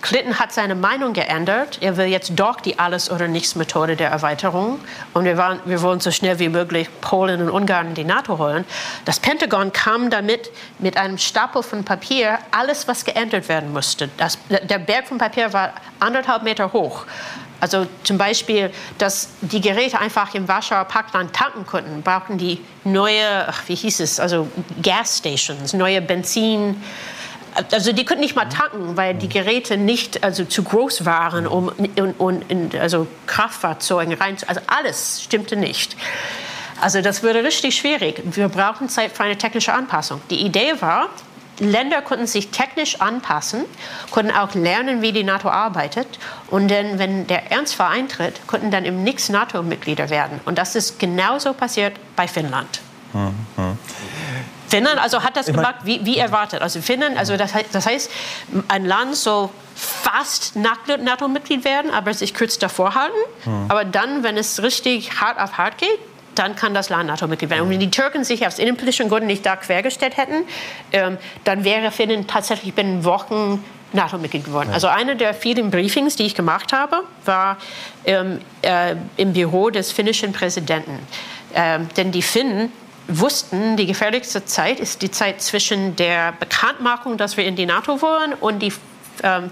[0.07, 1.79] Clinton hat seine Meinung geändert.
[1.81, 4.79] Er will jetzt doch die Alles- oder Nichts-Methode der Erweiterung.
[5.13, 8.37] Und wir, waren, wir wollen so schnell wie möglich Polen und Ungarn in die NATO
[8.37, 8.63] holen.
[9.03, 14.09] Das Pentagon kam damit mit einem Stapel von Papier, alles, was geändert werden musste.
[14.15, 17.05] Das, der Berg von Papier war anderthalb Meter hoch.
[17.59, 23.45] Also zum Beispiel, dass die Geräte einfach im Warschauer Parkland tanken konnten, brauchten die neue,
[23.65, 24.47] wie hieß es, also
[24.81, 26.81] Gasstations, neue Benzin.
[27.71, 31.71] Also die konnten nicht mal tanken, weil die Geräte nicht also zu groß waren, um
[31.95, 34.37] in, um, in also Kraftfahrzeugen rein.
[34.47, 35.95] Also alles stimmte nicht.
[36.79, 38.21] Also das würde richtig schwierig.
[38.35, 40.21] Wir brauchen Zeit für eine technische Anpassung.
[40.29, 41.09] Die Idee war,
[41.59, 43.65] Länder konnten sich technisch anpassen,
[44.11, 46.07] konnten auch lernen, wie die NATO arbeitet.
[46.51, 50.39] Und dann, wenn der Ernstfall eintritt, konnten dann im Nix NATO-Mitglieder werden.
[50.45, 52.81] Und das ist genauso passiert bei Finnland.
[53.13, 53.77] Mhm.
[54.67, 56.61] Finnland also hat das gemacht wie, wie erwartet.
[56.61, 58.11] Also Finnland, also das, das heißt,
[58.67, 63.17] ein Land soll fast NATO-Mitglied werden, aber sich kurz davor halten.
[63.45, 63.65] Mhm.
[63.69, 65.99] Aber dann, wenn es richtig hart auf hart geht,
[66.35, 67.63] dann kann das Land NATO-Mitglied werden.
[67.63, 70.43] Und wenn die Türken sich aus innenpolitischen Gründen nicht da quergestellt hätten,
[70.91, 73.63] ähm, dann wäre Finnland tatsächlich binnen Wochen
[73.93, 74.69] NATO-Mitglied geworden.
[74.71, 77.57] Also eine der vielen Briefings, die ich gemacht habe, war
[78.05, 80.99] ähm, äh, im Büro des finnischen Präsidenten.
[81.55, 82.71] Ähm, denn die Finnen
[83.07, 88.01] wussten, die gefährlichste Zeit ist die Zeit zwischen der Bekanntmachung, dass wir in die NATO
[88.01, 88.73] wollen, und die
[89.23, 89.49] ähm,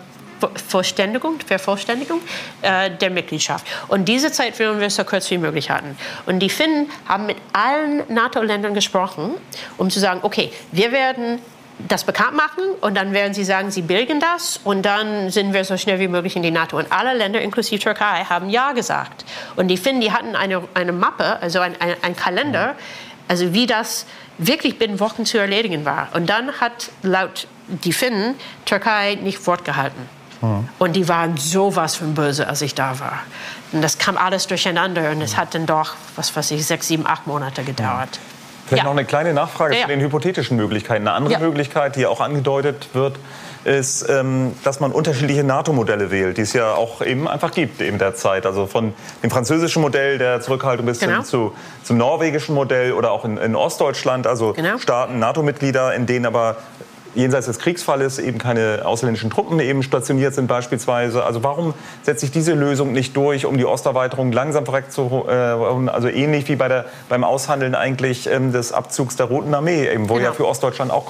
[0.67, 2.19] Verständigung, Vervollständigung
[2.61, 3.65] äh, der Mitgliedschaft.
[3.87, 5.97] Und diese Zeit wollen wir so kurz wie möglich halten.
[6.25, 9.31] Und die Finnen haben mit allen NATO-Ländern gesprochen,
[9.77, 11.39] um zu sagen, okay, wir werden
[11.87, 15.65] das bekannt machen und dann werden sie sagen, sie billigen das und dann sind wir
[15.65, 16.77] so schnell wie möglich in die NATO.
[16.77, 19.25] Und alle Länder, inklusive Türkei, haben Ja gesagt.
[19.57, 22.75] Und die Finnen, die hatten eine, eine Mappe, also ein, ein, ein Kalender,
[23.27, 24.05] also wie das
[24.37, 26.09] wirklich binnen Wochen zu erledigen war.
[26.13, 28.35] Und dann hat laut die Finnen
[28.65, 30.09] Türkei nicht Wort gehalten.
[30.41, 30.69] Mhm.
[30.77, 33.19] Und die waren sowas von böse, als ich da war.
[33.71, 37.05] Und das kam alles durcheinander und es hat dann doch, was weiß ich, sechs, sieben,
[37.07, 38.19] acht Monate gedauert.
[38.67, 38.85] Vielleicht ja.
[38.85, 41.07] noch eine kleine Nachfrage ja, zu den hypothetischen Möglichkeiten.
[41.07, 43.17] Eine andere Möglichkeit, die auch angedeutet wird,
[43.65, 47.97] ist, ähm, dass man unterschiedliche NATO-Modelle wählt, die es ja auch eben einfach gibt in
[47.97, 48.45] der Zeit.
[48.45, 48.93] Also von
[49.23, 51.23] dem französischen Modell der Zurückhaltung bis genau.
[51.23, 54.77] zu, zum norwegischen Modell oder auch in, in Ostdeutschland, also genau.
[54.77, 56.57] Staaten, NATO-Mitglieder, in denen aber
[57.15, 61.23] jenseits des Kriegsfalles eben keine ausländischen Truppen eben stationiert sind beispielsweise.
[61.23, 61.73] Also warum
[62.03, 66.55] setzt sich diese Lösung nicht durch, um die Osterweiterung langsam zu, äh, also ähnlich wie
[66.55, 70.27] bei der, beim Aushandeln eigentlich ähm, des Abzugs der Roten Armee, eben, wo genau.
[70.27, 71.05] ja für Ostdeutschland auch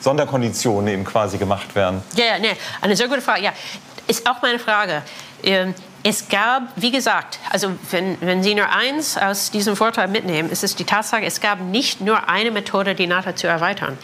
[0.00, 2.02] Sonderkonditionen eben quasi gemacht werden.
[2.14, 3.42] Ja, ja, nee, eine sehr gute Frage.
[3.42, 3.52] Ja,
[4.06, 5.02] ist auch meine Frage.
[5.42, 10.50] Ähm, es gab, wie gesagt, also wenn, wenn Sie nur eins aus diesem Vorteil mitnehmen,
[10.50, 13.98] ist es die Tatsache, es gab nicht nur eine Methode, die NATO zu erweitern.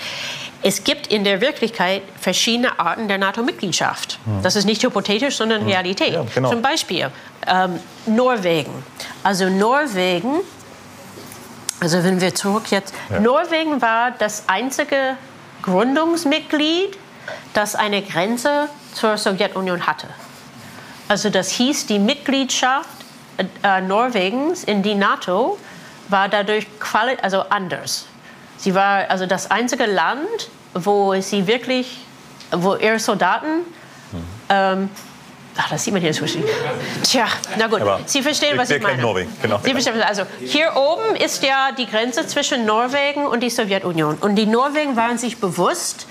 [0.62, 4.18] Es gibt in der Wirklichkeit verschiedene Arten der NATO-Mitgliedschaft.
[4.24, 4.43] Hm.
[4.43, 5.68] Das ist nicht hypothetisch, sondern hm.
[5.68, 6.14] Realität.
[6.14, 6.51] Ja, genau.
[6.51, 7.10] Zum Beispiel
[7.47, 8.73] ähm, Norwegen.
[9.23, 10.40] Also Norwegen,
[11.81, 13.20] also wenn wir zurück jetzt, ja.
[13.20, 15.16] Norwegen war das einzige
[15.62, 16.98] Gründungsmitglied,
[17.55, 20.09] das eine Grenze zur Sowjetunion hatte.
[21.09, 22.89] Also das hieß, die Mitgliedschaft
[23.62, 25.59] äh, Norwegens in die NATO
[26.09, 26.66] war dadurch
[27.23, 28.07] also anders.
[28.57, 31.99] Sie war also das einzige Land, wo sie wirklich,
[32.51, 33.59] wo ihre Soldaten,
[34.12, 34.24] mhm.
[34.49, 34.91] ähm,
[35.57, 36.45] ach, das sieht man hier so schön.
[37.03, 37.27] Tja,
[37.59, 39.01] na gut, Aber Sie verstehen, was ich meine.
[39.01, 39.61] Norwegen, genau.
[39.62, 44.16] Sie verstehen, also hier oben ist ja die Grenze zwischen Norwegen und die Sowjetunion.
[44.16, 46.07] Und die Norwegen waren sich bewusst,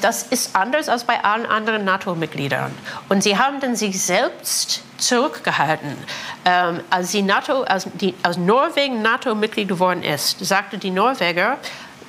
[0.00, 2.72] das ist anders als bei allen anderen NATO-Mitgliedern.
[3.08, 5.96] Und sie haben dann sich selbst zurückgehalten.
[6.44, 11.58] Ähm, als, die NATO, als, die, als Norwegen NATO-Mitglied geworden ist, sagte die Norweger,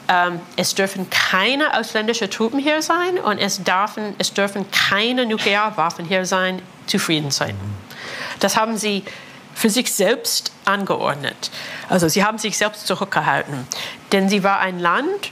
[0.07, 6.05] ähm, es dürfen keine ausländischen Truppen hier sein und es dürfen, es dürfen keine Nuklearwaffen
[6.05, 7.55] hier sein zu Friedenszeit.
[8.39, 9.03] Das haben sie
[9.55, 11.49] für sich selbst angeordnet.
[11.89, 13.67] Also sie haben sich selbst zurückgehalten.
[14.11, 15.31] Denn sie war ein Land,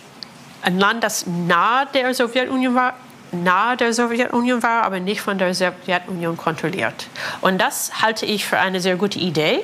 [0.64, 2.94] ein Land, das nahe der Sowjetunion war,
[3.32, 7.08] nahe der Sowjetunion war, aber nicht von der Sowjetunion kontrolliert.
[7.42, 9.62] Und das halte ich für eine sehr gute Idee.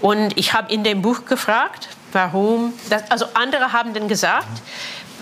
[0.00, 2.72] Und ich habe in dem Buch gefragt, warum.
[2.90, 4.62] Das, also andere haben dann gesagt,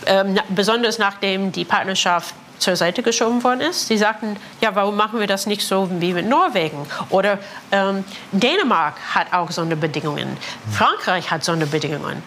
[0.06, 3.88] ähm, besonders nachdem die Partnerschaft zur Seite geschoben worden ist.
[3.88, 6.86] Sie sagten, ja, warum machen wir das nicht so wie mit Norwegen?
[7.08, 7.38] Oder
[7.72, 10.36] ähm, Dänemark hat auch Sonderbedingungen.
[10.70, 12.22] Frankreich hat Sonderbedingungen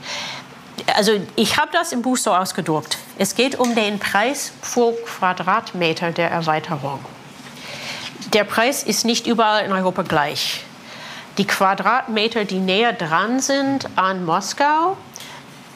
[0.95, 2.97] also ich habe das im Buch so ausgedruckt.
[3.17, 6.99] Es geht um den Preis pro Quadratmeter der Erweiterung.
[8.33, 10.63] Der Preis ist nicht überall in Europa gleich.
[11.37, 14.97] Die Quadratmeter, die näher dran sind an Moskau,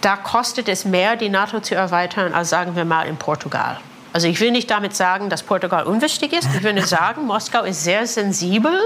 [0.01, 3.79] da kostet es mehr, die NATO zu erweitern, als sagen wir mal in Portugal.
[4.13, 6.47] Also ich will nicht damit sagen, dass Portugal unwichtig ist.
[6.55, 8.79] Ich will nur sagen, Moskau ist sehr sensibel,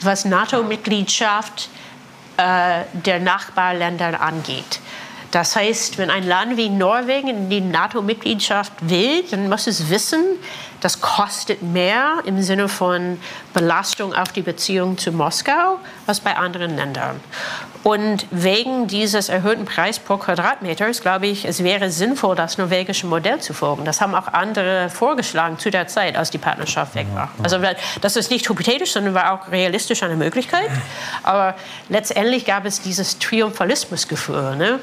[0.00, 1.68] was NATO-Mitgliedschaft
[2.36, 4.80] äh, der Nachbarländer angeht.
[5.32, 10.22] Das heißt, wenn ein Land wie Norwegen in die NATO-Mitgliedschaft will, dann muss es wissen,
[10.82, 13.18] das kostet mehr im Sinne von
[13.54, 17.20] Belastung auf die Beziehung zu Moskau als bei anderen Ländern.
[17.84, 23.40] Und wegen dieses erhöhten Preis pro Quadratmeter, glaube ich, es wäre sinnvoll, das norwegische Modell
[23.40, 23.84] zu folgen.
[23.84, 27.30] Das haben auch andere vorgeschlagen zu der Zeit, als die Partnerschaft weg war.
[27.42, 27.58] Also
[28.00, 30.70] das ist nicht hypothetisch, sondern war auch realistisch eine Möglichkeit.
[31.24, 31.54] Aber
[31.88, 34.56] letztendlich gab es dieses Triumphalismusgefühl.
[34.56, 34.78] Ne?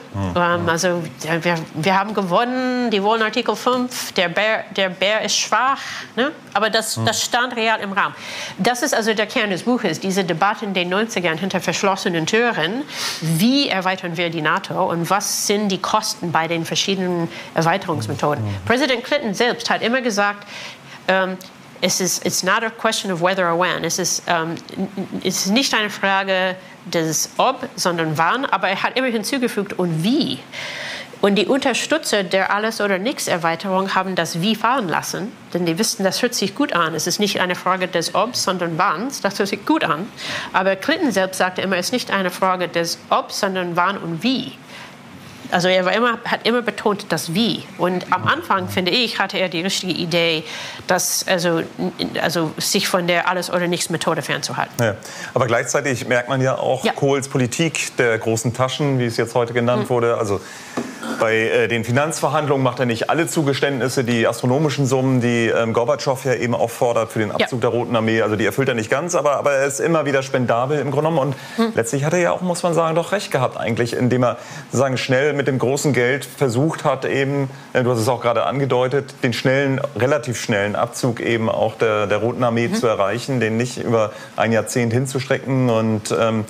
[0.68, 1.02] Also
[1.42, 5.80] wir, wir haben gewonnen, die wollen Artikel 5, der Bär, der Bär ist schwach.
[6.16, 6.32] Ne?
[6.53, 8.14] Aber das, das stand real im Raum.
[8.57, 12.84] Das ist also der Kern des Buches, diese Debatte in den 90ern hinter verschlossenen Türen
[13.22, 18.44] wie erweitern wir die NATO und was sind die Kosten bei den verschiedenen Erweiterungsmethoden.
[18.44, 18.56] Mhm.
[18.66, 20.48] Präsident Clinton selbst hat immer gesagt,
[21.07, 21.38] ähm,
[21.82, 23.84] es ist it's not a question of whether or when.
[23.84, 24.56] Es ist, ähm,
[25.24, 26.56] es ist nicht eine Frage
[26.86, 28.45] des Ob, sondern wann.
[28.45, 30.40] Aber er hat immer hinzugefügt und wie.
[31.22, 36.04] Und die Unterstützer der Alles- oder Nichts-Erweiterung haben das Wie fahren lassen, denn die wissen,
[36.04, 36.94] das hört sich gut an.
[36.96, 39.20] Es ist nicht eine Frage des Obs, sondern Wanns.
[39.20, 40.08] Das hört sich gut an.
[40.54, 44.24] Aber Clinton selbst sagte immer, es ist nicht eine Frage des Obs, sondern Wann und
[44.24, 44.54] Wie.
[45.52, 47.64] Also er war immer, hat immer betont das Wie.
[47.78, 50.44] Und am Anfang, finde ich, hatte er die richtige Idee,
[50.88, 51.62] dass, also,
[52.22, 54.74] also sich von der Alles- oder Nichts-Methode fernzuhalten.
[54.84, 54.96] Ja.
[55.34, 56.94] Aber gleichzeitig merkt man ja auch ja.
[56.94, 59.90] Kohls Politik der großen Taschen, wie es jetzt heute genannt mhm.
[59.90, 60.18] wurde.
[60.18, 60.40] Also
[61.20, 66.24] bei äh, den Finanzverhandlungen macht er nicht alle Zugeständnisse, die astronomischen Summen, die ähm, Gorbatschow
[66.26, 67.70] ja eben auch fordert für den Abzug ja.
[67.70, 68.22] der Roten Armee.
[68.22, 71.10] Also die erfüllt er nicht ganz, aber, aber er ist immer wieder spendabel im Grunde
[71.10, 71.36] genommen.
[71.58, 71.74] Und hm.
[71.76, 74.38] letztlich hat er ja auch, muss man sagen, doch recht gehabt eigentlich, indem er
[74.72, 79.16] sozusagen schnell mit dem großen Geld versucht hat, eben, du hast es auch gerade angedeutet,
[79.24, 82.76] den schnellen, relativ schnellen Abzug eben auch der, der Roten Armee mhm.
[82.76, 86.44] zu erreichen, den nicht über ein Jahrzehnt hinzustrecken und ähm,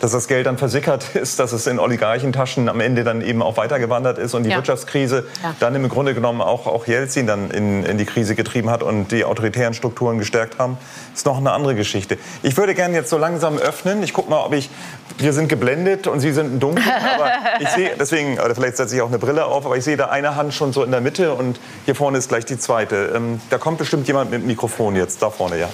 [0.00, 3.56] dass das Geld dann versickert ist, dass es in Oligarchentaschen am Ende dann eben auch
[3.56, 4.56] weitergewandert ist und die ja.
[4.56, 5.54] Wirtschaftskrise ja.
[5.60, 9.12] dann im Grunde genommen auch, auch Jelzin dann in, in die Krise getrieben hat und
[9.12, 10.78] die autoritären Strukturen gestärkt haben,
[11.14, 12.18] ist noch eine andere Geschichte.
[12.42, 14.02] Ich würde gerne jetzt so langsam öffnen.
[14.02, 14.70] Ich gucke mal, ob ich,
[15.18, 16.84] wir sind geblendet und Sie sind dunkel,
[17.14, 17.30] aber
[17.60, 20.06] ich sehe, deswegen, oder vielleicht setze ich auch eine Brille auf, aber ich sehe da
[20.06, 23.12] eine Hand schon so in der Mitte und hier vorne ist gleich die zweite.
[23.14, 25.68] Ähm, da kommt bestimmt jemand mit dem Mikrofon jetzt, da vorne, ja.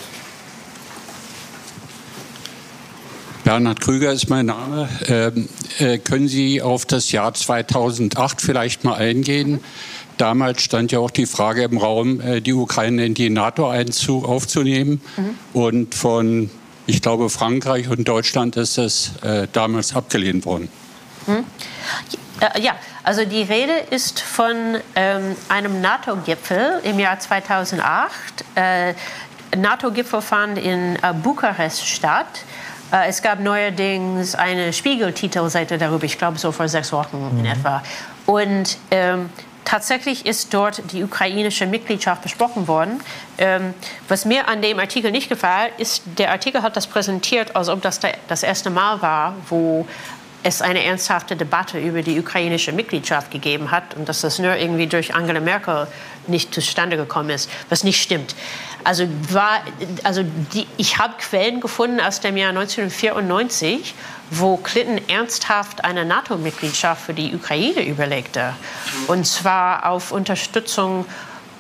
[3.45, 4.89] Bernhard Krüger ist mein Name.
[5.07, 9.63] Ähm, äh, können Sie auf das Jahr 2008 vielleicht mal eingehen?
[10.17, 15.03] Damals stand ja auch die Frage im Raum, äh, die Ukraine in die NATO aufzunehmen.
[15.19, 15.39] Mhm.
[15.53, 16.51] Und von,
[16.87, 20.71] ich glaube, Frankreich und Deutschland ist das äh, damals abgelehnt worden.
[21.27, 21.45] Mhm.
[22.61, 28.45] Ja, also die Rede ist von ähm, einem NATO-Gipfel im Jahr 2008.
[28.55, 28.95] Äh,
[29.57, 32.45] NATO-Gipfel fand in äh, Bukarest statt.
[32.95, 37.41] Äh, es gab neuerdings eine Spiegel-Titelseite darüber, ich glaube so vor sechs Wochen mhm.
[37.41, 37.83] in etwa.
[38.27, 39.31] Und ähm,
[39.65, 43.01] tatsächlich ist dort die ukrainische Mitgliedschaft besprochen worden.
[43.37, 43.75] Ähm,
[44.09, 47.83] was mir an dem Artikel nicht gefällt, ist, der Artikel hat das präsentiert, als ob
[47.83, 49.87] das das erste Mal war, wo
[50.45, 54.87] es eine ernsthafte Debatte über die ukrainische Mitgliedschaft gegeben hat und dass das nur irgendwie
[54.87, 55.87] durch Angela Merkel
[56.27, 58.37] nicht zustande gekommen ist, was nicht stimmt.
[58.85, 59.63] Also, war,
[60.03, 63.95] also die, ich habe Quellen gefunden aus dem Jahr 1994,
[64.31, 68.55] wo Clinton ernsthaft eine NATO-Mitgliedschaft für die Ukraine überlegte.
[69.07, 71.07] Und zwar auf Unterstützung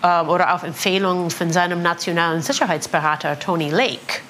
[0.02, 4.20] äh, oder auf Empfehlung von seinem nationalen Sicherheitsberater Tony Lake.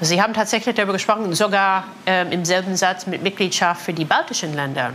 [0.00, 4.52] Sie haben tatsächlich darüber gesprochen, sogar ähm, im selben Satz mit Mitgliedschaft für die baltischen
[4.52, 4.90] Länder,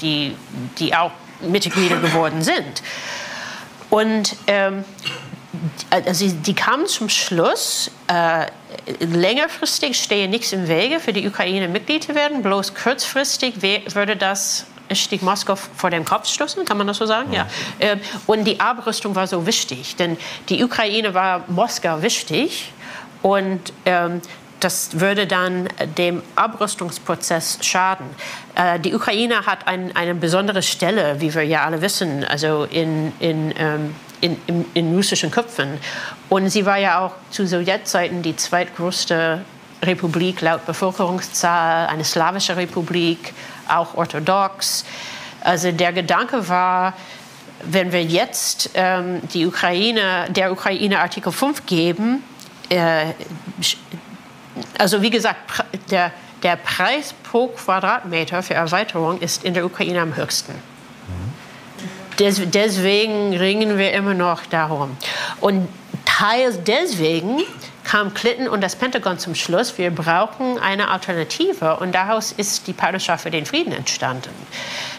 [0.00, 0.36] die,
[0.78, 2.82] die auch Mitglieder geworden sind.
[3.88, 4.84] Und ähm,
[5.90, 8.46] also die kamen zum Schluss, äh,
[9.00, 14.66] längerfristig stehe nichts im Wege für die Ukraine Mitglied zu werden, bloß kurzfristig würde das
[14.90, 17.32] richtig Moskau vor den Kopf stoßen, kann man das so sagen?
[17.32, 17.46] Ja.
[17.78, 17.92] ja.
[17.92, 20.16] Ähm, und die Abrüstung war so wichtig, denn
[20.48, 22.72] die Ukraine war Moskau wichtig
[23.22, 24.20] und ähm,
[24.60, 28.06] das würde dann dem Abrüstungsprozess schaden.
[28.54, 33.12] Äh, die Ukraine hat ein, eine besondere Stelle, wie wir ja alle wissen, also in,
[33.20, 35.78] in, ähm, in, in, in russischen Köpfen.
[36.28, 39.44] Und sie war ja auch zu Sowjetzeiten die zweitgrößte
[39.82, 43.32] Republik laut Bevölkerungszahl, eine slawische Republik,
[43.68, 44.84] auch orthodox.
[45.42, 46.94] Also der Gedanke war,
[47.62, 52.22] wenn wir jetzt ähm, die Ukraine, der Ukraine Artikel 5 geben,
[52.68, 53.06] äh,
[54.78, 60.16] also wie gesagt, der, der Preis pro Quadratmeter für Erweiterung ist in der Ukraine am
[60.16, 60.54] höchsten.
[62.20, 64.96] Des, deswegen ringen wir immer noch darum.
[65.40, 65.68] Und
[66.04, 67.38] teils deswegen
[67.82, 71.78] kam Clinton und das Pentagon zum Schluss, wir brauchen eine Alternative.
[71.78, 74.30] Und daraus ist die Partnerschaft für den Frieden entstanden.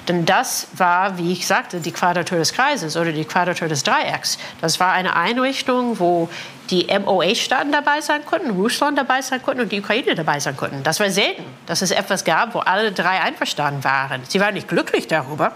[0.07, 4.39] Denn das war, wie ich sagte, die Quadratur des Kreises oder die Quadratur des Dreiecks.
[4.59, 6.27] Das war eine Einrichtung, wo
[6.71, 10.83] die MOA-Staaten dabei sein konnten, Russland dabei sein konnten und die Ukraine dabei sein konnten.
[10.83, 14.21] Das war selten, dass es etwas gab, wo alle drei einverstanden waren.
[14.27, 15.51] Sie waren nicht glücklich darüber,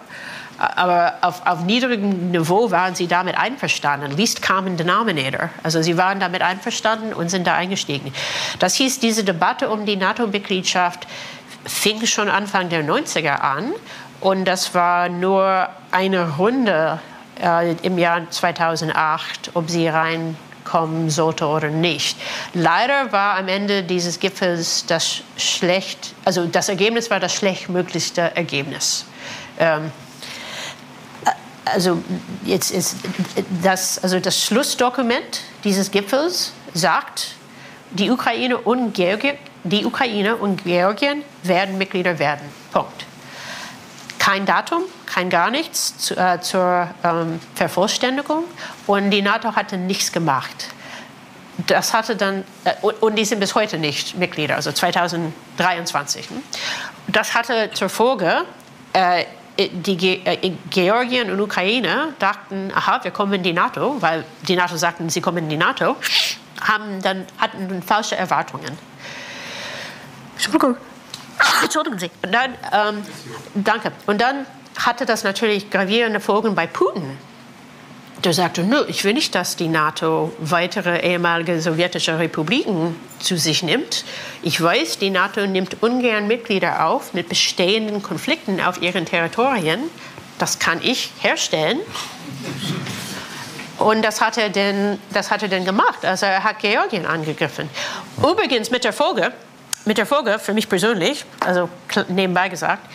[0.58, 4.16] aber auf, auf niedrigem Niveau waren sie damit einverstanden.
[4.16, 5.50] Least Common Denominator.
[5.64, 8.14] Also sie waren damit einverstanden und sind da eingestiegen.
[8.60, 11.08] Das hieß, diese Debatte um die NATO-Mitgliedschaft
[11.66, 13.74] fing schon Anfang der 90er an.
[14.22, 17.00] Und das war nur eine Runde
[17.42, 22.18] äh, im Jahr 2008, ob sie reinkommen sollte oder nicht.
[22.54, 29.06] Leider war am Ende dieses Gipfels das schlecht, also das Ergebnis war das schlechtmöglichste Ergebnis.
[29.60, 29.92] Ähm,
[31.66, 32.02] also
[32.46, 32.98] jetzt ist
[33.64, 37.36] das, also das Schlussdokument dieses Gipfels sagt,
[37.92, 42.48] die Ukraine und Georgien, die Ukraine und Georgien werden Mitglieder werden.
[42.72, 43.06] Punkt.
[44.20, 48.44] Kein Datum, kein gar nichts zu, äh, zur ähm, Vervollständigung
[48.88, 50.68] und die NATO hatte nichts gemacht.
[51.68, 56.30] Das hatte dann, äh, und, die sind bis heute nicht Mitglieder, also 2023.
[56.30, 56.44] Hm?
[57.08, 58.46] Das hatte zur Folge,
[58.94, 59.26] äh,
[59.58, 64.76] die äh, Georgien und Ukraine dachten, aha, wir kommen in die NATO, weil die NATO
[64.76, 65.96] sagten, sie kommen in die NATO,
[66.62, 68.78] haben dann, hatten dann falsche Erwartungen.
[70.34, 70.78] Entschuldigung.
[71.62, 72.12] Entschuldigen Sie.
[72.24, 73.04] Und dann, ähm,
[73.56, 73.92] danke.
[74.06, 74.46] Und dann
[74.78, 77.18] hatte das natürlich gravierende Folgen bei Putin
[78.26, 83.62] der sagte, nö, ich will nicht, dass die NATO weitere ehemalige sowjetische Republiken zu sich
[83.62, 84.04] nimmt.
[84.42, 89.80] Ich weiß, die NATO nimmt ungern Mitglieder auf mit bestehenden Konflikten auf ihren Territorien.
[90.40, 91.80] Das kann ich herstellen.
[93.78, 96.04] Und das hat er denn, das hat er denn gemacht.
[96.04, 97.70] Also er hat Georgien angegriffen.
[98.18, 99.34] Übrigens mit der Folge,
[99.86, 101.70] mit der Folge, für mich persönlich, also
[102.08, 102.88] nebenbei gesagt,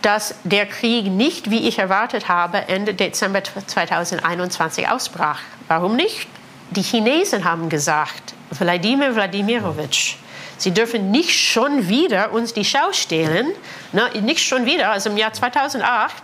[0.00, 5.40] dass der Krieg nicht, wie ich erwartet habe, Ende Dezember 2021 ausbrach.
[5.68, 6.26] Warum nicht?
[6.70, 10.18] Die Chinesen haben gesagt, Wladimir Wladimirovich,
[10.62, 13.48] Sie dürfen nicht schon wieder uns die Schau stehlen,
[13.90, 14.92] ne, nicht schon wieder.
[14.92, 16.14] Also im Jahr 2008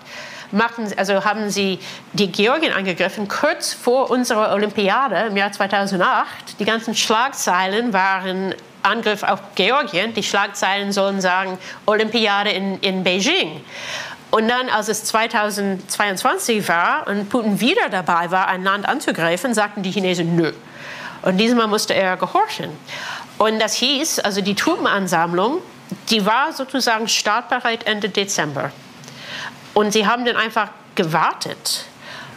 [0.53, 1.81] machen, also haben sie
[2.13, 6.61] die Georgien angegriffen, kurz vor unserer Olympiade im Jahr 2008.
[6.61, 8.55] Die ganzen Schlagzeilen waren
[8.89, 10.15] Angriff auf Georgien.
[10.15, 13.61] Die Schlagzeilen sollen sagen Olympiade in, in Beijing.
[14.31, 19.83] Und dann, als es 2022 war und Putin wieder dabei war, ein Land anzugreifen, sagten
[19.83, 20.53] die Chinesen nö.
[21.23, 22.71] Und diesmal musste er gehorchen.
[23.39, 25.63] Und das hieß, also die Truppenansammlung,
[26.11, 28.73] die war sozusagen startbereit Ende Dezember.
[29.75, 31.85] Und sie haben dann einfach gewartet.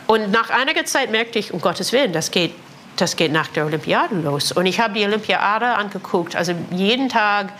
[0.07, 2.53] Und nach einiger Zeit merkte ich, um Gottes Willen, das geht
[2.97, 4.51] das geht nach der Olympiade los.
[4.51, 7.53] Und ich habe die Olympiade angeguckt, also jeden Tag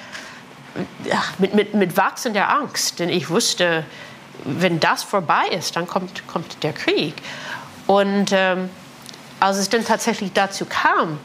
[1.40, 3.84] mit, mit, mit wachsender Angst, denn ich wusste,
[4.44, 7.16] wenn das vorbei ist, dann kommt, kommt der Krieg.
[7.88, 8.70] Und ähm,
[9.40, 11.20] als es dann tatsächlich dazu kam,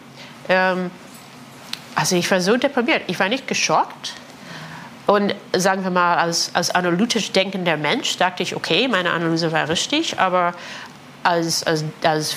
[0.49, 0.91] ähm,
[1.95, 4.15] also ich war so deprimiert, ich war nicht geschockt.
[5.07, 9.69] Und sagen wir mal, als, als analytisch denkender Mensch dachte ich, okay, meine Analyse war
[9.69, 10.53] richtig, aber
[11.27, 12.36] als, als, als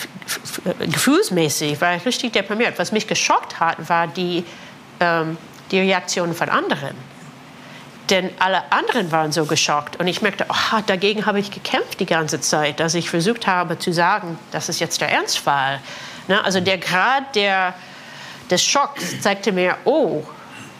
[0.79, 2.79] gefühlsmäßig war ich richtig deprimiert.
[2.79, 4.43] Was mich geschockt hat, war die,
[4.99, 5.37] ähm,
[5.69, 6.95] die Reaktion von anderen.
[8.09, 9.97] Denn alle anderen waren so geschockt.
[9.99, 13.77] Und ich merkte, oh, dagegen habe ich gekämpft die ganze Zeit, dass ich versucht habe
[13.77, 15.79] zu sagen, das ist jetzt der Ernstfall.
[16.27, 16.43] Ne?
[16.43, 17.75] Also der Grad der,
[18.49, 20.23] des Schocks zeigte mir, oh,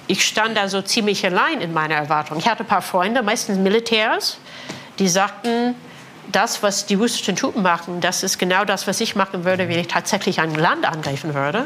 [0.07, 2.39] ich stand da so ziemlich allein in meiner Erwartung.
[2.39, 4.39] Ich hatte ein paar Freunde, meistens Militärs,
[4.97, 5.75] die sagten,
[6.31, 9.79] das, was die russischen Truppen machen, das ist genau das, was ich machen würde, wenn
[9.79, 11.65] ich tatsächlich ein Land angreifen würde.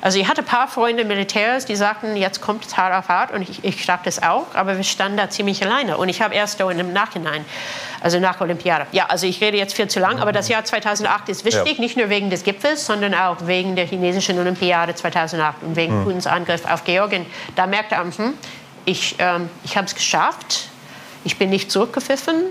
[0.00, 3.32] Also ich hatte ein paar Freunde Militärs, die sagten, jetzt kommt es hart auf hart
[3.32, 5.98] und ich, ich sagte das auch, aber wir standen da ziemlich alleine.
[5.98, 7.44] Und ich habe erst so im Nachhinein,
[8.00, 8.86] also nach Olympiade.
[8.92, 11.80] Ja, also ich rede jetzt viel zu lang, aber das Jahr 2008 ist wichtig, ja.
[11.80, 16.04] nicht nur wegen des Gipfels, sondern auch wegen der chinesischen Olympiade 2008 und wegen mhm.
[16.04, 17.26] Putins Angriff auf Georgien.
[17.56, 18.34] Da merkte er, hm,
[18.84, 20.68] ich, ähm, ich habe es geschafft,
[21.24, 22.44] ich bin nicht zurückgepfiffen,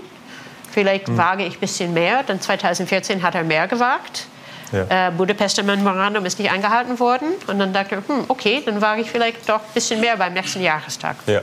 [0.78, 1.18] Vielleicht mhm.
[1.18, 2.22] wage ich ein bisschen mehr.
[2.22, 4.26] Dann 2014 hat er mehr gewagt.
[4.70, 5.08] Ja.
[5.08, 7.30] Äh, Budapester Memorandum ist nicht eingehalten worden.
[7.48, 10.34] Und dann dachte ich, hm, okay, dann wage ich vielleicht doch ein bisschen mehr beim
[10.34, 11.16] nächsten Jahrestag.
[11.26, 11.40] Ja.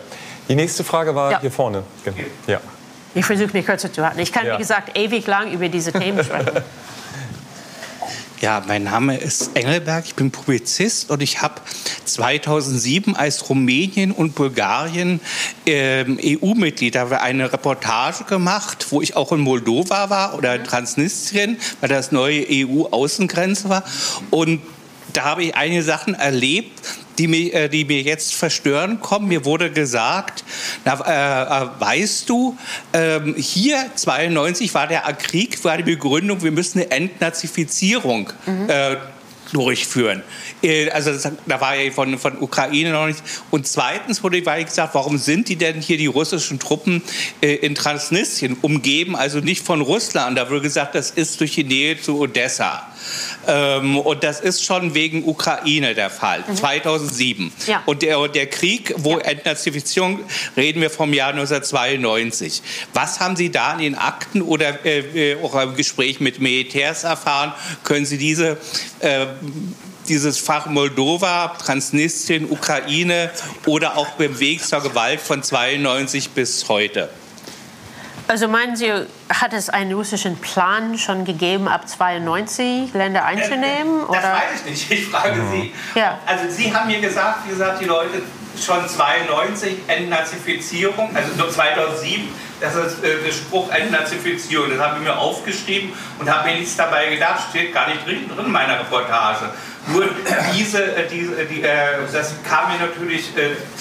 [0.47, 1.41] Die nächste Frage war ja.
[1.41, 1.83] hier vorne.
[2.47, 2.61] Ja.
[3.13, 4.19] Ich versuche mich kürzer zu halten.
[4.19, 6.51] Ich kann, wie gesagt, ewig lang über diese Themen sprechen.
[8.45, 11.55] Ja, mein Name ist Engelberg, ich bin Publizist und ich habe
[12.05, 15.19] 2007 als Rumänien und Bulgarien
[15.65, 20.63] äh, EU-Mitglied eine Reportage gemacht, wo ich auch in Moldova war oder mhm.
[20.63, 23.83] Transnistrien, weil das neue EU-Außengrenze war.
[24.29, 24.61] Und
[25.11, 26.83] da habe ich einige Sachen erlebt,
[27.17, 29.27] die mir, äh, die mir jetzt verstören kommen.
[29.27, 30.43] Mir wurde gesagt,
[30.83, 32.57] na, äh, äh weißt du,
[32.93, 38.69] ähm, hier 92 war der Krieg, war die Begründung, wir müssen eine Entnazifizierung mhm.
[38.69, 38.97] äh,
[39.51, 40.23] durchführen.
[40.61, 43.21] Äh, also das, da war ja von, von Ukraine noch nicht.
[43.51, 47.01] Und zweitens wurde gesagt, warum sind die denn hier die russischen Truppen
[47.41, 50.37] äh, in Transnistrien umgeben, also nicht von Russland?
[50.37, 52.87] Da wurde gesagt, das ist durch die Nähe zu Odessa.
[53.47, 56.55] Ähm, und das ist schon wegen Ukraine der Fall, mhm.
[56.55, 57.51] 2007.
[57.67, 57.83] Ja.
[57.85, 59.19] Und der, der Krieg, wo ja.
[59.19, 60.19] Entnazifizierung,
[60.57, 62.61] reden wir vom Jahr 1992.
[62.93, 67.03] Was haben Sie da in den Akten oder äh, äh, auch im Gespräch mit Militärs
[67.03, 67.53] erfahren?
[67.83, 68.57] Können Sie diese
[68.99, 69.27] äh,
[70.07, 73.31] dieses Fach Moldova, Transnistrien, Ukraine
[73.65, 77.09] oder auch beim Weg zur Gewalt von 92 bis heute?
[78.27, 78.91] Also meinen Sie,
[79.29, 84.01] hat es einen russischen Plan schon gegeben, ab 92 Länder einzunehmen?
[84.01, 84.33] Das oder?
[84.33, 84.91] weiß ich nicht.
[84.91, 85.51] Ich frage mhm.
[85.51, 85.73] Sie.
[85.93, 86.17] Ja.
[86.25, 88.23] Also Sie haben mir gesagt, wie gesagt, die Leute
[88.59, 92.29] schon 92 Entnazifizierung, also 2007,
[92.59, 94.69] das ist äh, der Spruch Entnazifizierung.
[94.69, 97.49] Das habe ich mir aufgeschrieben und habe mir nichts dabei gedacht.
[97.49, 99.51] Steht gar nicht drin in meiner Reportage.
[99.87, 100.09] Nur
[100.55, 101.69] diese, äh, diese äh, die, äh,
[102.11, 103.29] das kam mir natürlich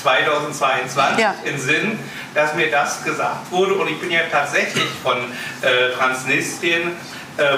[0.03, 1.35] 2022 ja.
[1.45, 1.99] in Sinn,
[2.35, 3.75] dass mir das gesagt wurde.
[3.75, 5.17] Und ich bin ja tatsächlich von
[5.97, 6.93] Transnistrien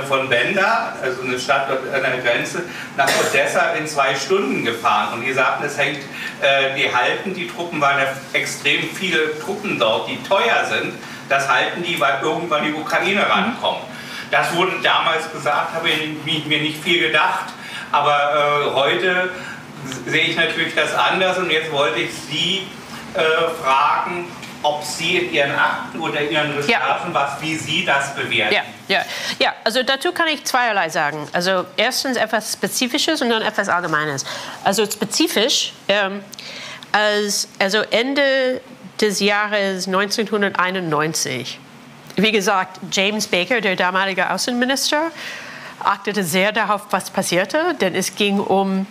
[0.08, 2.62] von Benda, also eine Stadt an der Grenze,
[2.96, 5.14] nach Odessa in zwei Stunden gefahren.
[5.14, 6.00] Und die sagten, es hängt,
[6.76, 10.94] die halten die Truppen, weil ja extrem viele Truppen dort, die teuer sind,
[11.28, 13.82] das halten die, weil irgendwann die Ukraine rankommt.
[14.30, 17.52] Das wurde damals gesagt, habe ich mir nicht viel gedacht.
[17.96, 19.30] Aber äh, heute
[20.06, 22.66] sehe ich natürlich das anders und jetzt wollte ich Sie
[23.14, 23.20] äh,
[23.62, 24.28] fragen,
[24.62, 27.14] ob Sie in Ihren Akten oder Ihren Recherchen, ja.
[27.14, 28.54] was, wie Sie das bewerten.
[28.54, 29.02] Ja, ja,
[29.38, 31.26] ja, also dazu kann ich zweierlei sagen.
[31.32, 34.26] Also erstens etwas Spezifisches und dann etwas Allgemeines.
[34.62, 36.22] Also spezifisch, ähm,
[36.92, 38.60] als, also Ende
[39.00, 41.58] des Jahres 1991,
[42.16, 45.10] wie gesagt, James Baker, der damalige Außenminister,
[45.86, 48.86] achtete sehr darauf, was passierte, denn es ging um,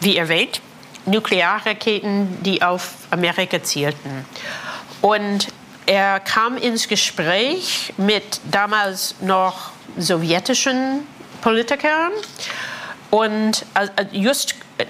[0.00, 0.60] wie erwähnt,
[1.06, 4.24] Nuklearraketen, die auf Amerika zielten.
[5.00, 5.48] Und
[5.86, 11.06] er kam ins Gespräch mit damals noch sowjetischen
[11.40, 12.12] Politikern
[13.10, 14.86] und äh, just äh,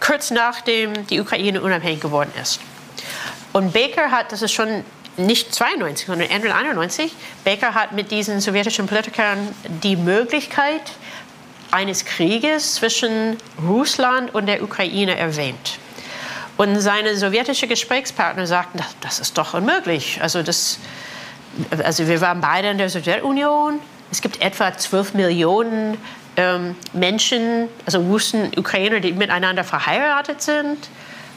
[0.00, 2.60] kurz nachdem die Ukraine unabhängig geworden ist.
[3.52, 4.84] Und Baker hat, das ist schon
[5.16, 7.12] nicht 92, sondern Ende 91,
[7.44, 10.82] Baker hat mit diesen sowjetischen Politikern die Möglichkeit
[11.70, 13.36] eines Krieges zwischen
[13.66, 15.78] Russland und der Ukraine erwähnt.
[16.56, 20.20] Und seine sowjetischen Gesprächspartner sagten, das, ist doch unmöglich.
[20.22, 20.78] Also, das,
[21.82, 23.80] also wir waren beide in der Sowjetunion.
[24.12, 25.98] Es gibt etwa 12 Millionen
[26.36, 30.88] ähm, Menschen, also Russen, Ukrainer, die miteinander verheiratet sind.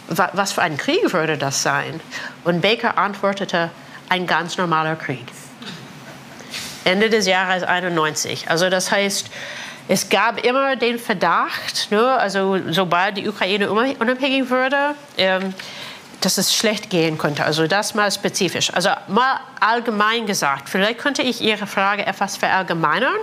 [0.10, 2.00] Was für ein Krieg würde das sein?
[2.44, 3.70] Und Baker antwortete,
[4.10, 5.26] ein ganz normaler Krieg.
[6.86, 8.50] Ende des Jahres 91.
[8.50, 9.30] Also das heißt,
[9.90, 15.54] es gab immer den Verdacht, ne, also sobald die Ukraine unabhängig würde, ähm,
[16.22, 17.44] dass es schlecht gehen könnte.
[17.44, 18.74] Also das mal spezifisch.
[18.74, 20.68] Also mal allgemein gesagt.
[20.68, 23.18] Vielleicht könnte ich Ihre Frage etwas verallgemeinern.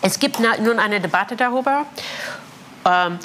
[0.00, 1.86] Es gibt nun eine Debatte darüber.
[2.84, 3.18] Ähm,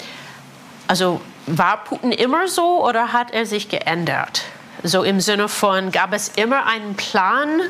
[0.87, 4.43] also war Putin immer so oder hat er sich geändert?
[4.83, 7.61] So im Sinne von, gab es immer einen Plan,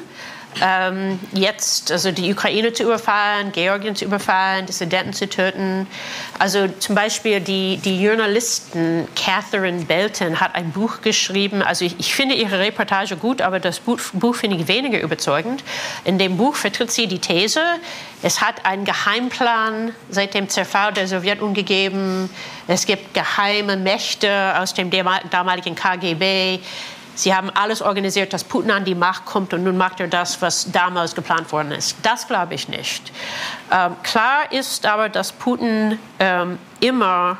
[0.61, 5.87] ähm, jetzt also die Ukraine zu überfallen, Georgien zu überfallen, Dissidenten zu töten.
[6.39, 11.61] Also zum Beispiel die, die Journalistin Catherine Belton hat ein Buch geschrieben.
[11.61, 15.63] Also ich, ich finde ihre Reportage gut, aber das Buch, Buch finde ich weniger überzeugend.
[16.03, 17.61] In dem Buch vertritt sie die These,
[18.23, 22.29] es hat einen Geheimplan seit dem Zerfall der Sowjetunion gegeben.
[22.67, 26.59] Es gibt geheime Mächte aus dem damaligen KGB
[27.17, 30.39] Sie haben alles organisiert, dass Putin an die Macht kommt und nun macht er das,
[30.39, 31.97] was damals geplant worden ist.
[32.03, 33.11] Das glaube ich nicht.
[33.71, 37.39] Ähm, klar ist aber, dass Putin ähm, immer,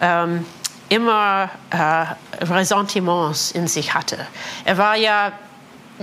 [0.00, 0.46] ähm,
[0.88, 4.16] immer äh, Ressentiments in sich hatte.
[4.64, 5.32] Er war ja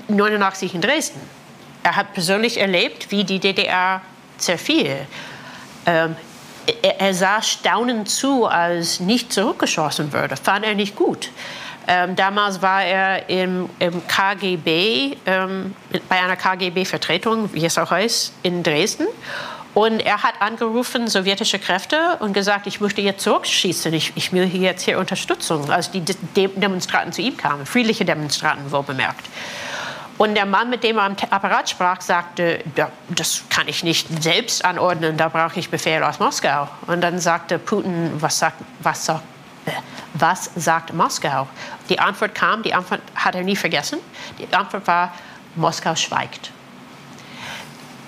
[0.10, 1.22] 89 in Dresden.
[1.84, 4.02] Er hat persönlich erlebt, wie die DDR
[4.38, 5.08] zerfiel.
[5.86, 6.18] Ähm,
[6.82, 10.36] er, er sah staunend zu, als nicht zurückgeschossen wurde.
[10.36, 11.30] Fand er nicht gut.
[11.88, 15.74] Ähm, damals war er im, im KGB, ähm,
[16.10, 19.08] bei einer KGB-Vertretung, wie es auch heißt, in Dresden.
[19.74, 24.46] Und er hat angerufen, sowjetische Kräfte, und gesagt, ich möchte jetzt zurückschießen, ich, ich will
[24.46, 25.70] hier jetzt hier Unterstützung.
[25.70, 29.26] Als die De Demonstranten zu ihm kamen, friedliche Demonstranten, wohl bemerkt.
[30.18, 32.64] Und der Mann, mit dem er am Apparat sprach, sagte,
[33.10, 36.68] das kann ich nicht selbst anordnen, da brauche ich Befehl aus Moskau.
[36.88, 39.24] Und dann sagte Putin, was sagt, was sagt
[40.14, 41.48] was sagt Moskau?
[41.90, 44.00] Die Antwort kam, die Antwort hat er nie vergessen.
[44.40, 45.14] Die Antwort war,
[45.56, 46.52] Moskau schweigt.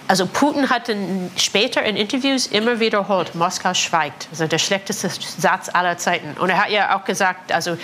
[0.10, 0.90] Also Putin hat
[1.38, 4.28] später in Interviews immer wiederholt, Moskau schweigt.
[4.32, 6.36] Also der schlechteste Satz aller Zeiten.
[6.40, 7.78] Und er hat ja auch gesagt, also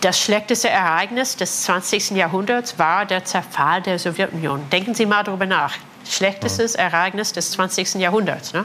[0.00, 2.12] das schlechteste Ereignis des 20.
[2.12, 4.70] Jahrhunderts war der Zerfall der Sowjetunion.
[4.70, 5.74] Denken Sie mal darüber nach.
[6.08, 7.96] Schlechtestes Ereignis des 20.
[7.96, 8.54] Jahrhunderts.
[8.54, 8.64] Ne?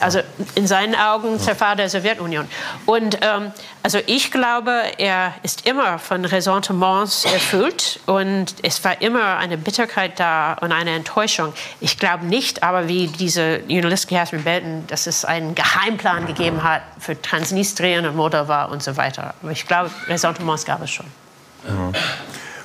[0.00, 0.20] Also
[0.54, 2.48] in seinen Augen Zerfall der Sowjetunion.
[2.86, 3.52] Und ähm,
[3.82, 10.18] also ich glaube, er ist immer von Ressentiments erfüllt und es war immer eine Bitterkeit
[10.18, 11.52] da und eine Enttäuschung.
[11.80, 16.82] Ich glaube nicht, aber wie diese Journalistin Catherine Belton, dass es einen Geheimplan gegeben hat
[16.98, 19.34] für Transnistrien und Moldova und so weiter.
[19.42, 21.06] Aber ich glaube, Ressentiments gab es schon.
[21.66, 21.92] Ja.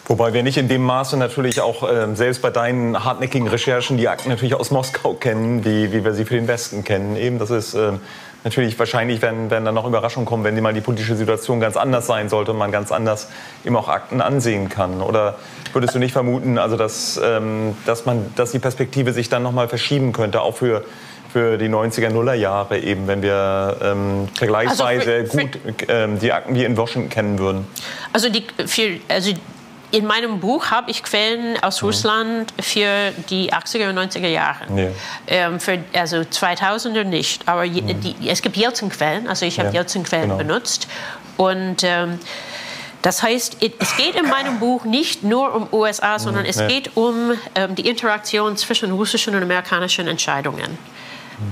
[0.08, 4.08] Wobei wir nicht in dem Maße natürlich auch äh, selbst bei deinen hartnäckigen Recherchen die
[4.08, 7.16] Akten natürlich aus Moskau kennen, wie, wie wir sie für den Westen kennen.
[7.18, 7.94] Eben, das ist äh,
[8.44, 11.76] natürlich wahrscheinlich, wenn, wenn dann noch Überraschungen kommen, wenn die mal die politische Situation ganz
[11.76, 13.30] anders sein sollte und man ganz anders
[13.66, 15.02] eben auch Akten ansehen kann.
[15.02, 15.40] Oder
[15.74, 19.54] würdest du nicht vermuten, also dass, ähm, dass, man, dass die Perspektive sich dann noch
[19.54, 20.84] mal verschieben könnte, auch für
[21.36, 25.60] für die 90er Nuller Jahre eben, wenn wir ähm, vergleichsweise also für, für, gut
[25.90, 27.68] ähm, die Akten wie in Washington kennen würden?
[28.14, 29.34] Also die, für, also
[29.96, 31.88] in meinem Buch habe ich Quellen aus mhm.
[31.88, 34.66] Russland für die 80er und 90er Jahre.
[34.76, 34.90] Ja.
[35.28, 37.48] Ähm, für, also 2000er nicht.
[37.48, 38.02] Aber mhm.
[38.02, 40.38] die, es gibt Jelzin-Quellen, also ich habe ja, Jelzin-Quellen genau.
[40.38, 40.90] benutzt.
[41.38, 42.20] Und ähm,
[43.02, 46.50] das heißt, es geht in meinem Buch nicht nur um USA, sondern mhm.
[46.50, 46.68] es ja.
[46.68, 50.78] geht um ähm, die Interaktion zwischen russischen und amerikanischen Entscheidungen.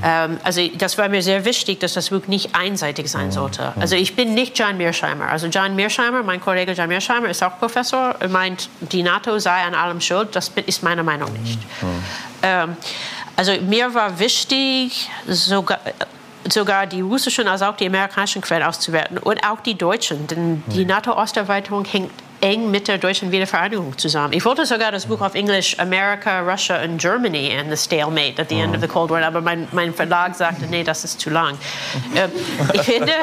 [0.03, 3.73] Ähm, also das war mir sehr wichtig, dass das Buch nicht einseitig sein sollte.
[3.79, 5.27] Also ich bin nicht John Mearsheimer.
[5.29, 9.75] Also John Mearsheimer, mein Kollege John Mearsheimer ist auch Professor, meint, die NATO sei an
[9.75, 10.35] allem schuld.
[10.35, 11.59] Das ist meine Meinung nicht.
[12.41, 12.75] Ähm,
[13.35, 15.79] also mir war wichtig, sogar
[16.49, 20.83] sogar die russischen als auch die amerikanischen Quellen auszuwerten und auch die deutschen, denn die
[20.83, 22.11] NATO-Osterweiterung hängt
[22.43, 24.33] eng mit der deutschen Wiedervereinigung zusammen.
[24.33, 28.49] Ich wollte sogar das Buch auf Englisch America, Russia and Germany and the Stalemate at
[28.49, 31.29] the End of the Cold War, aber mein, mein Verlag sagte, nee, das ist zu
[31.29, 31.57] lang.
[32.15, 32.29] Ähm,
[32.73, 33.13] ich, finde,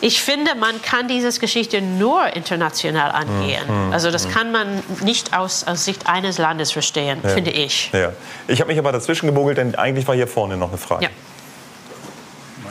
[0.00, 3.62] ich finde, man kann diese Geschichte nur international angehen.
[3.92, 7.28] Also das kann man nicht aus, aus Sicht eines Landes verstehen, Ja.
[7.30, 7.90] finde ich.
[7.92, 8.12] Ja.
[8.48, 11.04] Ich habe mich aber dazwischen gemogelt, denn eigentlich war hier vorne noch eine Frage.
[11.04, 11.10] Ja.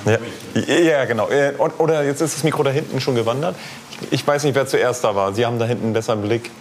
[0.05, 1.29] Ja, ja genau.
[1.29, 3.55] Äh, Oder jetzt ist das Mikro da hinten schon gewandert.
[4.11, 5.33] Ich, weiß nicht, wer zuerst da war.
[5.33, 6.51] Sie haben da hinten einen besseren Blick.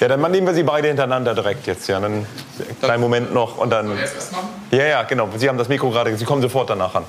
[0.00, 1.88] Ja, dann nehmen wir Sie beide hintereinander direkt jetzt.
[1.88, 2.26] Ja, dann
[2.80, 3.98] kleinen Moment noch und dann.
[4.70, 5.28] Ja, ja, genau.
[5.36, 6.16] Sie haben das Mikro gerade.
[6.16, 7.04] Sie kommen sofort danach an.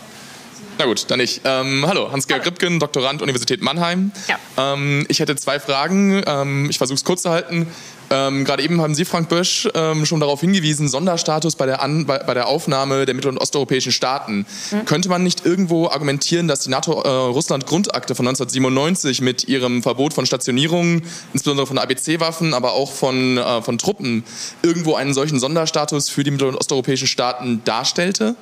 [0.79, 1.41] Na gut, dann ich.
[1.43, 4.11] Ähm, hallo, Hans-Georg Ripken, Doktorand, Universität Mannheim.
[4.27, 4.73] Ja.
[4.73, 6.23] Ähm, ich hätte zwei Fragen.
[6.25, 7.67] Ähm, ich versuche es kurz zu halten.
[8.09, 12.05] Ähm, Gerade eben haben Sie, Frank Bösch, ähm, schon darauf hingewiesen, Sonderstatus bei der, An
[12.05, 14.45] bei, bei der Aufnahme der mittel- und osteuropäischen Staaten.
[14.85, 21.03] Könnte man nicht irgendwo argumentieren, dass die NATO-Russland-Grundakte von 1997 mit ihrem Verbot von Stationierungen,
[21.33, 24.23] insbesondere von ABC-Waffen, aber auch von, äh, von Truppen,
[24.63, 28.35] irgendwo einen solchen Sonderstatus für die mittel- und osteuropäischen Staaten darstellte?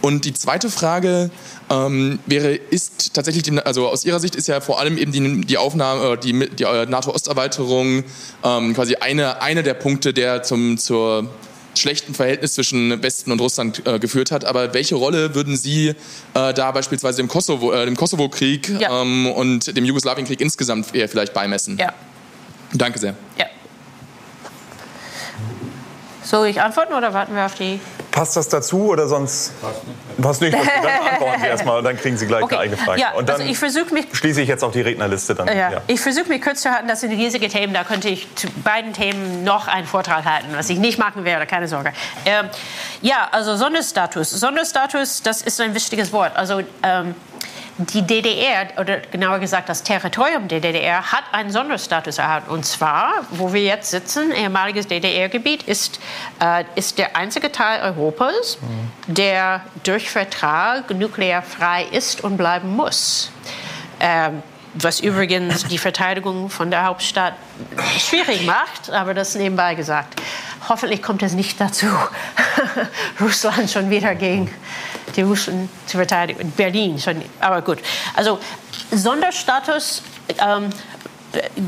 [0.00, 1.30] Und die zweite Frage
[1.70, 5.40] ähm, wäre, ist tatsächlich, die, also aus Ihrer Sicht ist ja vor allem eben die,
[5.42, 8.04] die Aufnahme, äh, die, die äh, NATO-Osterweiterung
[8.44, 11.28] ähm, quasi eine, eine der Punkte, der zum, zur
[11.76, 14.44] schlechten Verhältnis zwischen Westen und Russland äh, geführt hat.
[14.44, 15.94] Aber welche Rolle würden Sie äh,
[16.54, 19.02] da beispielsweise dem Kosovo, äh, dem Kosovo-Krieg Ja.
[19.02, 21.76] ähm, und dem Jugoslawienkrieg insgesamt eher vielleicht beimessen?
[21.78, 21.92] Ja.
[22.72, 23.14] Danke sehr.
[23.38, 23.46] ja.
[26.22, 27.80] Soll ich antworten oder warten wir auf die?
[28.18, 29.52] Passt das dazu oder sonst?
[30.20, 30.52] Passt nicht.
[30.52, 30.60] Dann
[31.12, 32.56] antworten Sie erstmal und dann kriegen Sie gleich Okay.
[32.56, 33.00] eine eigene Frage.
[33.00, 35.46] Ja, und dann also ich versuche mich schließe ich jetzt auch die Rednerliste dann.
[35.46, 35.70] Ja.
[35.70, 35.80] Ja.
[35.86, 38.92] Ich versuche mich kurz zu halten, das sind riesige Themen, da könnte ich zu beiden
[38.92, 41.92] Themen noch einen Vortrag halten, was ich nicht machen werde, keine Sorge.
[42.26, 42.48] Ähm,
[43.02, 44.30] ja, also Sonderstatus.
[44.30, 46.36] Sonderstatus, das ist ein wichtiges Wort.
[46.36, 47.14] Also ähm,
[47.78, 52.50] die DDR, oder genauer gesagt das Territorium der DDR, hat einen Sonderstatus erhalten.
[52.50, 56.00] Und zwar, wo wir jetzt sitzen, ehemaliges DDR-Gebiet, ist,
[56.40, 58.58] äh, ist der einzige Teil Europas,
[59.06, 63.30] der durch Vertrag nuklearfrei ist und bleiben muss.
[64.00, 64.42] Ähm,
[64.74, 67.34] was übrigens die Verteidigung von der Hauptstadt
[67.98, 70.20] schwierig macht, aber das nebenbei gesagt.
[70.68, 71.86] Hoffentlich kommt es nicht dazu,
[73.20, 74.50] Russland schon wieder gegen
[75.16, 76.50] die Russen zu verteidigen.
[76.56, 77.78] Berlin schon, aber gut.
[78.14, 78.38] Also
[78.90, 80.02] Sonderstatus
[80.40, 80.70] ähm,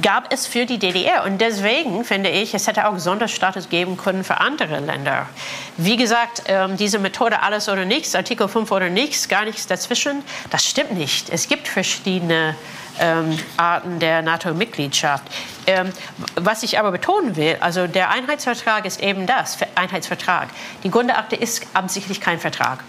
[0.01, 4.25] gab es für die DDR und deswegen finde ich, es hätte auch Sonderstatus geben können
[4.25, 5.29] für andere Länder.
[5.77, 10.23] Wie gesagt, ähm, diese Methode alles oder nichts, Artikel 5 oder nichts, gar nichts dazwischen,
[10.49, 11.29] das stimmt nicht.
[11.29, 12.57] Es gibt verschiedene
[12.99, 15.25] ähm, Arten der NATO-Mitgliedschaft.
[15.67, 15.93] Ähm,
[16.37, 20.49] was ich aber betonen will, also der Einheitsvertrag ist eben das, Ver- Einheitsvertrag.
[20.85, 22.83] Die Grundakte ist absichtlich kein Vertrag.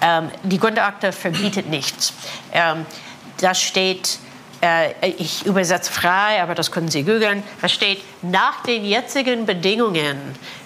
[0.00, 2.12] Ähm, die Grundakte verbietet nichts.
[2.52, 2.86] Ähm,
[3.40, 4.18] da steht,
[4.60, 10.18] äh, ich übersetze frei, aber das können Sie googeln, da steht, nach den jetzigen Bedingungen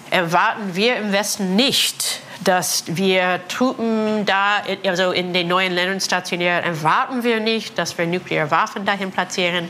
[0.09, 6.63] erwarten wir im Westen nicht, dass wir Truppen da, also in den neuen Ländern stationieren,
[6.63, 9.69] erwarten wir nicht, dass wir Nuklearwaffen dahin platzieren.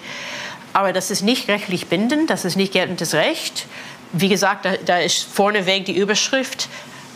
[0.71, 3.65] Aber das ist nicht rechtlich bindend, das ist nicht geltendes Recht.
[4.11, 6.69] Wie gesagt, da, da ist vorneweg die Überschrift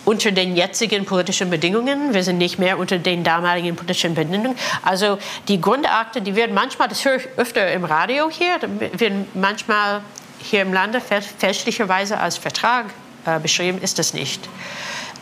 [0.06, 2.14] unter den jetzigen politischen Bedingungen.
[2.14, 4.56] Wir sind nicht mehr unter den damaligen politischen Bedingungen.
[4.82, 5.18] Also
[5.48, 8.60] die Grundakte, die werden manchmal, das höre ich öfter im Radio hier,
[8.98, 10.02] werden manchmal
[10.40, 12.88] hier im Lande fäl- fälschlicherweise als Vertrag
[13.26, 14.48] äh, beschrieben, ist das nicht.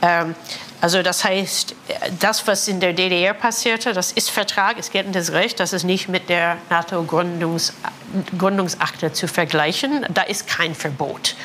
[0.01, 0.35] Ähm,
[0.81, 1.75] also das heißt,
[2.19, 6.09] das, was in der DDR passierte, das ist Vertrag, ist geltendes Recht, das ist nicht
[6.09, 10.07] mit der NATO-Gründungsakte zu vergleichen.
[10.11, 11.35] Da ist kein Verbot.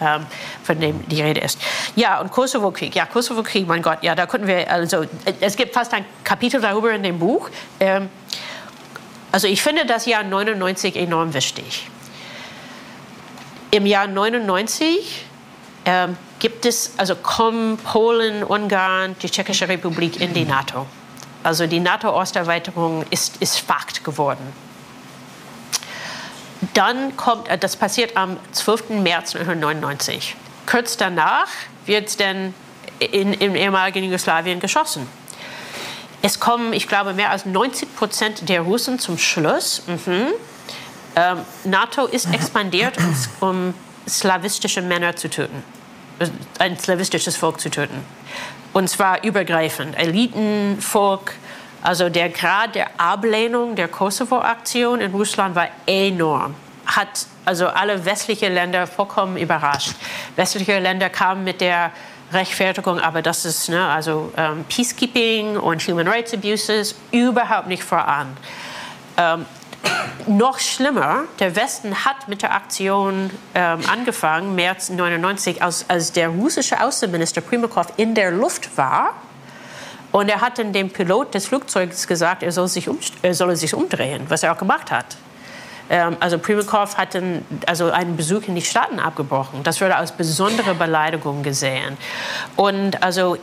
[0.00, 0.26] Ähm,
[0.62, 1.58] von dem die Rede ist.
[1.94, 2.94] Ja, und Kosovo-Krieg.
[2.94, 5.06] Ja, Kosovo-Krieg, mein Gott, ja, da könnten wir, also,
[5.40, 7.48] es gibt fast ein Kapitel darüber in dem Buch.
[7.80, 8.10] Ähm,
[9.32, 11.88] also, ich finde das Jahr 99 enorm wichtig.
[13.70, 15.24] Im Jahr 99
[15.86, 20.86] ähm, gibt es, also kommen Polen, Ungarn, die Tschechische Republik in die NATO.
[21.42, 24.52] Also die NATO-Osterweiterung ist, ist Fakt geworden.
[26.74, 28.90] Dann kommt, äh, das passiert am 12.
[29.02, 30.36] März 1999.
[30.66, 31.48] Kurz danach
[31.84, 32.54] wird es dann
[32.98, 35.08] in, im ehemaligen Jugoslawien geschossen.
[36.22, 39.82] Es kommen, ich glaube, mehr als 90 Prozent der Russen zum Schluss.
[39.86, 40.28] Mhm.
[41.14, 42.96] Ähm, NATO ist expandiert,
[43.40, 43.74] um, um
[44.08, 45.62] slawistische Männer zu töten,
[46.18, 46.28] äh,
[46.58, 48.04] ein slawistisches Volk zu töten.
[48.72, 49.96] Und zwar übergreifend.
[49.96, 51.34] Eliten, Volk,
[51.86, 56.56] also der Grad der Ablehnung der Kosovo-Aktion in Russland war enorm.
[56.84, 59.92] Hat also alle westlichen Länder vollkommen überrascht.
[60.34, 61.92] Westliche Länder kamen mit der
[62.32, 68.36] Rechtfertigung, aber das ist ne, also ähm, Peacekeeping und Human Rights Abuses überhaupt nicht voran.
[69.16, 69.46] Ähm,
[70.26, 76.30] noch schlimmer, der Westen hat mit der Aktion ähm, angefangen, März 99, als, als der
[76.30, 79.14] russische Außenminister Primakov in der Luft war.
[80.16, 83.54] Und er hat dann dem Pilot des Flugzeugs gesagt, er soll sich, um, er soll
[83.54, 85.18] sich umdrehen, was er auch gemacht hat.
[85.90, 89.62] Ähm, also Primakov hat dann, also einen Besuch in die Staaten abgebrochen.
[89.62, 91.98] Das wurde als besondere Beleidigung gesehen.
[92.56, 93.36] Und also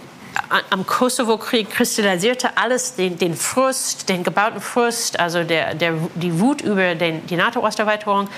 [0.72, 6.62] am Kosovo-Krieg kristallisierte alles den, den, Frust, den gebauten Frust, also der, der, die Wut
[6.62, 8.30] über den, die NATO-Osterweiterung.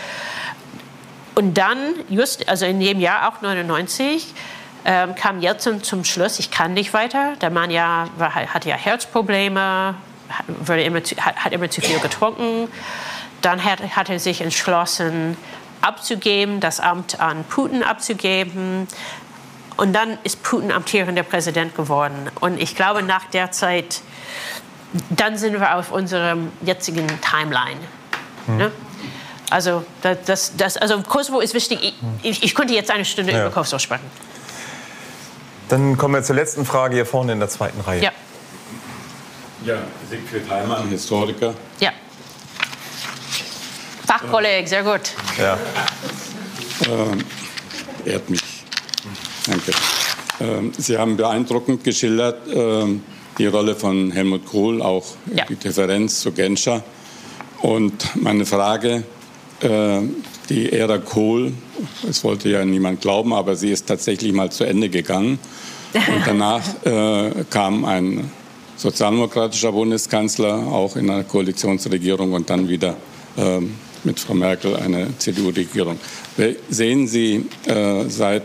[1.36, 1.78] Und dann,
[2.10, 4.34] just, also in dem Jahr auch 99,
[4.86, 7.36] ähm, kam Jelzin zum Schluss, ich kann nicht weiter.
[7.41, 9.95] Der Mann ja, war, hatte ja Herzprobleme,
[10.48, 12.70] wurde immer zu, hat, hat, immer zu viel getrunken.
[13.41, 15.38] Dann hat, hat er sich entschlossen,
[15.82, 18.88] abzugeben, das Amt an Putin abzugeben.
[19.78, 22.30] Und dann ist Putin amtierender Präsident geworden.
[22.40, 24.02] Und ich glaube, nach der Zeit,
[25.10, 27.80] dann sind wir auf unserem jetzigen Timeline.
[28.45, 28.57] Hm.
[28.57, 28.72] Ne?
[29.49, 31.94] Also, das, das, also Kosovo ist wichtig.
[32.22, 33.41] Ich, ich konnte jetzt eine Stunde ja.
[33.41, 34.10] über Kosovo sprechen.
[35.70, 38.04] Dann kommen wir zur letzten Frage hier vorne in der zweiten Reihe.
[38.04, 38.12] Ja.
[39.66, 39.78] Ja,
[40.10, 41.56] Siegfried Heimann, Historiker.
[41.80, 41.92] Ja.
[44.06, 45.02] Fachkolleg, sehr gut.
[45.40, 45.58] Ja.
[46.88, 47.24] Ähm,
[48.06, 48.42] ehrt mich.
[49.48, 49.72] Danke.
[50.40, 53.04] Ähm, Sie haben beeindruckend geschildert ähm,
[53.38, 55.46] die Rolle von Helmut Kohl, auch ja.
[55.46, 56.84] die Differenz zu Genscher.
[57.62, 59.04] Und meine Frage,
[59.62, 60.02] äh,
[60.50, 61.54] die Ära Kohl,
[62.10, 65.40] es wollte ja niemand glauben, aber sie ist tatsächlich mal zu Ende gegangen.
[65.94, 68.30] Und danach äh, kam ein
[68.78, 72.98] sozialdemokratischer Bundeskanzler, auch in einer Koalitionsregierung und dann wieder
[73.38, 75.98] ähm, mit Frau Merkel eine CDU-Regierung.
[76.70, 78.44] Sehen Sie äh, seit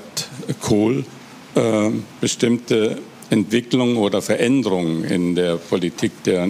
[0.61, 1.05] Kohl
[1.55, 1.91] äh,
[2.21, 2.99] bestimmte
[3.31, 6.49] Entwicklungen oder Veränderungen in der Politik der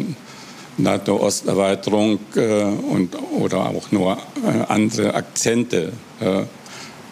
[0.76, 6.42] NATO-Osterweiterung äh, und, oder auch nur äh, andere Akzente äh,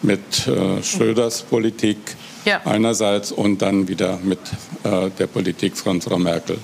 [0.01, 1.97] mit äh, Schröders Politik
[2.45, 2.61] ja.
[2.65, 4.39] einerseits und dann wieder mit
[4.83, 6.57] der Politik von Frau Merkel.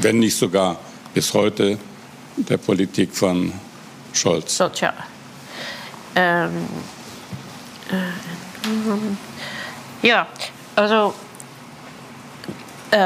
[0.00, 0.78] Wenn nicht sogar
[1.14, 1.78] bis heute
[2.36, 3.52] der Politik von
[4.12, 4.56] Scholz.
[4.56, 4.92] Scholz, ja.
[6.14, 6.50] Ähm,
[7.90, 10.26] äh, ja,
[10.74, 11.14] also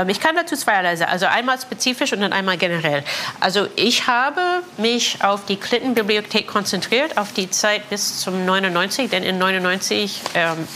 [0.09, 1.11] ich kann dazu zweierlei sagen.
[1.11, 3.05] Also einmal spezifisch und dann einmal generell.
[3.41, 4.41] Also ich habe
[4.77, 10.69] mich auf die Clinton-Bibliothek konzentriert, auf die Zeit bis zum 99, denn in 99 ähm,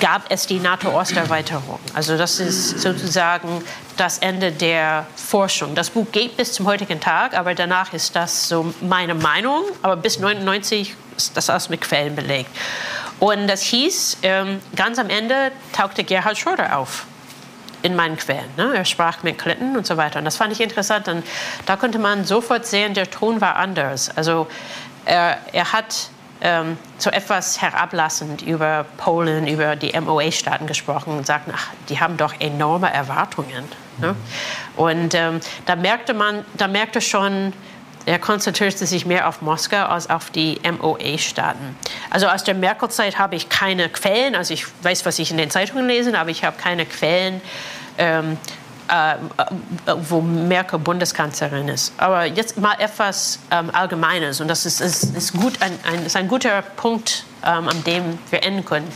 [0.00, 1.78] gab es die NATO-Osterweiterung.
[1.94, 3.62] Also das ist sozusagen
[3.96, 5.74] das Ende der Forschung.
[5.74, 9.62] Das Buch geht bis zum heutigen Tag, aber danach ist das so meine Meinung.
[9.82, 12.50] Aber bis 99 ist das alles mit Quellen belegt.
[13.20, 17.06] Und das hieß, ähm, ganz am Ende tauchte Gerhard Schröder auf
[17.84, 18.48] in meinen Quellen.
[18.56, 18.72] Ne?
[18.74, 20.18] Er sprach mit Clinton und so weiter.
[20.18, 21.06] Und das fand ich interessant.
[21.06, 21.22] Und
[21.66, 24.10] da konnte man sofort sehen, der Ton war anders.
[24.16, 24.48] Also
[25.04, 26.08] er, er hat
[26.40, 32.16] ähm, so etwas herablassend über Polen, über die MOA-Staaten gesprochen und sagten, ach, die haben
[32.16, 33.68] doch enorme Erwartungen.
[33.98, 34.16] Ne?
[34.76, 37.52] Und ähm, da merkte man, da merkte schon,
[38.06, 41.76] er konzentrierte sich mehr auf Moskau als auf die MOA-Staaten.
[42.10, 45.50] Also aus der Merkel-Zeit habe ich keine Quellen, also ich weiß, was ich in den
[45.50, 47.40] Zeitungen lese, aber ich habe keine Quellen,
[47.98, 48.36] ähm,
[48.88, 49.14] äh,
[49.86, 51.92] wo Merkel Bundeskanzlerin ist.
[51.96, 56.16] Aber jetzt mal etwas ähm, Allgemeines und das ist, ist, ist gut, ein, ein, ist
[56.16, 58.90] ein guter Punkt, ähm, an dem wir enden können.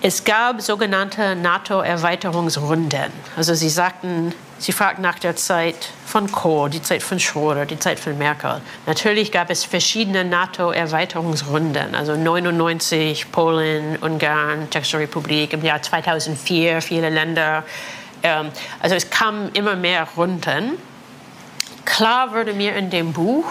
[0.00, 3.10] Es gab sogenannte NATO-Erweiterungsrunden.
[3.36, 7.80] Also Sie sagten, Sie fragten nach der Zeit von Kohl, die Zeit von Schröder, die
[7.80, 8.60] Zeit von Merkel.
[8.86, 17.10] Natürlich gab es verschiedene NATO-Erweiterungsrunden, also 99 Polen, Ungarn, Tschechische Republik, im Jahr 2004 viele
[17.10, 17.64] Länder.
[18.22, 20.78] Ähm, also es kamen immer mehr Runden.
[21.84, 23.46] Klar wurde mir in dem Buch,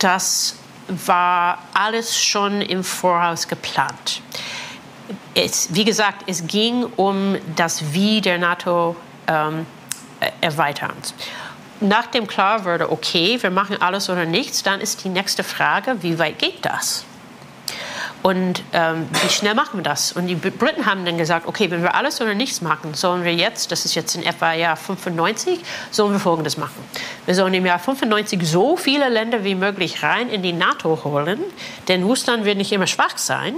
[0.00, 0.56] das
[0.88, 4.20] war alles schon im Voraus geplant.
[5.34, 8.96] Es, wie gesagt, es ging um das Wie der NATO
[9.26, 9.66] ähm,
[10.40, 10.92] erweitern.
[11.80, 16.02] Nach dem klar wurde, okay, wir machen alles oder nichts, dann ist die nächste Frage,
[16.02, 17.04] wie weit geht das?
[18.22, 20.12] Und ähm, wie schnell machen wir das?
[20.12, 23.34] Und die Briten haben dann gesagt, okay, wenn wir alles oder nichts machen, sollen wir
[23.34, 25.58] jetzt, das ist jetzt in etwa Jahr 95,
[25.90, 26.84] sollen wir Folgendes machen.
[27.26, 31.40] Wir sollen im Jahr 95 so viele Länder wie möglich rein in die NATO holen,
[31.88, 33.56] denn Russland wird nicht immer schwach sein.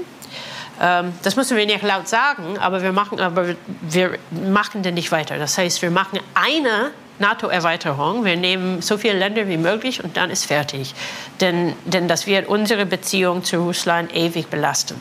[0.80, 5.12] Ähm, das müssen wir nicht laut sagen, aber wir machen, aber wir machen denn nicht
[5.12, 5.38] weiter.
[5.38, 8.24] Das heißt, wir machen eine NATO-Erweiterung.
[8.24, 10.94] Wir nehmen so viele Länder wie möglich und dann ist fertig.
[11.40, 15.00] Denn, denn das wird unsere Beziehung zu Russland ewig belasten.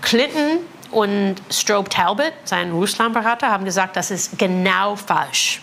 [0.00, 0.58] Clinton
[0.90, 5.60] und Strobe Talbot, sein Russlandberater, haben gesagt, das ist genau falsch.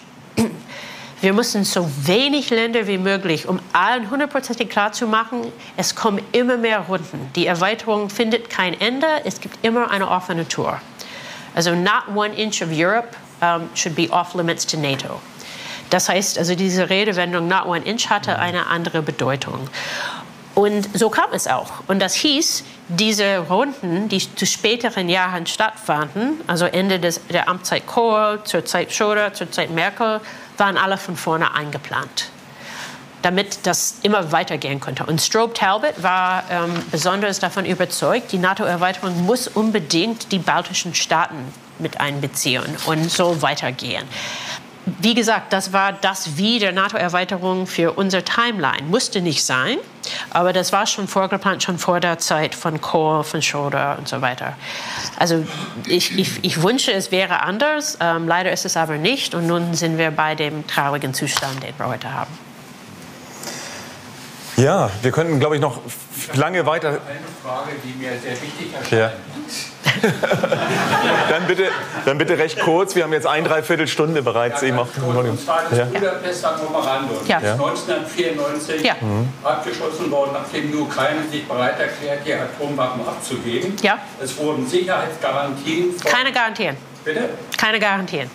[1.21, 6.23] Wir müssen so wenig Länder wie möglich, um allen hundertprozentig klar zu machen, es kommen
[6.31, 7.29] immer mehr Runden.
[7.35, 10.79] Die Erweiterung findet kein Ende, es gibt immer eine offene Tour.
[11.55, 13.09] Also not one inch of Europe
[13.41, 15.19] um, should be off limits to NATO.
[15.89, 19.67] Das heißt, also diese Redewendung not one inch hatte eine andere Bedeutung.
[20.55, 21.71] Und so kam es auch.
[21.87, 27.87] Und das hieß, diese Runden, die zu späteren Jahren stattfanden, also Ende des, der Amtszeit
[27.87, 30.21] Kohl, zur Zeit Schröder, zur Zeit Merkel,
[30.59, 32.31] waren alle von vorne eingeplant
[33.21, 35.05] damit das immer weitergehen konnte.
[35.05, 41.53] Und Strobe Talbot war ähm, besonders davon überzeugt, die NATO-Erweiterung muss unbedingt die baltischen Staaten
[41.79, 44.05] mit einbeziehen und so weitergehen
[44.99, 48.83] wie gesagt, das war das Wie der NATO-Erweiterung für unsere Timeline.
[48.87, 49.77] Musste nicht sein,
[50.31, 54.21] aber das war schon vorgeplant, schon vor der Zeit von Kohl, von Schröder und so
[54.21, 54.55] weiter.
[55.17, 55.45] Also
[55.85, 57.97] ich, ich, ich wünsche, es wäre anders.
[57.99, 59.35] Ähm, leider ist es aber nicht.
[59.35, 62.31] Und nun sind wir bei dem traurigen Zustand, den wir heute haben.
[64.57, 65.79] Ja, wir könnten, glaube ich, noch
[66.33, 66.89] lange weiter.
[66.89, 66.99] Eine
[67.43, 68.91] Frage, die mir sehr wichtig erscheint.
[68.91, 69.11] Ja.
[71.29, 71.69] dann, bitte,
[72.05, 72.95] dann bitte recht kurz.
[72.95, 75.85] Wir haben jetzt ein Dreiviertelstunde bereits ja, eben auf Und zwar das ja.
[75.85, 77.17] Budapester Memorandum.
[77.27, 77.39] Ja.
[77.39, 78.95] Das 1994 ja.
[79.43, 83.75] abgeschlossen worden, nachdem die Ukraine sich bereit erklärt, die Atomwaffen abzugeben.
[83.81, 83.97] Ja.
[84.21, 85.97] Es wurden Sicherheitsgarantien.
[86.03, 86.77] Keine Garantien.
[87.03, 87.29] Bitte?
[87.57, 88.29] Keine Garantien.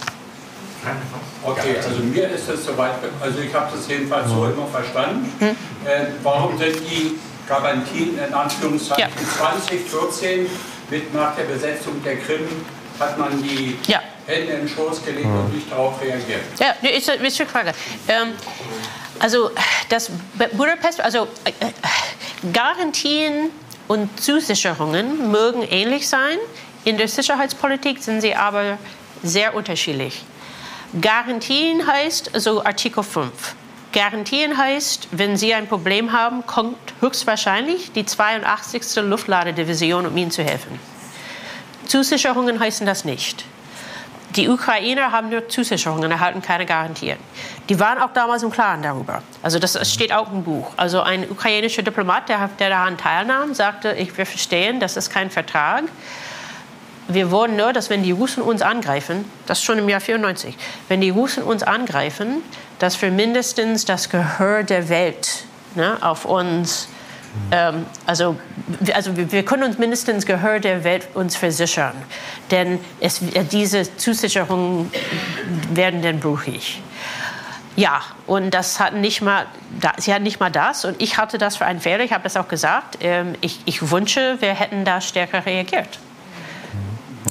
[1.43, 5.33] Okay, also mir ist es soweit, also ich habe das jedenfalls so immer verstanden.
[5.39, 5.49] Hm.
[5.49, 9.37] Äh, warum sind die Garantien in Anführungszeichen ja.
[9.39, 10.47] 2014
[10.91, 12.47] mit nach der Besetzung der Krim
[12.99, 14.01] hat man die ja.
[14.27, 15.41] Hände in den Schoß gelegt mhm.
[15.41, 16.41] und nicht darauf reagiert.
[16.59, 17.73] Ja, ist, ist eine Frage.
[18.09, 18.33] Ähm,
[19.19, 19.51] also
[19.89, 20.11] das
[20.53, 21.53] Budapest, also äh,
[22.53, 23.51] Garantien
[23.89, 26.39] und Zusicherungen mögen ähnlich sein.
[26.85, 28.79] In der Sicherheitspolitik sind sie aber
[29.23, 30.23] sehr unterschiedlich.
[31.01, 33.33] Garantien heißt also Artikel 5.
[33.95, 38.97] Garantien heißt, wenn Sie ein Problem haben, kommt höchstwahrscheinlich die 82.
[38.97, 40.81] Luftladedivision, um Ihnen zu helfen.
[41.87, 43.45] Zusicherungen heißen das nicht.
[44.35, 47.19] Die Ukrainer haben nur Zusicherungen, erhalten keine Garantien.
[47.69, 49.23] Die waren auch damals im Klaren darüber.
[49.43, 50.73] Also das steht auch im Buch.
[50.77, 55.31] Also ein ukrainischer Diplomat, der, der daran teilnahm, sagte, ich, wir verstehen, das ist kein
[55.31, 55.85] Vertrag.
[57.09, 60.57] Wir wollen nur, dass wenn die Russen uns angreifen, das schon im Jahr 94,
[60.89, 62.43] wenn die Russen uns angreifen,
[62.79, 65.45] dass wir mindestens das Gehör der Welt
[65.75, 66.89] ne, auf uns,
[67.51, 68.37] ähm, also,
[68.95, 71.95] also wir können uns mindestens Gehör der Welt uns versichern,
[72.51, 73.21] denn es,
[73.51, 74.91] diese Zusicherungen
[75.75, 76.81] werden dann brüchig.
[77.77, 79.47] Ja, und das hat nicht mal,
[79.99, 82.37] sie hat nicht mal das und ich hatte das für einen Fehler, ich habe das
[82.37, 82.99] auch gesagt.
[83.01, 85.99] Ähm, ich, ich wünsche, wir hätten da stärker reagiert.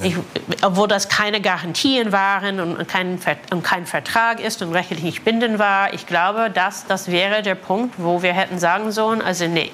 [0.02, 0.16] Ich,
[0.62, 5.58] obwohl das keine Garantien waren und kein, und kein Vertrag ist und rechtlich nicht bindend
[5.58, 9.70] war, ich glaube, dass das wäre der Punkt, wo wir hätten sagen sollen, also nee.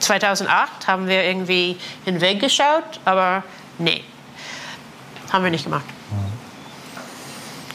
[0.00, 1.76] 2008 haben wir irgendwie
[2.06, 3.44] hinweggeschaut, aber
[3.78, 4.02] nee,
[5.30, 5.84] haben wir nicht gemacht.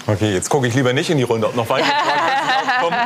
[0.07, 2.97] Okay, jetzt gucke ich lieber nicht in die Runde, ob noch weitere Fragen kommen,